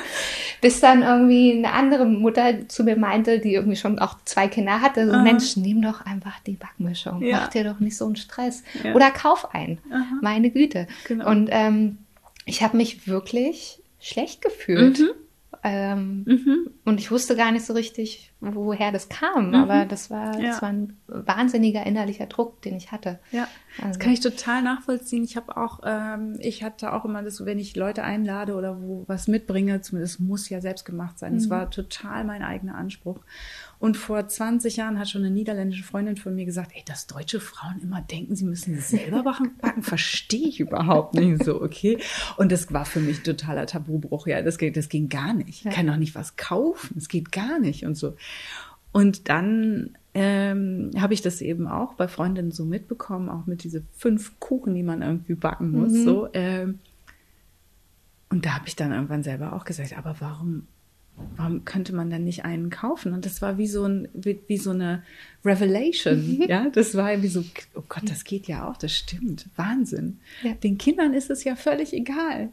bis 0.61 0.81
dann 0.81 1.03
irgendwie 1.03 1.53
eine 1.53 1.73
andere 1.73 2.07
Mutter 2.07 2.69
zu 2.69 2.85
mir 2.85 2.97
meinte, 2.97 3.41
die 3.41 3.55
irgendwie 3.55 3.77
schon 3.77 3.99
auch 3.99 4.17
zwei 4.25 4.49
Kinder 4.49 4.81
hatte, 4.81 5.07
so 5.07 5.13
Aha. 5.13 5.23
Mensch, 5.23 5.57
nimm 5.57 5.83
doch 5.83 6.05
einfach 6.07 6.39
die 6.41 6.53
Backmischung, 6.53 7.23
ja. 7.23 7.39
mach 7.39 7.49
dir 7.49 7.65
doch 7.65 7.81
nicht 7.81 7.97
so 7.97 8.07
einen 8.07 8.17
Stress 8.17 8.63
ja. 8.83 8.95
oder 8.95 9.11
kauf 9.11 9.55
ein, 9.55 9.79
Aha. 9.91 10.19
meine 10.23 10.51
Güte. 10.51 10.87
Genau. 11.07 11.29
Und 11.31 11.49
ähm, 11.51 11.99
ich 12.47 12.63
habe 12.63 12.79
mich 12.79 13.07
wirklich 13.07 13.83
schlecht 14.01 14.41
gefühlt. 14.41 15.01
Mhm. 15.01 15.11
Ähm, 15.63 16.25
mhm. 16.27 16.71
Und 16.85 17.01
ich 17.01 17.11
wusste 17.11 17.35
gar 17.35 17.51
nicht 17.51 17.65
so 17.67 17.73
richtig, 17.73 18.33
woher 18.41 18.93
das 18.93 19.09
kam, 19.09 19.49
mhm. 19.49 19.55
aber 19.57 19.85
das 19.85 20.11
war, 20.11 20.39
ja. 20.39 20.51
das 20.51 20.63
war 20.63 20.69
ein 20.69 20.97
wahnsinniger 21.09 21.85
innerlicher 21.85 22.27
Druck, 22.27 22.63
den 22.63 22.77
ich 22.77 22.93
hatte. 22.93 23.19
Ja, 23.33 23.49
also. 23.79 23.89
das 23.89 23.99
kann 23.99 24.13
ich 24.13 24.21
total 24.21 24.63
nachvollziehen. 24.63 25.25
Ich 25.25 25.37
habe 25.37 25.57
auch, 25.57 25.81
ähm, 25.85 26.37
ich 26.39 26.63
hatte 26.63 26.93
auch 26.93 27.05
immer 27.05 27.23
das, 27.25 27.45
wenn 27.45 27.59
ich 27.59 27.75
Leute 27.75 28.05
einlade 28.05 28.55
oder 28.55 28.81
wo 28.81 29.05
was 29.09 29.27
mitbringe, 29.27 29.81
zumindest 29.81 30.21
muss 30.21 30.49
ja 30.49 30.61
selbst 30.61 30.85
gemacht 30.85 31.19
sein. 31.19 31.35
Das 31.35 31.47
mhm. 31.47 31.51
war 31.51 31.71
total 31.71 32.23
mein 32.23 32.45
eigener 32.45 32.77
Anspruch. 32.77 33.19
Und 33.79 33.97
vor 33.97 34.27
20 34.27 34.77
Jahren 34.77 34.99
hat 34.99 35.09
schon 35.09 35.23
eine 35.23 35.31
niederländische 35.31 35.85
Freundin 35.85 36.17
von 36.17 36.35
mir 36.35 36.45
gesagt, 36.45 36.73
ey, 36.75 36.83
dass 36.87 37.07
deutsche 37.07 37.41
Frauen 37.41 37.81
immer 37.83 38.01
denken, 38.01 38.35
sie 38.35 38.45
müssen 38.45 38.81
selber 38.81 39.23
backen, 39.23 39.83
verstehe 39.83 40.49
ich 40.49 40.61
überhaupt 40.61 41.15
nicht 41.15 41.45
so, 41.45 41.61
okay? 41.61 41.99
Und 42.37 42.53
das 42.53 42.73
war 42.73 42.85
für 42.85 43.01
mich 43.01 43.23
totaler 43.23 43.67
Tabubruch, 43.67 44.27
ja, 44.27 44.43
das, 44.43 44.59
das 44.59 44.89
ging 44.89 45.09
gar 45.09 45.35
nicht. 45.35 45.67
Ich 45.67 45.73
kann 45.73 45.87
doch 45.87 45.97
nicht 45.97 46.15
was 46.15 46.37
kaufen, 46.37 46.97
es 46.97 47.09
geht 47.09 47.33
gar 47.33 47.59
nicht 47.59 47.85
und 47.85 47.97
so. 47.97 48.15
Und 48.93 49.29
dann 49.29 49.97
ähm, 50.15 50.91
habe 50.97 51.13
ich 51.13 51.21
das 51.21 51.43
eben 51.43 51.67
auch 51.67 51.95
bei 51.95 52.09
Freundinnen 52.09 52.51
so 52.51 52.65
mitbekommen, 52.65 53.29
auch 53.29 53.45
mit 53.45 53.63
diese 53.63 53.83
fünf 53.93 54.41
Kuchen, 54.41 54.75
die 54.75 54.83
man 54.83 55.03
irgendwie 55.03 55.35
backen 55.35 55.73
muss, 55.73 55.93
mhm. 55.93 56.05
so. 56.05 56.29
Ähm, 56.33 56.79
und 58.31 58.47
da 58.47 58.55
habe 58.55 58.67
ich 58.67 58.77
dann 58.77 58.93
irgendwann 58.93 59.23
selber 59.23 59.53
auch 59.53 59.65
gesagt, 59.65 59.97
aber 59.97 60.17
warum 60.21 60.67
warum 61.37 61.65
könnte 61.65 61.95
man 61.95 62.11
denn 62.11 62.25
nicht 62.25 62.45
einen 62.45 62.71
kaufen? 62.71 63.13
Und 63.13 63.25
das 63.25 63.43
war 63.43 63.59
wie 63.59 63.67
so 63.67 63.85
ein, 63.85 64.09
wie, 64.15 64.41
wie 64.47 64.59
so 64.59 64.71
eine 64.71 65.03
Revelation. 65.45 66.43
ja, 66.49 66.69
das 66.71 66.95
war 66.95 67.23
wie 67.23 67.29
so, 67.29 67.45
oh 67.75 67.83
Gott, 67.89 68.09
das 68.09 68.25
geht 68.25 68.49
ja 68.49 68.69
auch, 68.69 68.77
das 68.77 68.93
stimmt. 68.93 69.47
Wahnsinn. 69.57 70.19
Ja. 70.43 70.53
Den 70.55 70.79
Kindern 70.79 71.15
ist 71.15 71.31
es 71.31 71.45
ja 71.45 71.57
völlig 71.57 71.93
egal. 71.93 72.51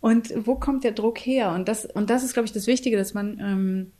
Und 0.00 0.32
wo 0.46 0.56
kommt 0.56 0.84
der 0.84 0.92
Druck 0.92 1.18
her? 1.18 1.52
Und 1.52 1.68
das, 1.68 1.86
und 1.86 2.10
das 2.10 2.24
ist, 2.24 2.32
glaube 2.32 2.46
ich, 2.46 2.52
das 2.52 2.66
Wichtige, 2.66 2.96
dass 2.96 3.14
man 3.14 3.38
ähm, 3.38 3.92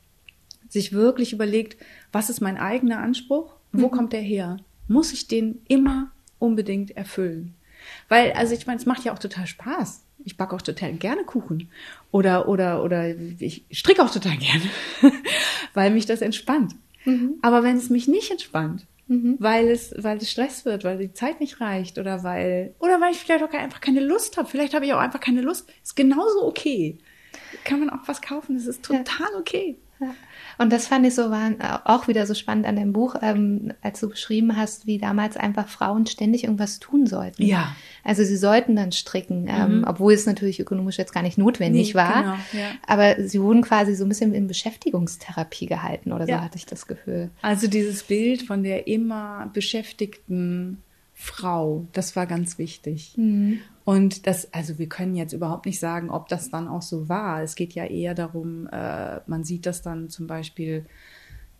sich 0.67 0.91
wirklich 0.91 1.31
überlegt, 1.31 1.77
was 2.11 2.29
ist 2.29 2.41
mein 2.41 2.57
eigener 2.57 2.99
Anspruch? 2.99 3.55
Wo 3.71 3.87
mhm. 3.87 3.91
kommt 3.91 4.13
der 4.13 4.21
her? 4.21 4.57
Muss 4.87 5.13
ich 5.13 5.27
den 5.27 5.61
immer 5.67 6.11
unbedingt 6.39 6.95
erfüllen? 6.97 7.55
Weil, 8.09 8.33
also 8.33 8.53
ich 8.53 8.67
meine, 8.67 8.79
es 8.79 8.85
macht 8.85 9.05
ja 9.05 9.13
auch 9.13 9.19
total 9.19 9.47
Spaß 9.47 10.03
ich 10.25 10.37
backe 10.37 10.55
auch 10.55 10.61
total 10.61 10.93
gerne 10.93 11.23
Kuchen. 11.23 11.69
Oder, 12.11 12.47
oder, 12.47 12.83
oder 12.83 13.15
ich 13.39 13.65
stricke 13.71 14.03
auch 14.03 14.11
total 14.11 14.37
gerne, 14.37 14.69
weil 15.73 15.91
mich 15.91 16.05
das 16.05 16.21
entspannt. 16.21 16.75
Mhm. 17.05 17.35
Aber 17.41 17.63
wenn 17.63 17.77
es 17.77 17.89
mich 17.89 18.07
nicht 18.07 18.31
entspannt, 18.31 18.85
mhm. 19.07 19.37
weil 19.39 19.69
es, 19.69 19.93
weil 19.97 20.17
es 20.17 20.31
Stress 20.31 20.65
wird, 20.65 20.83
weil 20.83 20.97
die 20.97 21.13
Zeit 21.13 21.39
nicht 21.39 21.59
reicht 21.59 21.97
oder 21.97 22.23
weil, 22.23 22.73
oder 22.79 23.01
weil 23.01 23.11
ich 23.11 23.19
vielleicht 23.19 23.43
auch 23.43 23.53
einfach 23.53 23.81
keine 23.81 24.01
Lust 24.01 24.37
habe. 24.37 24.47
Vielleicht 24.47 24.73
habe 24.73 24.85
ich 24.85 24.93
auch 24.93 24.99
einfach 24.99 25.19
keine 25.19 25.41
Lust. 25.41 25.69
Ist 25.83 25.95
genauso 25.95 26.45
okay. 26.45 26.97
Kann 27.63 27.79
man 27.79 27.89
auch 27.89 28.07
was 28.07 28.21
kaufen. 28.21 28.55
Das 28.55 28.67
ist 28.67 28.83
total 28.83 29.31
ja. 29.33 29.39
okay. 29.39 29.77
Ja. 29.99 30.15
Und 30.57 30.71
das 30.71 30.87
fand 30.87 31.05
ich 31.05 31.15
so 31.15 31.29
war 31.29 31.51
äh, 31.51 31.79
auch 31.85 32.07
wieder 32.07 32.25
so 32.25 32.33
spannend 32.33 32.65
an 32.65 32.75
dem 32.75 32.93
Buch, 32.93 33.15
ähm, 33.21 33.73
als 33.81 33.99
du 33.99 34.09
beschrieben 34.09 34.55
hast, 34.57 34.87
wie 34.87 34.97
damals 34.97 35.37
einfach 35.37 35.67
Frauen 35.67 36.05
ständig 36.05 36.43
irgendwas 36.43 36.79
tun 36.79 37.07
sollten. 37.07 37.43
Ja. 37.43 37.75
Also 38.03 38.23
sie 38.23 38.37
sollten 38.37 38.75
dann 38.75 38.91
stricken, 38.91 39.47
ähm, 39.47 39.79
mhm. 39.79 39.83
obwohl 39.87 40.13
es 40.13 40.25
natürlich 40.25 40.59
ökonomisch 40.59 40.97
jetzt 40.97 41.13
gar 41.13 41.23
nicht 41.23 41.37
notwendig 41.37 41.89
nee, 41.89 41.95
war. 41.95 42.21
Genau, 42.21 42.35
ja. 42.53 42.71
Aber 42.85 43.15
sie 43.27 43.41
wurden 43.41 43.61
quasi 43.61 43.95
so 43.95 44.05
ein 44.05 44.09
bisschen 44.09 44.33
in 44.33 44.47
Beschäftigungstherapie 44.47 45.65
gehalten 45.65 46.11
oder 46.11 46.25
so 46.27 46.33
hatte 46.33 46.57
ich 46.57 46.65
das 46.65 46.87
Gefühl. 46.87 47.29
Also 47.41 47.67
dieses 47.67 48.03
Bild 48.03 48.43
von 48.43 48.63
der 48.63 48.87
immer 48.87 49.49
beschäftigten 49.53 50.79
Frau, 51.13 51.87
das 51.93 52.15
war 52.15 52.25
ganz 52.25 52.57
wichtig. 52.57 53.13
Mhm. 53.17 53.59
Und 53.85 54.27
das, 54.27 54.51
also 54.53 54.79
wir 54.79 54.87
können 54.87 55.15
jetzt 55.15 55.33
überhaupt 55.33 55.65
nicht 55.65 55.79
sagen, 55.79 56.09
ob 56.09 56.27
das 56.27 56.49
dann 56.49 56.67
auch 56.67 56.81
so 56.81 57.09
war. 57.09 57.43
Es 57.43 57.55
geht 57.55 57.73
ja 57.73 57.85
eher 57.85 58.15
darum, 58.15 58.67
äh, 58.67 59.19
man 59.27 59.43
sieht 59.43 59.65
das 59.65 59.81
dann 59.81 60.09
zum 60.09 60.25
Beispiel 60.25 60.85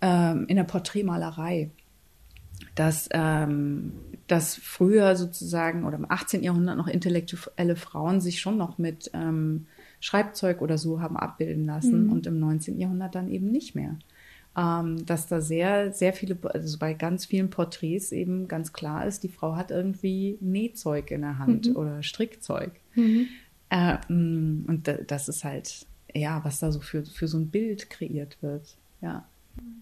ähm, 0.01 0.45
in 0.47 0.55
der 0.55 0.63
Porträtmalerei, 0.63 1.69
dass, 2.75 3.09
ähm, 3.11 3.93
dass 4.27 4.55
früher 4.55 5.15
sozusagen 5.15 5.85
oder 5.85 5.97
im 5.97 6.09
18. 6.09 6.43
Jahrhundert 6.43 6.77
noch 6.77 6.87
intellektuelle 6.87 7.75
Frauen 7.75 8.21
sich 8.21 8.39
schon 8.39 8.57
noch 8.57 8.77
mit 8.77 9.11
ähm, 9.13 9.67
Schreibzeug 9.99 10.61
oder 10.61 10.77
so 10.77 11.01
haben 11.01 11.17
abbilden 11.17 11.65
lassen 11.65 12.05
mhm. 12.05 12.11
und 12.11 12.25
im 12.25 12.39
19. 12.39 12.79
Jahrhundert 12.79 13.15
dann 13.15 13.29
eben 13.29 13.51
nicht 13.51 13.75
mehr 13.75 13.97
ähm, 14.55 15.05
dass 15.05 15.27
da 15.27 15.41
sehr, 15.41 15.91
sehr 15.93 16.13
viele, 16.13 16.37
also 16.43 16.77
bei 16.77 16.93
ganz 16.93 17.25
vielen 17.25 17.49
Porträts 17.49 18.11
eben 18.11 18.47
ganz 18.47 18.71
klar 18.71 19.05
ist, 19.05 19.23
die 19.23 19.29
Frau 19.29 19.55
hat 19.55 19.71
irgendwie 19.71 20.37
Nähzeug 20.41 21.11
in 21.11 21.21
der 21.21 21.39
Hand 21.39 21.69
mhm. 21.69 21.75
oder 21.75 22.03
Strickzeug. 22.03 22.71
Mhm. 22.95 23.27
Äh, 23.69 23.97
und 24.07 24.83
das 25.07 25.27
ist 25.27 25.43
halt, 25.43 25.87
ja, 26.13 26.43
was 26.43 26.59
da 26.59 26.71
so 26.71 26.79
für, 26.79 27.03
für 27.05 27.27
so 27.27 27.37
ein 27.37 27.49
Bild 27.49 27.89
kreiert 27.89 28.37
wird. 28.41 28.75
Ja. 29.01 29.25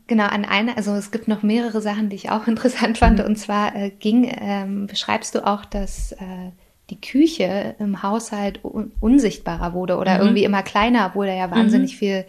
Genau, 0.08 0.26
an 0.26 0.46
einer, 0.46 0.78
also 0.78 0.94
es 0.94 1.12
gibt 1.12 1.28
noch 1.28 1.44
mehrere 1.44 1.82
Sachen, 1.82 2.10
die 2.10 2.16
ich 2.16 2.30
auch 2.30 2.48
interessant 2.48 2.98
fand. 2.98 3.20
Mhm. 3.20 3.26
Und 3.26 3.36
zwar 3.38 3.76
äh, 3.76 3.90
ging, 3.90 4.32
ähm, 4.40 4.88
beschreibst 4.88 5.36
du 5.36 5.46
auch, 5.46 5.66
dass 5.66 6.14
äh, 6.14 6.52
die 6.90 7.00
Küche 7.00 7.76
im 7.80 8.04
Haushalt 8.04 8.64
un 8.64 8.92
unsichtbarer 9.00 9.74
wurde 9.74 9.98
oder 9.98 10.16
mhm. 10.16 10.22
irgendwie 10.22 10.44
immer 10.44 10.64
kleiner, 10.64 11.08
obwohl 11.08 11.28
da 11.28 11.34
ja 11.34 11.48
mhm. 11.48 11.52
wahnsinnig 11.52 11.98
viel 11.98 12.26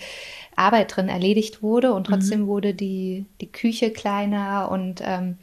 Arbeit 0.57 0.96
drin 0.96 1.09
erledigt 1.09 1.62
wurde 1.62 1.94
und 1.94 2.05
trotzdem 2.05 2.42
mhm. 2.42 2.46
wurde 2.46 2.74
die, 2.74 3.26
die 3.40 3.50
Küche 3.50 3.90
kleiner 3.90 4.70
und 4.70 5.03
ähm, 5.05 5.38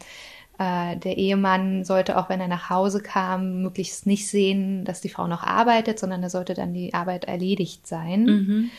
äh, 0.60 0.98
der 0.98 1.18
Ehemann 1.18 1.86
sollte 1.86 2.18
auch, 2.18 2.30
wenn 2.30 2.42
er 2.42 2.48
nach 2.48 2.70
Hause 2.70 3.02
kam, 3.02 3.62
möglichst 3.62 4.06
nicht 4.06 4.28
sehen, 4.28 4.86
dass 4.86 5.02
die 5.02 5.10
Frau 5.10 5.26
noch 5.26 5.44
arbeitet, 5.44 6.00
sondern 6.00 6.22
er 6.22 6.30
sollte 6.30 6.54
dann 6.54 6.74
die 6.74 6.94
Arbeit 6.94 7.26
erledigt 7.26 7.88
sein. 7.88 8.24
Mhm. 8.24 8.72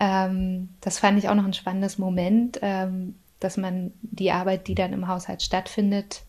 Ähm, 0.00 0.68
das 0.80 1.00
fand 1.00 1.18
ich 1.18 1.28
auch 1.28 1.34
noch 1.34 1.44
ein 1.44 1.52
spannendes 1.52 1.98
Moment, 1.98 2.60
ähm, 2.62 3.16
dass 3.40 3.56
man 3.56 3.92
die 4.00 4.30
Arbeit, 4.30 4.68
die 4.68 4.74
dann 4.74 4.92
im 4.92 5.08
Haushalt 5.08 5.42
stattfindet, 5.42 6.22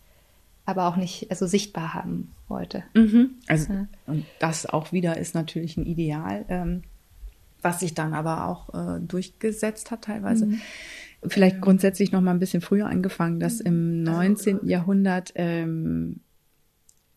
aber 0.66 0.88
auch 0.88 0.96
nicht 0.96 1.30
also 1.30 1.46
sichtbar 1.46 1.94
haben 1.94 2.32
wollte. 2.48 2.84
Mhm. 2.96 3.36
Also 3.48 3.74
ja. 3.74 3.88
und 4.08 4.26
das 4.40 4.66
auch 4.66 4.92
wieder 4.92 5.18
ist 5.18 5.36
natürlich 5.36 5.78
ein 5.78 5.86
Ideal. 5.86 6.46
Ähm, 6.50 6.82
was 7.66 7.80
sich 7.80 7.96
dann 7.96 8.14
aber 8.14 8.48
auch 8.48 8.74
äh, 8.74 9.02
durchgesetzt 9.02 9.92
hat 9.92 10.04
teilweise. 10.04 10.46
Mhm. 10.46 10.62
Vielleicht 11.28 11.60
grundsätzlich 11.60 12.12
noch 12.12 12.22
mal 12.22 12.32
ein 12.32 12.40
bisschen 12.40 12.62
früher 12.62 12.86
angefangen, 12.86 13.40
dass 13.40 13.60
im 13.60 14.04
19. 14.04 14.68
Jahrhundert 14.68 15.32
ähm, 15.34 16.22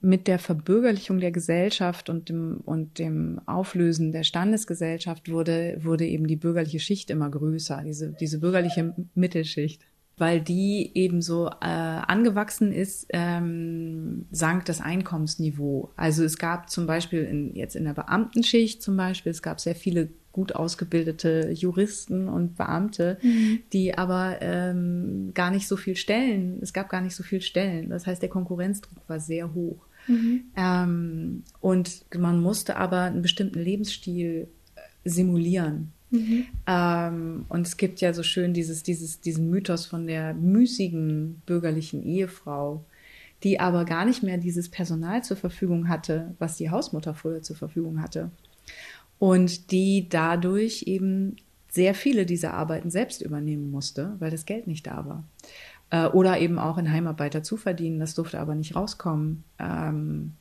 mit 0.00 0.26
der 0.26 0.38
Verbürgerlichung 0.38 1.20
der 1.20 1.32
Gesellschaft 1.32 2.08
und 2.08 2.30
dem, 2.30 2.62
und 2.64 2.98
dem 2.98 3.40
Auflösen 3.44 4.10
der 4.10 4.22
Standesgesellschaft 4.22 5.30
wurde, 5.30 5.78
wurde 5.82 6.06
eben 6.06 6.26
die 6.26 6.36
bürgerliche 6.36 6.80
Schicht 6.80 7.10
immer 7.10 7.28
größer, 7.28 7.82
diese, 7.84 8.12
diese 8.18 8.40
bürgerliche 8.40 8.94
Mittelschicht. 9.14 9.82
Weil 10.16 10.40
die 10.40 10.90
eben 10.94 11.22
so 11.22 11.46
äh, 11.46 11.66
angewachsen 11.66 12.72
ist, 12.72 13.06
ähm, 13.10 14.26
sank 14.32 14.64
das 14.64 14.80
Einkommensniveau. 14.80 15.92
Also 15.94 16.24
es 16.24 16.38
gab 16.38 16.70
zum 16.70 16.86
Beispiel 16.86 17.22
in, 17.22 17.54
jetzt 17.54 17.76
in 17.76 17.84
der 17.84 17.94
Beamtenschicht 17.94 18.82
zum 18.82 18.96
Beispiel, 18.96 19.30
es 19.30 19.42
gab 19.42 19.60
sehr 19.60 19.76
viele 19.76 20.08
gut 20.38 20.54
ausgebildete 20.54 21.50
Juristen 21.50 22.28
und 22.28 22.56
Beamte, 22.56 23.18
mhm. 23.22 23.58
die 23.72 23.98
aber 23.98 24.36
ähm, 24.40 25.32
gar 25.34 25.50
nicht 25.50 25.66
so 25.66 25.76
viel 25.76 25.96
Stellen, 25.96 26.60
es 26.62 26.72
gab 26.72 26.88
gar 26.88 27.00
nicht 27.00 27.16
so 27.16 27.24
viel 27.24 27.40
Stellen. 27.40 27.90
Das 27.90 28.06
heißt, 28.06 28.22
der 28.22 28.28
Konkurrenzdruck 28.28 28.98
war 29.08 29.18
sehr 29.18 29.52
hoch. 29.52 29.84
Mhm. 30.06 30.42
Ähm, 30.56 31.42
und 31.60 32.04
man 32.16 32.40
musste 32.40 32.76
aber 32.76 33.00
einen 33.00 33.20
bestimmten 33.20 33.58
Lebensstil 33.58 34.46
äh, 34.76 34.80
simulieren. 35.10 35.90
Mhm. 36.10 36.46
Ähm, 36.68 37.44
und 37.48 37.66
es 37.66 37.76
gibt 37.76 38.00
ja 38.00 38.14
so 38.14 38.22
schön 38.22 38.54
dieses, 38.54 38.84
dieses, 38.84 39.20
diesen 39.20 39.50
Mythos 39.50 39.86
von 39.86 40.06
der 40.06 40.34
müßigen 40.34 41.42
bürgerlichen 41.46 42.04
Ehefrau, 42.04 42.84
die 43.42 43.58
aber 43.58 43.84
gar 43.84 44.04
nicht 44.04 44.22
mehr 44.22 44.38
dieses 44.38 44.68
Personal 44.68 45.24
zur 45.24 45.36
Verfügung 45.36 45.88
hatte, 45.88 46.36
was 46.38 46.56
die 46.58 46.70
Hausmutter 46.70 47.12
früher 47.14 47.42
zur 47.42 47.56
Verfügung 47.56 48.00
hatte. 48.00 48.30
Und 49.18 49.72
die 49.72 50.08
dadurch 50.08 50.84
eben 50.86 51.36
sehr 51.70 51.94
viele 51.94 52.24
dieser 52.24 52.54
Arbeiten 52.54 52.90
selbst 52.90 53.20
übernehmen 53.22 53.70
musste, 53.70 54.16
weil 54.18 54.30
das 54.30 54.46
Geld 54.46 54.66
nicht 54.66 54.86
da 54.86 55.06
war. 55.06 55.24
Äh, 55.90 56.06
oder 56.08 56.38
eben 56.38 56.58
auch 56.58 56.78
in 56.78 56.90
Heimarbeit 56.90 57.34
dazu 57.34 57.56
verdienen. 57.56 58.00
Das 58.00 58.14
durfte 58.14 58.40
aber 58.40 58.54
nicht 58.54 58.76
rauskommen. 58.76 59.44
Ähm, 59.58 60.32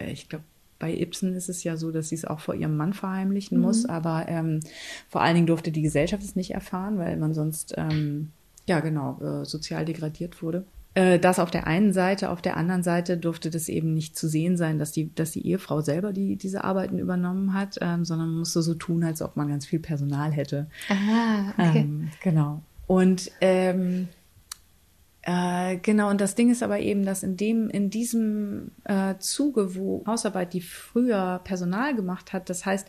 ich 0.00 0.28
glaube, 0.28 0.44
bei 0.78 0.94
Ibsen 0.94 1.34
ist 1.34 1.48
es 1.48 1.64
ja 1.64 1.76
so, 1.76 1.90
dass 1.90 2.08
sie 2.08 2.14
es 2.14 2.24
auch 2.24 2.40
vor 2.40 2.54
ihrem 2.54 2.76
Mann 2.76 2.92
verheimlichen 2.92 3.58
mhm. 3.58 3.64
muss, 3.64 3.84
aber 3.84 4.26
ähm, 4.28 4.60
vor 5.08 5.22
allen 5.22 5.34
Dingen 5.34 5.46
durfte 5.46 5.72
die 5.72 5.82
Gesellschaft 5.82 6.22
es 6.22 6.36
nicht 6.36 6.52
erfahren, 6.52 6.98
weil 6.98 7.16
man 7.16 7.34
sonst 7.34 7.74
ähm, 7.76 8.30
ja 8.66 8.80
genau 8.80 9.20
äh, 9.20 9.44
sozial 9.44 9.84
degradiert 9.84 10.40
wurde. 10.42 10.64
Äh, 10.94 11.18
das 11.18 11.38
auf 11.38 11.50
der 11.50 11.66
einen 11.66 11.92
Seite, 11.92 12.30
auf 12.30 12.42
der 12.42 12.56
anderen 12.56 12.82
Seite 12.82 13.16
durfte 13.16 13.50
das 13.50 13.68
eben 13.68 13.94
nicht 13.94 14.16
zu 14.16 14.28
sehen 14.28 14.56
sein, 14.56 14.78
dass 14.78 14.92
die, 14.92 15.14
dass 15.14 15.30
die 15.30 15.46
Ehefrau 15.46 15.80
selber 15.80 16.12
die, 16.12 16.36
diese 16.36 16.64
Arbeiten 16.64 16.98
übernommen 16.98 17.52
hat, 17.52 17.78
ähm, 17.80 18.04
sondern 18.04 18.28
man 18.28 18.38
musste 18.40 18.62
so 18.62 18.74
tun, 18.74 19.04
als 19.04 19.22
ob 19.22 19.36
man 19.36 19.48
ganz 19.48 19.66
viel 19.66 19.80
Personal 19.80 20.32
hätte. 20.32 20.68
Aha, 20.88 21.52
okay. 21.58 21.80
Ähm, 21.80 22.08
genau. 22.22 22.62
Und 22.86 23.30
ähm, 23.40 24.08
äh, 25.22 25.76
genau, 25.76 26.08
und 26.08 26.22
das 26.22 26.34
Ding 26.36 26.50
ist 26.50 26.62
aber 26.62 26.80
eben, 26.80 27.04
dass 27.04 27.22
in 27.22 27.36
dem, 27.36 27.68
in 27.68 27.90
diesem 27.90 28.70
äh, 28.84 29.16
Zuge, 29.18 29.74
wo 29.74 30.02
Hausarbeit, 30.06 30.54
die 30.54 30.62
früher 30.62 31.42
Personal 31.44 31.94
gemacht 31.94 32.32
hat, 32.32 32.48
das 32.48 32.64
heißt, 32.64 32.88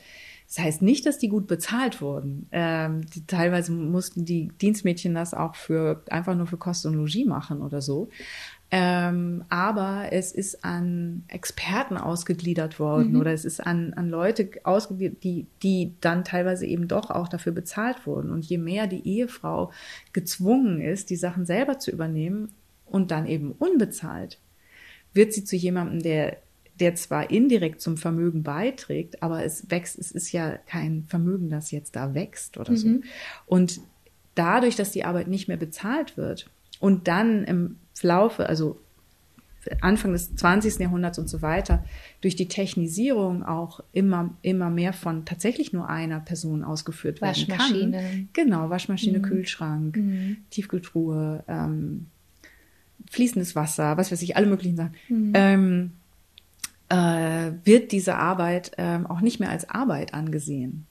das 0.50 0.66
heißt 0.66 0.82
nicht, 0.82 1.06
dass 1.06 1.20
die 1.20 1.30
gut 1.30 1.46
bezahlt 1.46 2.02
wurden. 2.02 2.48
Ähm, 2.52 3.06
die, 3.06 3.24
teilweise 3.28 3.72
mussten 3.72 4.26
die 4.26 4.48
Dienstmädchen 4.60 5.14
das 5.14 5.36
auch 5.36 5.56
für 5.56 6.02
einfach 6.10 6.36
nur 6.36 6.48
für 6.48 6.58
Kost 6.58 6.88
und 6.88 6.96
Logis 6.96 7.28
machen 7.28 7.62
oder 7.62 7.82
so. 7.84 8.10
Ähm, 8.72 9.44
aber 9.50 10.08
es 10.12 10.32
ist 10.32 10.66
an 10.66 11.24
Experten 11.28 11.98
ausgegliedert 11.98 12.80
worden 12.80 13.14
mhm. 13.14 13.20
oder 13.20 13.32
es 13.32 13.46
ist 13.46 13.60
an, 13.60 13.94
an 13.94 14.10
Leute 14.10 14.50
ausgegliedert, 14.64 15.24
die, 15.24 15.46
die 15.62 15.94
dann 16.02 16.24
teilweise 16.24 16.66
eben 16.66 16.88
doch 16.88 17.12
auch 17.12 17.28
dafür 17.28 17.52
bezahlt 17.52 18.08
wurden. 18.08 18.32
Und 18.32 18.44
je 18.44 18.58
mehr 18.58 18.88
die 18.88 19.08
Ehefrau 19.08 19.72
gezwungen 20.14 20.82
ist, 20.82 21.12
die 21.12 21.16
Sachen 21.16 21.46
selber 21.46 21.78
zu 21.78 21.92
übernehmen 21.92 22.52
und 22.88 23.12
dann 23.12 23.28
eben 23.28 23.52
unbezahlt, 23.52 24.40
wird 25.14 25.32
sie 25.32 25.44
zu 25.44 25.56
jemandem, 25.56 26.02
der, 26.02 26.38
der 26.80 26.96
zwar 26.96 27.30
indirekt 27.30 27.82
zum 27.82 27.98
Vermögen 27.98 28.44
beiträgt, 28.44 29.22
aber 29.22 29.44
es 29.44 29.70
wächst, 29.70 30.00
es 30.00 30.12
ist 30.12 30.32
ja 30.32 30.58
kein 30.58 31.04
Vermögen, 31.08 31.50
das 31.50 31.72
jetzt 31.72 31.96
da 31.96 32.14
wächst 32.14 32.58
oder 32.58 32.76
so. 32.76 32.88
Mhm. 32.88 33.04
Und 33.46 33.82
dadurch, 34.36 34.76
dass 34.76 34.92
die 34.92 35.06
Arbeit 35.06 35.28
nicht 35.28 35.48
mehr 35.48 35.58
bezahlt 35.58 36.18
wird 36.18 36.50
und 36.80 37.08
dann 37.08 37.44
im 37.44 37.78
Laufe, 38.02 38.48
also 38.48 38.80
Anfang 39.82 40.14
des 40.14 40.36
20. 40.36 40.80
Jahrhunderts 40.80 41.20
und 41.20 41.28
so 41.28 41.42
weiter, 41.42 41.84
durch 42.22 42.36
die 42.36 42.48
Technisierung 42.48 43.44
auch 43.44 43.82
immer, 43.92 44.34
immer 44.42 44.70
mehr 44.70 44.94
von 44.94 45.26
tatsächlich 45.26 45.74
nur 45.74 45.90
einer 45.90 46.22
Person 46.22 46.64
ausgeführt 46.64 47.22
werden 47.22 47.36
Waschmaschine. 47.50 47.98
kann. 47.98 48.30
Genau, 48.34 48.70
Waschmaschine, 48.70 49.20
mhm. 49.20 49.24
Kühlschrank, 49.24 49.98
mhm. 49.98 50.38
Tiefkühltruhe, 50.50 51.44
ähm, 51.48 52.08
fließendes 53.12 53.56
Wasser, 53.56 53.98
was 53.98 54.12
weiß 54.12 54.22
ich, 54.22 54.38
alle 54.38 54.48
möglichen 54.48 54.78
Sachen. 54.78 54.94
Mhm. 55.10 55.32
Ähm, 55.34 55.92
äh, 56.90 57.52
wird 57.64 57.92
diese 57.92 58.16
Arbeit 58.16 58.72
ähm, 58.78 59.08
auch 59.08 59.22
nicht 59.22 59.40
mehr 59.40 59.50
als 59.50 59.70
Arbeit 59.70 60.14
angesehen. 60.14 60.86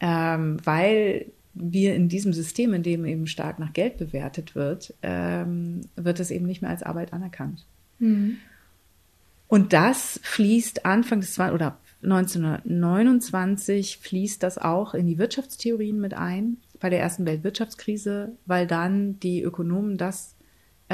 Ähm, 0.00 0.58
weil 0.64 1.26
wir 1.54 1.94
in 1.94 2.08
diesem 2.08 2.32
System, 2.32 2.74
in 2.74 2.82
dem 2.82 3.04
eben 3.04 3.26
stark 3.26 3.58
nach 3.58 3.72
Geld 3.72 3.98
bewertet 3.98 4.54
wird, 4.54 4.94
ähm, 5.02 5.82
wird 5.96 6.18
es 6.20 6.30
eben 6.30 6.46
nicht 6.46 6.62
mehr 6.62 6.70
als 6.70 6.82
Arbeit 6.82 7.12
anerkannt. 7.12 7.64
Mhm. 7.98 8.38
Und 9.48 9.72
das 9.72 10.18
fließt 10.22 10.86
Anfang 10.86 11.20
des 11.20 11.38
oder 11.38 11.78
1929 12.02 13.98
fließt 13.98 14.42
das 14.42 14.58
auch 14.58 14.94
in 14.94 15.06
die 15.06 15.18
Wirtschaftstheorien 15.18 16.00
mit 16.00 16.14
ein, 16.14 16.56
bei 16.80 16.90
der 16.90 17.00
ersten 17.00 17.26
Weltwirtschaftskrise, 17.26 18.32
weil 18.46 18.66
dann 18.66 19.20
die 19.20 19.42
Ökonomen 19.42 19.98
das 19.98 20.34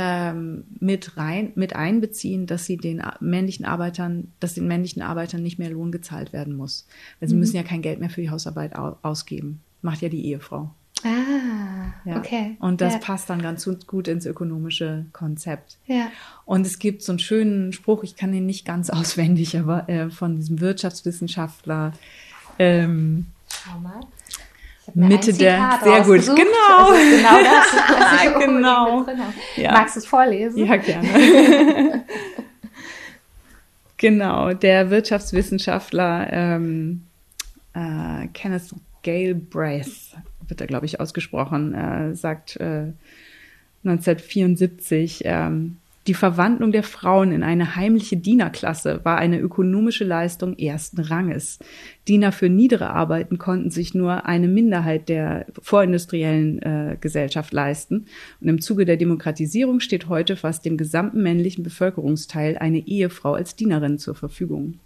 ähm, 0.01 0.65
mit 0.79 1.17
rein, 1.17 1.53
mit 1.57 1.75
einbeziehen, 1.75 2.47
dass 2.47 2.65
sie 2.65 2.77
den 2.77 3.03
männlichen 3.21 3.65
Arbeitern, 3.65 4.33
dass 4.39 4.55
den 4.55 4.69
männlichen 4.69 5.03
Arbeitern 5.03 5.43
nicht 5.43 5.59
mehr 5.59 5.71
Lohn 5.71 5.91
gezahlt 5.91 6.33
werden 6.33 6.55
muss. 6.55 6.87
Weil 7.19 7.29
sie 7.29 7.35
mhm. 7.35 7.41
müssen 7.41 7.57
ja 7.57 7.65
kein 7.65 7.83
Geld 7.83 7.99
mehr 7.99 8.11
für 8.11 8.21
die 8.21 8.31
Hausarbeit 8.31 8.77
ausgeben 8.77 9.61
macht 9.83 10.03
ja 10.03 10.09
die 10.09 10.27
Ehefrau. 10.27 10.71
Ah, 11.05 11.93
ja. 12.05 12.17
okay. 12.19 12.57
Und 12.59 12.81
das 12.81 12.95
ja. 12.95 12.99
passt 12.99 13.31
dann 13.31 13.41
ganz 13.41 13.69
gut 13.87 14.09
ins 14.09 14.27
ökonomische 14.27 15.07
Konzept. 15.13 15.79
Ja. 15.87 16.11
Und 16.45 16.67
es 16.67 16.81
gibt 16.81 17.03
so 17.03 17.13
einen 17.13 17.21
schönen 17.21 17.73
Spruch, 17.73 18.03
ich 18.03 18.17
kann 18.17 18.33
den 18.33 18.47
nicht 18.47 18.65
ganz 18.65 18.91
auswendig, 18.91 19.57
aber 19.59 19.89
äh, 19.89 20.11
von 20.11 20.37
diesem 20.37 20.61
Wirtschaftswissenschaftler. 20.61 21.93
Ähm, 22.59 23.27
Schau 23.49 23.79
mal. 23.79 24.01
Mitte 24.95 25.33
der, 25.33 25.79
sehr 25.83 26.01
gut, 26.03 26.27
genau. 26.27 26.37
genau 26.37 27.39
das, 27.43 27.73
was 27.89 28.25
ich 28.25 28.47
genau. 28.47 29.07
Ja. 29.57 29.73
Magst 29.73 29.97
du 29.97 30.01
es 30.01 30.07
vorlesen? 30.07 30.65
Ja, 30.65 30.77
gerne. 30.77 32.05
genau, 33.97 34.53
der 34.55 34.91
Wirtschaftswissenschaftler 34.91 36.33
ähm, 36.33 37.03
äh, 37.75 38.27
Kenneth 38.35 38.75
Gail 39.03 39.35
Braith, 39.35 40.17
wird 40.47 40.61
er, 40.61 40.67
glaube 40.67 40.87
ich, 40.87 41.01
ausgesprochen, 41.01 41.75
äh, 41.75 42.15
sagt 42.15 42.57
äh, 42.57 42.93
1974, 43.85 45.23
ähm, 45.25 45.77
die 46.09 46.15
Verwandlung 46.15 46.73
der 46.73 46.83
Frauen 46.83 47.33
in 47.33 47.43
eine 47.43 47.77
heimliche 47.77 48.17
Dienerklasse 48.17 49.05
war 49.05 49.19
eine 49.19 49.39
ökonomische 49.39 50.05
Leistung 50.05 50.57
ersten 50.59 51.01
Ranges. 51.01 51.59
Diener 52.09 52.33
für 52.33 52.49
niedere 52.49 52.89
Arbeiten 52.91 53.37
konnten 53.37 53.71
sich 53.71 53.93
nur 53.93 54.25
eine 54.25 54.49
Minderheit 54.49 55.11
der 55.11 55.45
vorindustriellen 55.61 56.63
äh, 56.63 56.97
Gesellschaft 56.99 57.53
leisten. 57.53 58.07
Und 58.41 58.49
im 58.49 58.63
Zuge 58.63 58.87
der 58.87 58.97
Demokratisierung 58.97 59.81
steht 59.81 60.09
heute 60.09 60.37
fast 60.37 60.65
dem 60.65 60.79
gesamten 60.79 61.23
männlichen 61.23 61.63
Bevölkerungsteil 61.63 62.57
eine 62.57 62.79
Ehefrau 62.79 63.35
als 63.35 63.55
Dienerin 63.55 63.99
zur 63.99 64.15
Verfügung. 64.15 64.81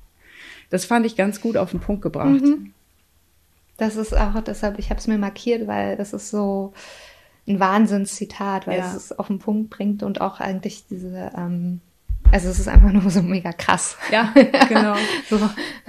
Das 0.70 0.84
fand 0.84 1.06
ich 1.06 1.14
ganz 1.14 1.40
gut 1.40 1.56
auf 1.56 1.70
den 1.70 1.78
Punkt 1.78 2.02
gebracht. 2.02 2.42
Mhm. 2.42 2.72
Das 3.76 3.94
ist 3.94 4.12
auch 4.12 4.40
deshalb, 4.40 4.80
ich 4.80 4.90
habe 4.90 4.98
es 4.98 5.06
mir 5.06 5.18
markiert, 5.18 5.68
weil 5.68 5.96
das 5.96 6.12
ist 6.12 6.30
so 6.30 6.72
ein 7.46 7.60
Wahnsinnszitat, 7.60 8.66
weil 8.66 8.78
ja. 8.78 8.86
es 8.86 8.94
es 8.94 9.18
auf 9.18 9.26
den 9.26 9.38
Punkt 9.38 9.70
bringt 9.70 10.02
und 10.02 10.20
auch 10.20 10.40
eigentlich 10.40 10.84
diese, 10.88 11.32
ähm, 11.36 11.80
also 12.30 12.48
es 12.48 12.58
ist 12.58 12.68
einfach 12.68 12.92
nur 12.92 13.10
so 13.10 13.22
mega 13.22 13.52
krass. 13.52 13.96
Ja, 14.10 14.32
genau. 14.68 14.94
so. 15.28 15.38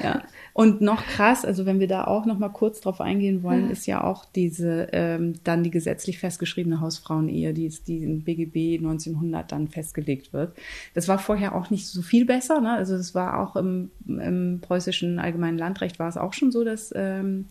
Ja. 0.02 0.24
Und 0.56 0.82
noch 0.82 1.04
krass, 1.04 1.46
also 1.46 1.66
wenn 1.66 1.80
wir 1.80 1.88
da 1.88 2.04
auch 2.04 2.28
noch 2.28 2.38
mal 2.38 2.50
kurz 2.50 2.80
drauf 2.80 3.02
eingehen 3.02 3.42
wollen, 3.42 3.72
ist 3.72 3.88
ja 3.88 4.04
auch 4.04 4.24
diese 4.24 4.88
ähm, 4.92 5.34
dann 5.44 5.64
die 5.64 5.72
gesetzlich 5.72 6.20
festgeschriebene 6.20 6.80
Hausfrauenehe, 6.80 7.54
die, 7.54 7.70
die 7.88 8.04
in 8.04 8.24
BGB 8.24 8.78
1900 8.78 9.52
dann 9.52 9.68
festgelegt 9.68 10.32
wird. 10.32 10.56
Das 10.94 11.08
war 11.08 11.18
vorher 11.18 11.56
auch 11.56 11.72
nicht 11.72 11.88
so 11.88 12.04
viel 12.04 12.26
besser. 12.26 12.62
Ne? 12.62 12.72
Also 12.72 12.96
das 12.96 13.16
war 13.16 13.40
auch 13.40 13.56
im, 13.56 13.90
im 14.06 14.60
preußischen 14.62 15.18
allgemeinen 15.18 15.58
Landrecht 15.58 15.98
war 15.98 16.08
es 16.08 16.18
auch 16.18 16.34
schon 16.34 16.52
so, 16.52 16.64
dass 16.64 16.94
ähm, 16.96 17.48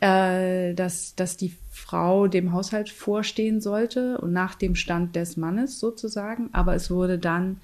äh, 0.00 0.74
dass, 0.74 1.14
dass 1.14 1.36
die 1.36 1.54
Frau 1.70 2.28
dem 2.28 2.52
Haushalt 2.52 2.90
vorstehen 2.90 3.60
sollte 3.60 4.18
und 4.18 4.32
nach 4.32 4.54
dem 4.54 4.74
Stand 4.74 5.16
des 5.16 5.36
Mannes 5.36 5.80
sozusagen. 5.80 6.50
Aber 6.52 6.74
es 6.74 6.90
wurde 6.90 7.18
dann 7.18 7.60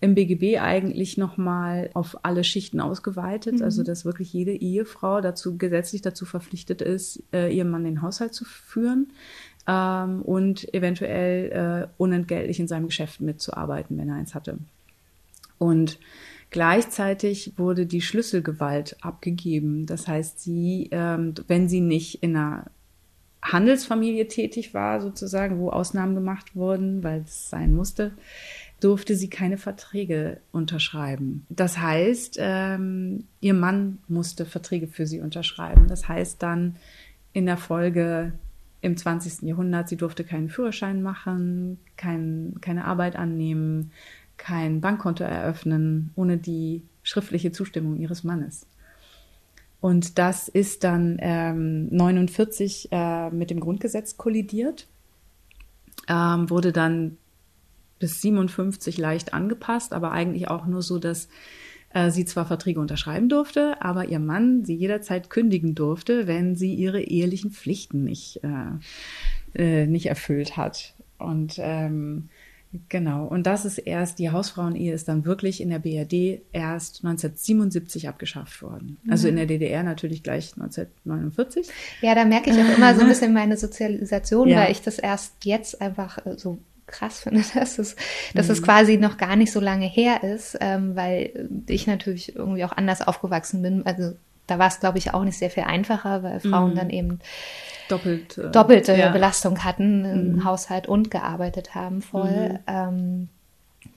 im 0.00 0.14
BGB 0.14 0.60
eigentlich 0.60 1.16
nochmal 1.16 1.90
auf 1.94 2.18
alle 2.22 2.44
Schichten 2.44 2.80
ausgeweitet, 2.80 3.56
mhm. 3.56 3.62
also 3.62 3.82
dass 3.82 4.04
wirklich 4.04 4.32
jede 4.32 4.52
Ehefrau 4.52 5.20
dazu 5.20 5.56
gesetzlich 5.56 6.02
dazu 6.02 6.26
verpflichtet 6.26 6.82
ist, 6.82 7.22
äh, 7.32 7.54
ihrem 7.54 7.70
Mann 7.70 7.84
den 7.84 8.02
Haushalt 8.02 8.34
zu 8.34 8.44
führen 8.44 9.08
ähm, 9.66 10.22
und 10.22 10.72
eventuell 10.74 11.50
äh, 11.50 11.88
unentgeltlich 11.96 12.60
in 12.60 12.68
seinem 12.68 12.86
Geschäft 12.86 13.20
mitzuarbeiten, 13.20 13.96
wenn 13.98 14.08
er 14.08 14.16
eins 14.16 14.34
hatte. 14.34 14.58
Und 15.58 15.98
gleichzeitig 16.56 17.52
wurde 17.58 17.84
die 17.84 18.00
Schlüsselgewalt 18.00 18.96
abgegeben. 19.02 19.84
Das 19.84 20.08
heißt, 20.08 20.40
sie, 20.40 20.88
ähm, 20.90 21.34
wenn 21.48 21.68
sie 21.68 21.82
nicht 21.82 22.22
in 22.22 22.34
einer 22.34 22.70
Handelsfamilie 23.42 24.26
tätig 24.26 24.72
war, 24.72 25.02
sozusagen, 25.02 25.58
wo 25.58 25.68
Ausnahmen 25.68 26.14
gemacht 26.14 26.56
wurden, 26.56 27.04
weil 27.04 27.20
es 27.26 27.50
sein 27.50 27.74
musste, 27.74 28.12
durfte 28.80 29.16
sie 29.16 29.28
keine 29.28 29.58
Verträge 29.58 30.40
unterschreiben. 30.50 31.44
Das 31.50 31.76
heißt, 31.76 32.38
ähm, 32.40 33.24
ihr 33.42 33.52
Mann 33.52 33.98
musste 34.08 34.46
Verträge 34.46 34.86
für 34.86 35.06
sie 35.06 35.20
unterschreiben. 35.20 35.88
Das 35.88 36.08
heißt 36.08 36.42
dann 36.42 36.76
in 37.34 37.44
der 37.44 37.58
Folge 37.58 38.32
im 38.80 38.96
20. 38.96 39.42
Jahrhundert, 39.42 39.90
sie 39.90 39.98
durfte 39.98 40.24
keinen 40.24 40.48
Führerschein 40.48 41.02
machen, 41.02 41.78
kein, 41.98 42.54
keine 42.62 42.86
Arbeit 42.86 43.14
annehmen, 43.14 43.90
kein 44.36 44.80
Bankkonto 44.80 45.24
eröffnen, 45.24 46.12
ohne 46.14 46.38
die 46.38 46.82
schriftliche 47.02 47.52
Zustimmung 47.52 47.96
ihres 47.96 48.24
Mannes. 48.24 48.66
Und 49.80 50.18
das 50.18 50.48
ist 50.48 50.84
dann 50.84 51.18
ähm, 51.20 51.88
49 51.88 52.88
äh, 52.90 53.30
mit 53.30 53.50
dem 53.50 53.60
Grundgesetz 53.60 54.16
kollidiert, 54.16 54.88
ähm, 56.08 56.50
wurde 56.50 56.72
dann 56.72 57.18
bis 57.98 58.20
57 58.20 58.98
leicht 58.98 59.32
angepasst, 59.32 59.92
aber 59.92 60.12
eigentlich 60.12 60.48
auch 60.48 60.66
nur 60.66 60.82
so, 60.82 60.98
dass 60.98 61.28
äh, 61.90 62.10
sie 62.10 62.24
zwar 62.24 62.46
Verträge 62.46 62.80
unterschreiben 62.80 63.28
durfte, 63.28 63.80
aber 63.80 64.06
ihr 64.08 64.18
Mann 64.18 64.64
sie 64.64 64.74
jederzeit 64.74 65.30
kündigen 65.30 65.74
durfte, 65.74 66.26
wenn 66.26 66.56
sie 66.56 66.74
ihre 66.74 67.00
ehelichen 67.00 67.50
Pflichten 67.50 68.04
nicht, 68.04 68.40
äh, 68.42 69.82
äh, 69.82 69.86
nicht 69.86 70.06
erfüllt 70.06 70.56
hat. 70.56 70.94
Und 71.18 71.56
ähm, 71.58 72.28
genau, 72.88 73.26
und 73.26 73.46
das 73.46 73.64
ist 73.64 73.78
erst, 73.78 74.18
die 74.18 74.30
Hausfrauenehe 74.30 74.92
ist 74.92 75.08
dann 75.08 75.24
wirklich 75.24 75.60
in 75.60 75.70
der 75.70 75.78
BRD 75.78 76.42
erst 76.52 77.04
1977 77.04 78.08
abgeschafft 78.08 78.62
worden. 78.62 78.98
Also 79.08 79.28
in 79.28 79.36
der 79.36 79.46
DDR 79.46 79.82
natürlich 79.82 80.22
gleich 80.22 80.52
1949. 80.54 81.68
Ja, 82.02 82.14
da 82.14 82.24
merke 82.24 82.50
ich 82.50 82.56
auch 82.56 82.76
immer 82.76 82.94
so 82.94 83.02
ein 83.02 83.08
bisschen 83.08 83.32
meine 83.32 83.56
Sozialisation, 83.56 84.48
ja. 84.48 84.60
weil 84.60 84.72
ich 84.72 84.82
das 84.82 84.98
erst 84.98 85.44
jetzt 85.44 85.80
einfach 85.80 86.24
äh, 86.26 86.36
so 86.36 86.58
krass 86.86 87.20
finde, 87.20 87.42
dass 87.54 87.78
es, 87.78 87.96
dass 88.34 88.46
mhm. 88.46 88.52
es 88.52 88.62
quasi 88.62 88.96
noch 88.96 89.16
gar 89.16 89.36
nicht 89.36 89.52
so 89.52 89.60
lange 89.60 89.86
her 89.86 90.22
ist, 90.22 90.56
ähm, 90.60 90.96
weil 90.96 91.48
ich 91.66 91.86
natürlich 91.86 92.36
irgendwie 92.36 92.64
auch 92.64 92.72
anders 92.72 93.06
aufgewachsen 93.06 93.62
bin. 93.62 93.84
Also 93.84 94.12
da 94.46 94.58
war 94.58 94.68
es, 94.68 94.80
glaube 94.80 94.98
ich, 94.98 95.14
auch 95.14 95.24
nicht 95.24 95.38
sehr 95.38 95.50
viel 95.50 95.64
einfacher, 95.64 96.22
weil 96.22 96.40
Frauen 96.40 96.72
mhm. 96.72 96.76
dann 96.76 96.90
eben 96.90 97.18
Doppelt, 97.88 98.38
äh, 98.38 98.50
doppelte 98.50 98.96
ja. 98.96 99.10
Belastung 99.10 99.64
hatten 99.64 100.04
im 100.04 100.32
mhm. 100.32 100.44
Haushalt 100.44 100.88
und 100.88 101.10
gearbeitet 101.10 101.74
haben 101.74 102.02
voll. 102.02 102.50
Mhm. 102.50 102.58
Ähm, 102.66 103.28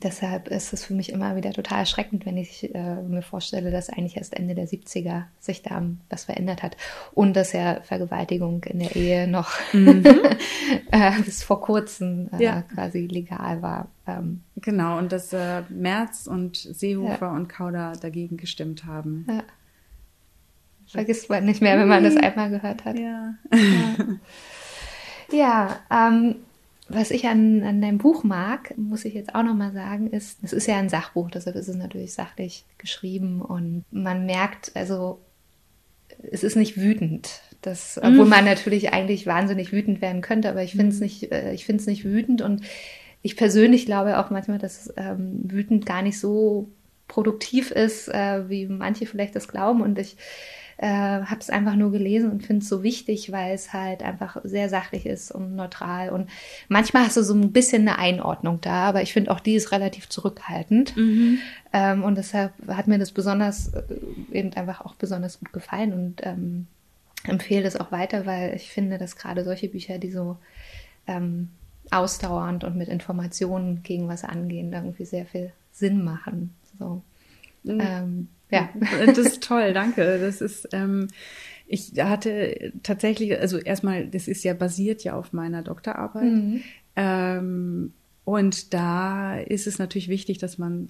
Deshalb 0.04 0.48
ist 0.48 0.72
es 0.72 0.86
für 0.86 0.94
mich 0.94 1.12
immer 1.12 1.36
wieder 1.36 1.52
total 1.52 1.80
erschreckend, 1.80 2.26
wenn 2.26 2.38
ich 2.38 2.74
äh, 2.74 2.96
mir 3.02 3.22
vorstelle, 3.22 3.70
dass 3.70 3.90
eigentlich 3.90 4.16
erst 4.16 4.34
Ende 4.34 4.56
der 4.56 4.68
70er 4.68 5.24
sich 5.40 5.62
da 5.62 5.82
was 6.10 6.26
verändert 6.26 6.64
hat 6.64 6.78
und 7.14 7.36
dass 7.36 7.52
ja 7.52 7.82
Vergewaltigung 7.82 8.64
in 8.64 8.80
der 8.80 8.96
Ehe 8.96 9.28
noch 9.28 9.52
mhm. 9.74 10.04
äh, 10.92 11.22
bis 11.26 11.44
vor 11.44 11.62
kurzem 11.62 12.30
äh, 12.38 12.44
ja. 12.44 12.62
quasi 12.62 13.08
legal 13.08 13.62
war. 13.62 13.88
Ähm, 14.08 14.42
genau, 14.56 14.98
und 14.98 15.12
dass 15.12 15.34
äh, 15.34 15.64
Merz 15.70 16.28
und 16.28 16.56
Seehofer 16.56 17.28
ja. 17.28 17.36
und 17.36 17.50
Kauder 17.50 17.94
dagegen 18.00 18.38
gestimmt 18.38 18.86
haben. 18.86 19.26
Ja. 19.28 19.44
Vergisst 20.90 21.30
man 21.30 21.46
nicht 21.46 21.62
mehr, 21.62 21.78
wenn 21.80 21.88
man 21.88 22.04
das 22.04 22.18
einmal 22.18 22.50
gehört 22.50 22.86
hat. 22.86 22.98
Ja. 22.98 23.36
Ja, 23.54 23.96
ja 25.32 25.80
ähm, 25.92 26.36
was 26.90 27.12
ich 27.12 27.28
an, 27.28 27.64
an 27.64 27.82
deinem 27.82 28.00
Buch 28.00 28.24
mag, 28.24 28.76
muss 28.78 29.06
ich 29.06 29.14
jetzt 29.14 29.36
auch 29.36 29.44
nochmal 29.44 29.72
sagen, 29.72 30.10
ist, 30.10 30.40
es 30.44 30.54
ist 30.54 30.68
ja 30.68 30.78
ein 30.78 30.90
Sachbuch, 30.90 31.30
deshalb 31.30 31.56
ist 31.56 31.68
es 31.68 31.76
natürlich 31.76 32.14
sachlich 32.14 32.66
geschrieben 32.80 33.42
und 33.42 33.86
man 33.92 34.26
merkt, 34.26 34.72
also 34.74 35.20
es 36.32 36.44
ist 36.44 36.56
nicht 36.56 36.78
wütend. 36.78 37.42
Das, 37.62 38.00
obwohl 38.02 38.26
mm. 38.26 38.30
man 38.30 38.46
natürlich 38.46 38.94
eigentlich 38.94 39.28
wahnsinnig 39.28 39.72
wütend 39.72 40.02
werden 40.02 40.22
könnte, 40.22 40.50
aber 40.50 40.64
ich 40.64 40.72
finde 40.72 40.88
es 40.88 40.96
mhm. 40.96 41.04
nicht, 41.04 41.32
äh, 41.32 41.54
ich 41.54 41.66
finde 41.66 41.82
es 41.82 41.88
nicht 41.88 42.06
wütend 42.06 42.42
und 42.42 42.62
ich 43.22 43.36
persönlich 43.36 43.86
glaube 43.86 44.18
auch 44.18 44.30
manchmal, 44.30 44.60
dass 44.60 44.94
ähm, 44.96 45.42
wütend 45.44 45.86
gar 45.86 46.02
nicht 46.02 46.20
so 46.20 46.70
produktiv 47.10 47.72
ist, 47.72 48.08
äh, 48.08 48.48
wie 48.48 48.66
manche 48.68 49.06
vielleicht 49.06 49.36
das 49.36 49.50
glauben 49.50 49.82
und 49.82 50.00
ich 50.00 50.16
äh, 50.82 50.88
habe 50.88 51.42
es 51.42 51.50
einfach 51.50 51.76
nur 51.76 51.92
gelesen 51.92 52.32
und 52.32 52.42
finde 52.42 52.64
es 52.64 52.70
so 52.70 52.84
wichtig, 52.84 53.34
weil 53.34 53.54
es 53.54 53.74
halt 53.74 54.02
einfach 54.02 54.38
sehr 54.46 54.70
sachlich 54.70 55.06
ist 55.06 55.30
und 55.30 55.54
neutral. 55.54 56.10
Und 56.10 56.30
manchmal 56.70 57.04
hast 57.04 57.18
du 57.18 57.24
so 57.24 57.34
ein 57.34 57.52
bisschen 57.52 57.82
eine 57.82 58.00
Einordnung 58.00 58.62
da, 58.62 58.84
aber 58.84 59.02
ich 59.02 59.12
finde 59.12 59.32
auch 59.32 59.42
die 59.42 59.56
ist 59.56 59.74
relativ 59.74 60.08
zurückhaltend. 60.08 60.96
Mhm. 60.96 61.40
Ähm, 61.74 62.04
und 62.06 62.18
deshalb 62.18 62.54
hat 62.70 62.88
mir 62.88 62.98
das 62.98 63.12
besonders 63.12 63.74
äh, 63.74 63.84
eben 64.32 64.54
einfach 64.54 64.80
auch 64.80 64.96
besonders 64.96 65.40
gut 65.40 65.52
gefallen 65.52 65.92
und 65.92 66.26
ähm, 66.26 66.68
empfehle 67.26 67.64
das 67.64 67.76
auch 67.76 67.92
weiter, 67.92 68.26
weil 68.26 68.56
ich 68.56 68.70
finde, 68.70 68.98
dass 68.98 69.18
gerade 69.18 69.44
solche 69.44 69.68
Bücher, 69.68 69.98
die 69.98 70.12
so 70.12 70.38
ähm, 71.08 71.50
ausdauernd 71.92 72.64
und 72.64 72.78
mit 72.78 72.88
Informationen 72.88 73.84
gegen 73.84 74.08
was 74.08 74.24
angehen, 74.24 74.72
irgendwie 74.72 75.04
sehr 75.04 75.26
viel 75.26 75.52
Sinn 75.74 76.06
machen. 76.06 76.56
So. 76.80 77.02
Mhm. 77.64 77.82
Ähm, 77.82 78.28
ja. 78.52 78.70
Das 79.06 79.18
ist 79.18 79.44
toll, 79.44 79.74
danke. 79.74 80.20
Das 80.20 80.42
ist, 80.42 80.68
ähm, 80.72 81.08
ich 81.68 81.92
hatte 82.00 82.74
tatsächlich, 82.84 83.40
also 83.40 83.58
erstmal, 83.58 84.08
das 84.08 84.28
ist 84.28 84.44
ja 84.44 84.54
basiert 84.54 85.04
ja 85.04 85.16
auf 85.16 85.34
meiner 85.34 85.62
Doktorarbeit. 85.62 86.24
Mhm. 86.24 86.64
Ähm, 86.96 87.94
und 88.26 88.74
da 88.74 89.38
ist 89.40 89.68
es 89.68 89.80
natürlich 89.80 90.10
wichtig, 90.10 90.38
dass 90.38 90.58
man 90.58 90.90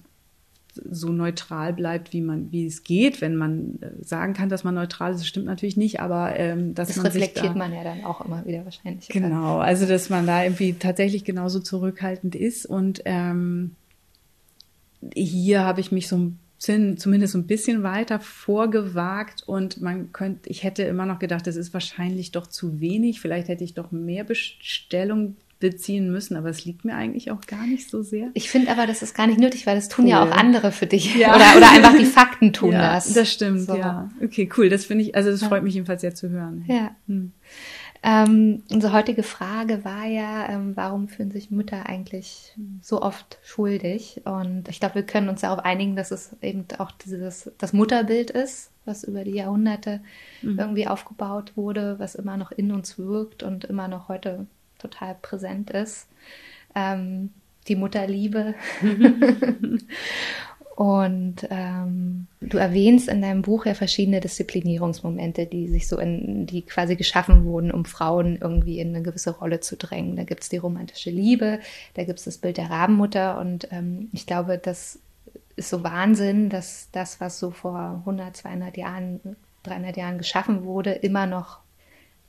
so 0.74 1.08
neutral 1.08 1.72
bleibt, 1.72 2.12
wie 2.12 2.20
man, 2.20 2.52
wie 2.52 2.66
es 2.66 2.82
geht, 2.84 3.20
wenn 3.20 3.36
man 3.36 3.78
äh, 3.80 4.04
sagen 4.04 4.34
kann, 4.34 4.48
dass 4.48 4.64
man 4.64 4.74
neutral 4.74 5.12
ist. 5.12 5.20
Das 5.20 5.26
stimmt 5.26 5.46
natürlich 5.46 5.76
nicht, 5.76 6.00
aber 6.00 6.38
ähm, 6.38 6.74
dass 6.74 6.88
das 6.88 6.96
man 6.98 7.06
reflektiert 7.06 7.54
da, 7.54 7.58
man 7.58 7.72
ja 7.72 7.84
dann 7.84 8.04
auch 8.04 8.24
immer 8.24 8.44
wieder 8.46 8.64
wahrscheinlich. 8.64 9.08
Genau, 9.08 9.58
also 9.58 9.86
dass 9.86 10.10
man 10.10 10.26
da 10.26 10.44
irgendwie 10.44 10.74
tatsächlich 10.74 11.24
genauso 11.24 11.60
zurückhaltend 11.60 12.34
ist 12.34 12.66
und 12.66 13.02
ähm, 13.04 13.74
hier 15.14 15.64
habe 15.64 15.80
ich 15.80 15.92
mich 15.92 16.08
so 16.08 16.16
ein 16.18 16.38
sind 16.62 17.00
zumindest 17.00 17.34
ein 17.34 17.46
bisschen 17.46 17.82
weiter 17.82 18.20
vorgewagt 18.20 19.42
und 19.46 19.80
man 19.80 20.12
könnte, 20.12 20.50
ich 20.50 20.62
hätte 20.62 20.82
immer 20.82 21.06
noch 21.06 21.18
gedacht, 21.18 21.46
das 21.46 21.56
ist 21.56 21.72
wahrscheinlich 21.72 22.32
doch 22.32 22.46
zu 22.46 22.80
wenig. 22.80 23.18
Vielleicht 23.18 23.48
hätte 23.48 23.64
ich 23.64 23.72
doch 23.72 23.90
mehr 23.92 24.24
Bestellung 24.24 25.36
beziehen 25.58 26.12
müssen, 26.12 26.36
aber 26.36 26.50
es 26.50 26.66
liegt 26.66 26.84
mir 26.84 26.94
eigentlich 26.94 27.30
auch 27.30 27.40
gar 27.46 27.66
nicht 27.66 27.88
so 27.88 28.02
sehr. 28.02 28.28
Ich 28.34 28.50
finde 28.50 28.70
aber, 28.72 28.86
das 28.86 29.00
ist 29.00 29.14
gar 29.14 29.26
nicht 29.26 29.40
nötig, 29.40 29.66
weil 29.66 29.76
das 29.76 29.88
tun 29.88 30.04
cool. 30.04 30.10
ja 30.10 30.22
auch 30.22 30.30
andere 30.30 30.70
für 30.70 30.86
dich. 30.86 31.14
Ja. 31.16 31.34
Oder, 31.34 31.56
oder 31.56 31.70
einfach 31.70 31.96
die 31.96 32.04
Fakten 32.04 32.52
tun 32.52 32.72
ja, 32.72 32.94
das. 32.94 33.12
Das 33.14 33.32
stimmt, 33.32 33.62
so. 33.62 33.74
ja. 33.74 34.10
Okay, 34.22 34.50
cool. 34.58 34.68
Das 34.68 34.84
finde 34.84 35.04
ich, 35.04 35.14
also 35.14 35.30
das 35.30 35.42
freut 35.42 35.62
mich 35.62 35.72
jedenfalls 35.72 36.02
sehr 36.02 36.14
zu 36.14 36.28
hören. 36.28 36.64
Ja. 36.68 36.94
Hm. 37.06 37.32
Ähm, 38.02 38.62
unsere 38.70 38.94
heutige 38.94 39.22
Frage 39.22 39.84
war 39.84 40.06
ja, 40.06 40.48
ähm, 40.48 40.74
warum 40.74 41.08
fühlen 41.08 41.30
sich 41.30 41.50
Mütter 41.50 41.86
eigentlich 41.86 42.56
so 42.80 43.02
oft 43.02 43.38
schuldig? 43.42 44.22
Und 44.24 44.68
ich 44.68 44.80
glaube, 44.80 44.94
wir 44.96 45.02
können 45.02 45.28
uns 45.28 45.42
darauf 45.42 45.58
einigen, 45.58 45.96
dass 45.96 46.10
es 46.10 46.34
eben 46.40 46.64
auch 46.78 46.92
dieses 46.92 47.50
das 47.58 47.74
Mutterbild 47.74 48.30
ist, 48.30 48.70
was 48.86 49.04
über 49.04 49.24
die 49.24 49.34
Jahrhunderte 49.34 50.00
mhm. 50.40 50.58
irgendwie 50.58 50.86
aufgebaut 50.88 51.52
wurde, 51.56 51.98
was 51.98 52.14
immer 52.14 52.38
noch 52.38 52.52
in 52.52 52.72
uns 52.72 52.98
wirkt 52.98 53.42
und 53.42 53.64
immer 53.64 53.86
noch 53.86 54.08
heute 54.08 54.46
total 54.78 55.16
präsent 55.20 55.70
ist. 55.70 56.08
Ähm, 56.74 57.30
die 57.68 57.76
Mutterliebe. 57.76 58.54
Und 60.80 61.46
ähm, 61.50 62.26
du 62.40 62.56
erwähnst 62.56 63.10
in 63.10 63.20
deinem 63.20 63.42
Buch 63.42 63.66
ja 63.66 63.74
verschiedene 63.74 64.18
Disziplinierungsmomente, 64.20 65.44
die 65.44 65.68
sich 65.68 65.86
so 65.86 65.98
in, 65.98 66.46
die 66.46 66.62
quasi 66.62 66.96
geschaffen 66.96 67.44
wurden, 67.44 67.70
um 67.70 67.84
Frauen 67.84 68.38
irgendwie 68.40 68.80
in 68.80 68.88
eine 68.96 69.02
gewisse 69.02 69.32
Rolle 69.32 69.60
zu 69.60 69.76
drängen. 69.76 70.16
Da 70.16 70.24
gibt's 70.24 70.48
die 70.48 70.56
romantische 70.56 71.10
Liebe, 71.10 71.60
da 71.92 72.04
gibt's 72.04 72.24
das 72.24 72.38
Bild 72.38 72.56
der 72.56 72.70
Rabenmutter 72.70 73.38
und 73.38 73.68
ähm, 73.72 74.08
ich 74.14 74.24
glaube, 74.24 74.56
das 74.56 74.98
ist 75.54 75.68
so 75.68 75.84
Wahnsinn, 75.84 76.48
dass 76.48 76.88
das, 76.92 77.20
was 77.20 77.38
so 77.38 77.50
vor 77.50 77.96
100, 78.06 78.34
200 78.34 78.78
Jahren, 78.78 79.20
300 79.64 79.98
Jahren 79.98 80.16
geschaffen 80.16 80.64
wurde, 80.64 80.92
immer 80.92 81.26
noch 81.26 81.58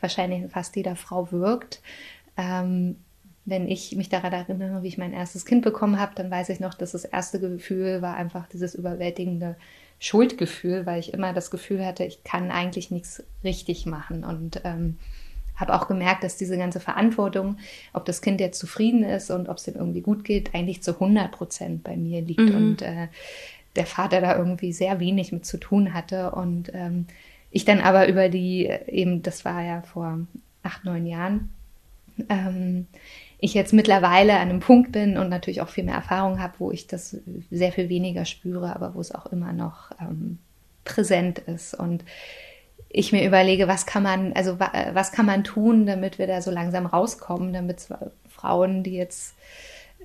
wahrscheinlich 0.02 0.42
in 0.42 0.50
fast 0.50 0.76
jeder 0.76 0.98
Frau 0.98 1.32
wirkt. 1.32 1.82
Ähm, 2.36 2.98
wenn 3.52 3.68
ich 3.68 3.96
mich 3.96 4.10
daran 4.10 4.34
erinnere, 4.34 4.82
wie 4.82 4.88
ich 4.88 4.98
mein 4.98 5.14
erstes 5.14 5.46
Kind 5.46 5.62
bekommen 5.64 6.00
habe, 6.00 6.14
dann 6.16 6.32
weiß 6.32 6.50
ich 6.50 6.60
noch, 6.60 6.74
dass 6.74 6.94
das 6.94 7.06
erste 7.06 7.40
Gefühl 7.40 8.02
war 8.02 8.16
einfach 8.16 8.48
dieses 8.48 8.74
überwältigende 8.74 9.56
Schuldgefühl, 10.00 10.88
weil 10.88 11.00
ich 11.00 11.14
immer 11.14 11.34
das 11.34 11.52
Gefühl 11.52 11.86
hatte, 11.86 12.04
ich 12.04 12.24
kann 12.24 12.50
eigentlich 12.50 12.90
nichts 12.90 13.24
richtig 13.44 13.86
machen. 13.86 14.24
Und 14.24 14.62
ähm, 14.64 14.98
habe 15.58 15.76
auch 15.76 15.88
gemerkt, 15.88 16.24
dass 16.24 16.38
diese 16.38 16.58
ganze 16.58 16.80
Verantwortung, 16.80 17.58
ob 17.94 18.06
das 18.06 18.22
Kind 18.22 18.42
jetzt 18.42 18.58
zufrieden 18.58 19.04
ist 19.04 19.30
und 19.30 19.48
ob 19.48 19.58
es 19.58 19.64
dem 19.64 19.76
irgendwie 19.76 20.02
gut 20.02 20.24
geht, 20.24 20.56
eigentlich 20.56 20.82
zu 20.82 20.94
100 20.94 21.32
Prozent 21.32 21.84
bei 21.84 21.96
mir 21.96 22.22
liegt. 22.22 22.40
Mhm. 22.40 22.56
und 22.56 22.82
äh, 22.82 23.10
der 23.76 23.86
Vater 23.86 24.22
da 24.22 24.36
irgendwie 24.36 24.74
sehr 24.74 25.00
wenig 25.00 25.32
mit 25.32 25.46
zu 25.46 25.58
tun 25.58 25.94
hatte. 25.94 26.32
Und 26.32 26.72
ähm, 26.74 27.06
ich 27.52 27.66
dann 27.66 27.80
aber 27.80 28.08
über 28.08 28.30
die 28.30 28.66
eben, 28.88 29.22
das 29.22 29.46
war 29.46 29.64
ja 29.64 29.82
vor 29.82 30.20
acht, 30.64 30.84
neun 30.84 31.06
Jahren, 31.06 31.50
ähm, 32.30 32.88
ich 33.42 33.56
jetzt 33.56 33.74
mittlerweile 33.74 34.36
an 34.36 34.50
einem 34.50 34.60
Punkt 34.60 34.92
bin 34.92 35.18
und 35.18 35.28
natürlich 35.28 35.62
auch 35.62 35.70
viel 35.70 35.84
mehr 35.84 35.96
Erfahrung 35.96 36.40
habe, 36.40 36.54
wo 36.60 36.72
ich 36.72 36.86
das 36.86 37.18
sehr 37.50 37.72
viel 37.72 37.90
weniger 37.90 38.24
spüre, 38.24 38.76
aber 38.76 38.94
wo 38.94 39.02
es 39.02 39.14
auch 39.14 39.26
immer 39.26 39.52
noch 39.52 39.92
ähm, 40.00 40.38
präsent 40.86 41.40
ist. 41.40 41.74
Und 41.74 42.06
ich 42.88 43.12
mir 43.12 43.26
überlege, 43.26 43.68
was 43.68 43.88
kann 43.88 44.04
man, 44.04 44.34
also 44.34 44.60
was 44.60 45.12
kann 45.12 45.26
man 45.26 45.44
tun, 45.44 45.88
damit 45.88 46.20
wir 46.20 46.28
da 46.28 46.42
so 46.42 46.52
langsam 46.52 46.86
rauskommen, 46.86 47.52
damit 47.52 47.88
Frauen, 48.28 48.84
die 48.84 48.94
jetzt 48.94 49.34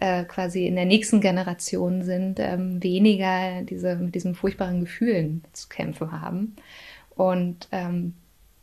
äh, 0.01 0.24
quasi 0.24 0.66
in 0.66 0.76
der 0.76 0.87
nächsten 0.87 1.20
Generation 1.20 2.05
sind, 2.05 2.41
ähm, 2.41 2.82
weniger 2.82 3.62
diese, 3.62 3.97
mit 3.97 4.14
diesen 4.14 4.34
furchtbaren 4.34 4.80
Gefühlen 4.80 5.45
zu 5.53 5.68
kämpfen 5.68 6.11
haben. 6.11 6.57
Und 7.14 7.68
ähm, 7.70 8.14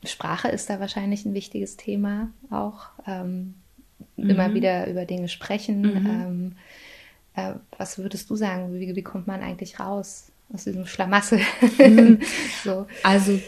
Sprache 0.03 0.47
ist 0.47 0.71
da 0.71 0.79
wahrscheinlich 0.79 1.25
ein 1.25 1.35
wichtiges 1.35 1.77
Thema 1.77 2.31
auch. 2.49 2.87
Ähm, 3.05 3.53
mhm. 4.15 4.29
Immer 4.29 4.53
wieder 4.53 4.89
über 4.89 5.05
Dinge 5.05 5.27
sprechen. 5.27 5.81
Mhm. 5.81 5.95
Ähm, 5.95 6.51
äh, 7.35 7.53
was 7.77 7.97
würdest 7.97 8.29
du 8.29 8.35
sagen? 8.35 8.73
Wie, 8.73 8.95
wie, 8.95 9.01
kommt 9.01 9.27
man 9.27 9.41
eigentlich 9.41 9.79
raus 9.79 10.31
aus 10.53 10.65
diesem 10.65 10.85
Schlamassel? 10.85 11.39
Mhm. 11.79 12.19
so. 12.63 12.85
Also 13.03 13.39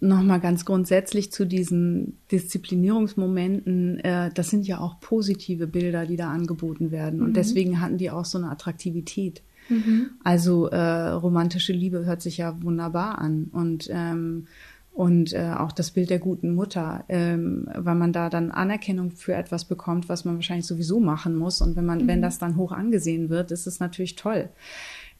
nochmal 0.00 0.40
ganz 0.40 0.64
grundsätzlich 0.64 1.32
zu 1.32 1.46
diesen 1.46 2.18
Disziplinierungsmomenten, 2.32 4.00
äh, 4.00 4.30
das 4.34 4.50
sind 4.50 4.66
ja 4.66 4.80
auch 4.80 4.98
positive 5.00 5.66
Bilder, 5.66 6.06
die 6.06 6.16
da 6.16 6.30
angeboten 6.30 6.90
werden. 6.90 7.22
Und 7.22 7.30
mhm. 7.30 7.34
deswegen 7.34 7.80
hatten 7.80 7.98
die 7.98 8.10
auch 8.10 8.24
so 8.24 8.38
eine 8.38 8.50
Attraktivität. 8.50 9.42
Mhm. 9.68 10.10
Also 10.24 10.66
äh, 10.66 11.10
romantische 11.10 11.72
Liebe 11.72 12.04
hört 12.04 12.20
sich 12.20 12.38
ja 12.38 12.60
wunderbar 12.62 13.18
an. 13.18 13.48
Und 13.52 13.88
ähm, 13.92 14.48
und 14.92 15.32
äh, 15.32 15.54
auch 15.56 15.72
das 15.72 15.90
Bild 15.90 16.10
der 16.10 16.18
guten 16.18 16.54
Mutter, 16.54 17.04
ähm, 17.08 17.66
weil 17.74 17.94
man 17.94 18.12
da 18.12 18.28
dann 18.28 18.50
Anerkennung 18.50 19.10
für 19.10 19.34
etwas 19.34 19.64
bekommt, 19.64 20.08
was 20.08 20.24
man 20.24 20.34
wahrscheinlich 20.34 20.66
sowieso 20.66 21.00
machen 21.00 21.34
muss. 21.34 21.62
Und 21.62 21.76
wenn 21.76 21.86
man, 21.86 22.02
mhm. 22.02 22.08
wenn 22.08 22.22
das 22.22 22.38
dann 22.38 22.56
hoch 22.56 22.72
angesehen 22.72 23.30
wird, 23.30 23.50
ist 23.52 23.66
es 23.66 23.80
natürlich 23.80 24.16
toll. 24.16 24.50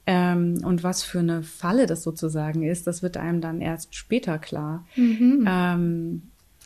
Ähm, 0.07 0.59
und 0.64 0.83
was 0.83 1.03
für 1.03 1.20
eine 1.20 1.43
Falle 1.43 1.87
das 1.87 2.03
sozusagen 2.03 2.62
ist, 2.64 2.87
das 2.87 3.03
wird 3.03 3.16
einem 3.16 3.41
dann 3.41 3.61
erst 3.61 3.95
später 3.95 4.39
klar. 4.39 4.87
Mhm. 4.97 5.47
Ähm, 5.49 6.23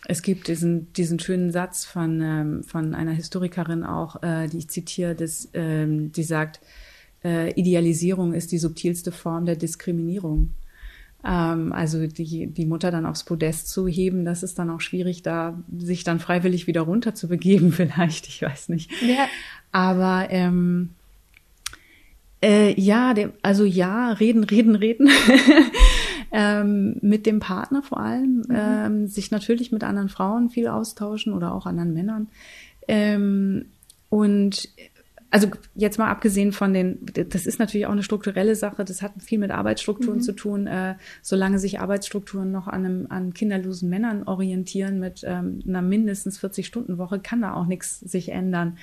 es 0.08 0.22
gibt 0.22 0.48
diesen, 0.48 0.92
diesen 0.92 1.20
schönen 1.20 1.52
Satz 1.52 1.84
von, 1.84 2.20
ähm, 2.20 2.64
von 2.64 2.94
einer 2.94 3.12
Historikerin 3.12 3.84
auch, 3.84 4.22
äh, 4.22 4.48
die 4.48 4.58
ich 4.58 4.68
zitiere, 4.68 5.14
das, 5.14 5.48
ähm, 5.52 6.12
die 6.12 6.22
sagt, 6.22 6.60
äh, 7.24 7.52
Idealisierung 7.52 8.32
ist 8.32 8.52
die 8.52 8.58
subtilste 8.58 9.12
Form 9.12 9.46
der 9.46 9.56
Diskriminierung. 9.56 10.50
Ähm, 11.26 11.72
also 11.72 12.06
die, 12.06 12.46
die 12.46 12.66
Mutter 12.66 12.90
dann 12.90 13.04
aufs 13.04 13.24
Podest 13.24 13.68
zu 13.68 13.88
heben, 13.88 14.24
das 14.24 14.42
ist 14.42 14.58
dann 14.58 14.70
auch 14.70 14.80
schwierig, 14.80 15.22
da 15.22 15.58
sich 15.76 16.04
dann 16.04 16.20
freiwillig 16.20 16.66
wieder 16.66 16.82
runter 16.82 17.14
zu 17.14 17.26
begeben, 17.28 17.72
vielleicht, 17.72 18.28
ich 18.28 18.42
weiß 18.42 18.68
nicht. 18.68 18.90
Ja. 19.02 19.26
Aber 19.72 20.28
ähm, 20.30 20.90
äh, 22.42 22.78
ja, 22.80 23.12
der, 23.12 23.32
also 23.42 23.64
ja, 23.64 24.12
reden, 24.12 24.44
reden, 24.44 24.76
reden. 24.76 25.10
ähm, 26.32 26.96
mit 27.02 27.26
dem 27.26 27.40
Partner 27.40 27.82
vor 27.82 27.98
allem, 27.98 28.44
mhm. 28.48 28.54
ähm, 28.54 29.06
sich 29.08 29.30
natürlich 29.30 29.72
mit 29.72 29.82
anderen 29.82 30.08
Frauen 30.08 30.48
viel 30.48 30.68
austauschen 30.68 31.32
oder 31.32 31.52
auch 31.52 31.66
anderen 31.66 31.92
Männern. 31.92 32.28
Ähm, 32.86 33.66
und 34.10 34.68
also 35.36 35.50
jetzt 35.74 35.98
mal 35.98 36.08
abgesehen 36.08 36.50
von 36.50 36.72
den, 36.72 36.98
das 37.12 37.44
ist 37.44 37.58
natürlich 37.58 37.86
auch 37.86 37.92
eine 37.92 38.02
strukturelle 38.02 38.56
Sache, 38.56 38.86
das 38.86 39.02
hat 39.02 39.12
viel 39.18 39.38
mit 39.38 39.50
Arbeitsstrukturen 39.50 40.20
mhm. 40.20 40.22
zu 40.22 40.32
tun. 40.32 40.66
Äh, 40.66 40.94
solange 41.20 41.58
sich 41.58 41.78
Arbeitsstrukturen 41.78 42.50
noch 42.50 42.68
an, 42.68 42.86
einem, 42.86 43.06
an 43.10 43.34
kinderlosen 43.34 43.90
Männern 43.90 44.22
orientieren 44.22 44.98
mit 44.98 45.24
ähm, 45.26 45.62
einer 45.68 45.82
mindestens 45.82 46.40
40-Stunden-Woche, 46.40 47.18
kann 47.18 47.42
da 47.42 47.52
auch 47.52 47.66
nichts 47.66 48.00
sich 48.00 48.30
ändern. 48.30 48.78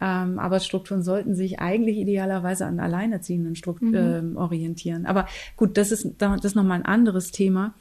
Ähm, 0.00 0.40
Arbeitsstrukturen 0.40 1.04
sollten 1.04 1.36
sich 1.36 1.60
eigentlich 1.60 1.98
idealerweise 1.98 2.66
an 2.66 2.80
Alleinerziehenden 2.80 3.54
Strukt 3.54 3.82
mhm. 3.82 3.94
ähm, 3.94 4.36
orientieren. 4.36 5.06
Aber 5.06 5.28
gut, 5.56 5.76
das 5.76 5.92
ist, 5.92 6.16
das 6.18 6.44
ist 6.44 6.56
nochmal 6.56 6.80
ein 6.80 6.84
anderes 6.84 7.30
Thema. 7.30 7.74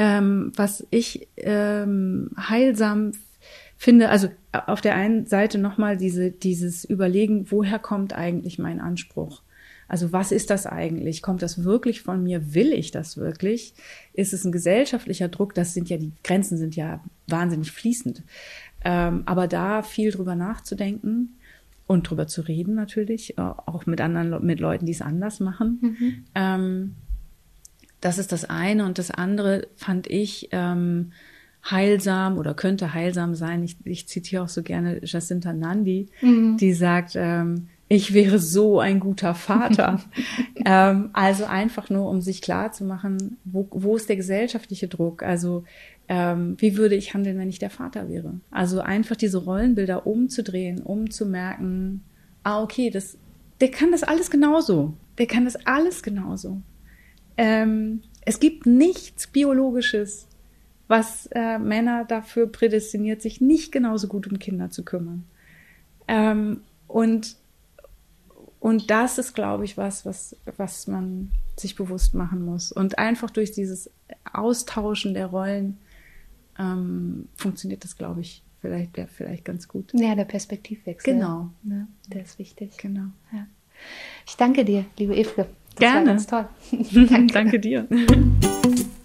Ähm, 0.00 0.52
was 0.54 0.86
ich 0.90 1.26
ähm, 1.38 2.30
heilsam 2.38 3.10
finde, 3.78 4.10
also 4.10 4.28
auf 4.52 4.80
der 4.80 4.96
einen 4.96 5.26
Seite 5.26 5.56
nochmal 5.56 5.96
diese, 5.96 6.30
dieses 6.30 6.84
Überlegen, 6.84 7.50
woher 7.50 7.78
kommt 7.78 8.12
eigentlich 8.12 8.58
mein 8.58 8.80
Anspruch? 8.80 9.42
Also 9.86 10.12
was 10.12 10.32
ist 10.32 10.50
das 10.50 10.66
eigentlich? 10.66 11.22
Kommt 11.22 11.40
das 11.40 11.64
wirklich 11.64 12.02
von 12.02 12.22
mir? 12.22 12.52
Will 12.54 12.72
ich 12.72 12.90
das 12.90 13.16
wirklich? 13.16 13.72
Ist 14.12 14.34
es 14.34 14.44
ein 14.44 14.52
gesellschaftlicher 14.52 15.28
Druck? 15.28 15.54
Das 15.54 15.72
sind 15.72 15.88
ja, 15.88 15.96
die 15.96 16.12
Grenzen 16.22 16.58
sind 16.58 16.76
ja 16.76 17.02
wahnsinnig 17.26 17.72
fließend. 17.72 18.22
Ähm, 18.84 19.22
aber 19.24 19.48
da 19.48 19.82
viel 19.82 20.10
drüber 20.10 20.34
nachzudenken 20.34 21.38
und 21.86 22.10
drüber 22.10 22.26
zu 22.26 22.42
reden 22.42 22.74
natürlich, 22.74 23.38
äh, 23.38 23.40
auch 23.40 23.86
mit 23.86 24.00
anderen, 24.00 24.44
mit 24.44 24.60
Leuten, 24.60 24.84
die 24.84 24.92
es 24.92 25.00
anders 25.00 25.40
machen. 25.40 25.78
Mhm. 25.80 26.24
Ähm, 26.34 26.94
das 28.00 28.18
ist 28.18 28.30
das 28.32 28.44
eine. 28.44 28.84
Und 28.84 28.98
das 28.98 29.10
andere 29.10 29.68
fand 29.76 30.06
ich, 30.06 30.48
ähm, 30.52 31.12
heilsam 31.64 32.38
oder 32.38 32.54
könnte 32.54 32.94
heilsam 32.94 33.34
sein. 33.34 33.62
Ich, 33.62 33.76
ich 33.84 34.08
zitiere 34.08 34.44
auch 34.44 34.48
so 34.48 34.62
gerne 34.62 35.00
Jacinta 35.04 35.52
Nandi, 35.52 36.08
mhm. 36.20 36.56
die 36.56 36.72
sagt, 36.72 37.12
ähm, 37.14 37.68
ich 37.88 38.12
wäre 38.12 38.38
so 38.38 38.80
ein 38.80 39.00
guter 39.00 39.34
Vater. 39.34 40.00
ähm, 40.64 41.10
also 41.14 41.44
einfach 41.46 41.88
nur, 41.88 42.08
um 42.08 42.20
sich 42.20 42.42
klar 42.42 42.72
zu 42.72 42.84
machen, 42.84 43.38
wo, 43.44 43.66
wo 43.70 43.96
ist 43.96 44.08
der 44.08 44.16
gesellschaftliche 44.16 44.88
Druck? 44.88 45.22
Also 45.22 45.64
ähm, 46.08 46.56
wie 46.58 46.76
würde 46.76 46.94
ich 46.94 47.14
handeln, 47.14 47.38
wenn 47.38 47.48
ich 47.48 47.58
der 47.58 47.70
Vater 47.70 48.08
wäre? 48.08 48.40
Also 48.50 48.80
einfach 48.80 49.16
diese 49.16 49.38
Rollenbilder 49.38 50.06
umzudrehen, 50.06 50.82
um 50.82 51.10
zu 51.10 51.26
merken, 51.26 52.02
ah, 52.42 52.62
okay, 52.62 52.90
das, 52.90 53.18
der 53.60 53.70
kann 53.70 53.90
das 53.90 54.02
alles 54.02 54.30
genauso. 54.30 54.94
Der 55.16 55.26
kann 55.26 55.44
das 55.44 55.56
alles 55.66 56.02
genauso. 56.02 56.60
Ähm, 57.36 58.02
es 58.24 58.40
gibt 58.40 58.66
nichts 58.66 59.26
Biologisches, 59.26 60.27
was 60.88 61.26
äh, 61.32 61.58
Männer 61.58 62.04
dafür 62.04 62.46
prädestiniert, 62.46 63.22
sich 63.22 63.40
nicht 63.40 63.70
genauso 63.72 64.08
gut 64.08 64.26
um 64.26 64.38
Kinder 64.38 64.70
zu 64.70 64.84
kümmern. 64.84 65.24
Ähm, 66.08 66.62
und, 66.86 67.36
und 68.58 68.90
das 68.90 69.18
ist, 69.18 69.34
glaube 69.34 69.64
ich, 69.66 69.76
was, 69.76 70.06
was, 70.06 70.34
was 70.56 70.86
man 70.86 71.30
sich 71.56 71.76
bewusst 71.76 72.14
machen 72.14 72.42
muss. 72.44 72.72
Und 72.72 72.98
einfach 72.98 73.30
durch 73.30 73.52
dieses 73.52 73.90
Austauschen 74.32 75.12
der 75.12 75.26
Rollen 75.26 75.78
ähm, 76.58 77.28
funktioniert 77.36 77.84
das, 77.84 77.96
glaube 77.96 78.22
ich, 78.22 78.42
vielleicht, 78.60 78.96
ja, 78.96 79.06
vielleicht 79.06 79.44
ganz 79.44 79.68
gut. 79.68 79.92
Ja, 79.92 80.14
der 80.14 80.24
Perspektivwechsel. 80.24 81.14
Genau. 81.14 81.50
Ja, 81.64 81.86
der 82.08 82.22
ist 82.22 82.38
wichtig. 82.38 82.76
Genau. 82.78 83.08
Ja. 83.32 83.46
Ich 84.26 84.36
danke 84.36 84.64
dir, 84.64 84.86
liebe 84.98 85.14
Evke. 85.14 85.46
Das 85.74 85.80
Gerne. 85.80 85.98
war 85.98 86.04
ganz 86.04 86.26
toll. 86.26 86.48
danke. 87.08 87.32
danke 87.32 87.60
dir. 87.60 87.86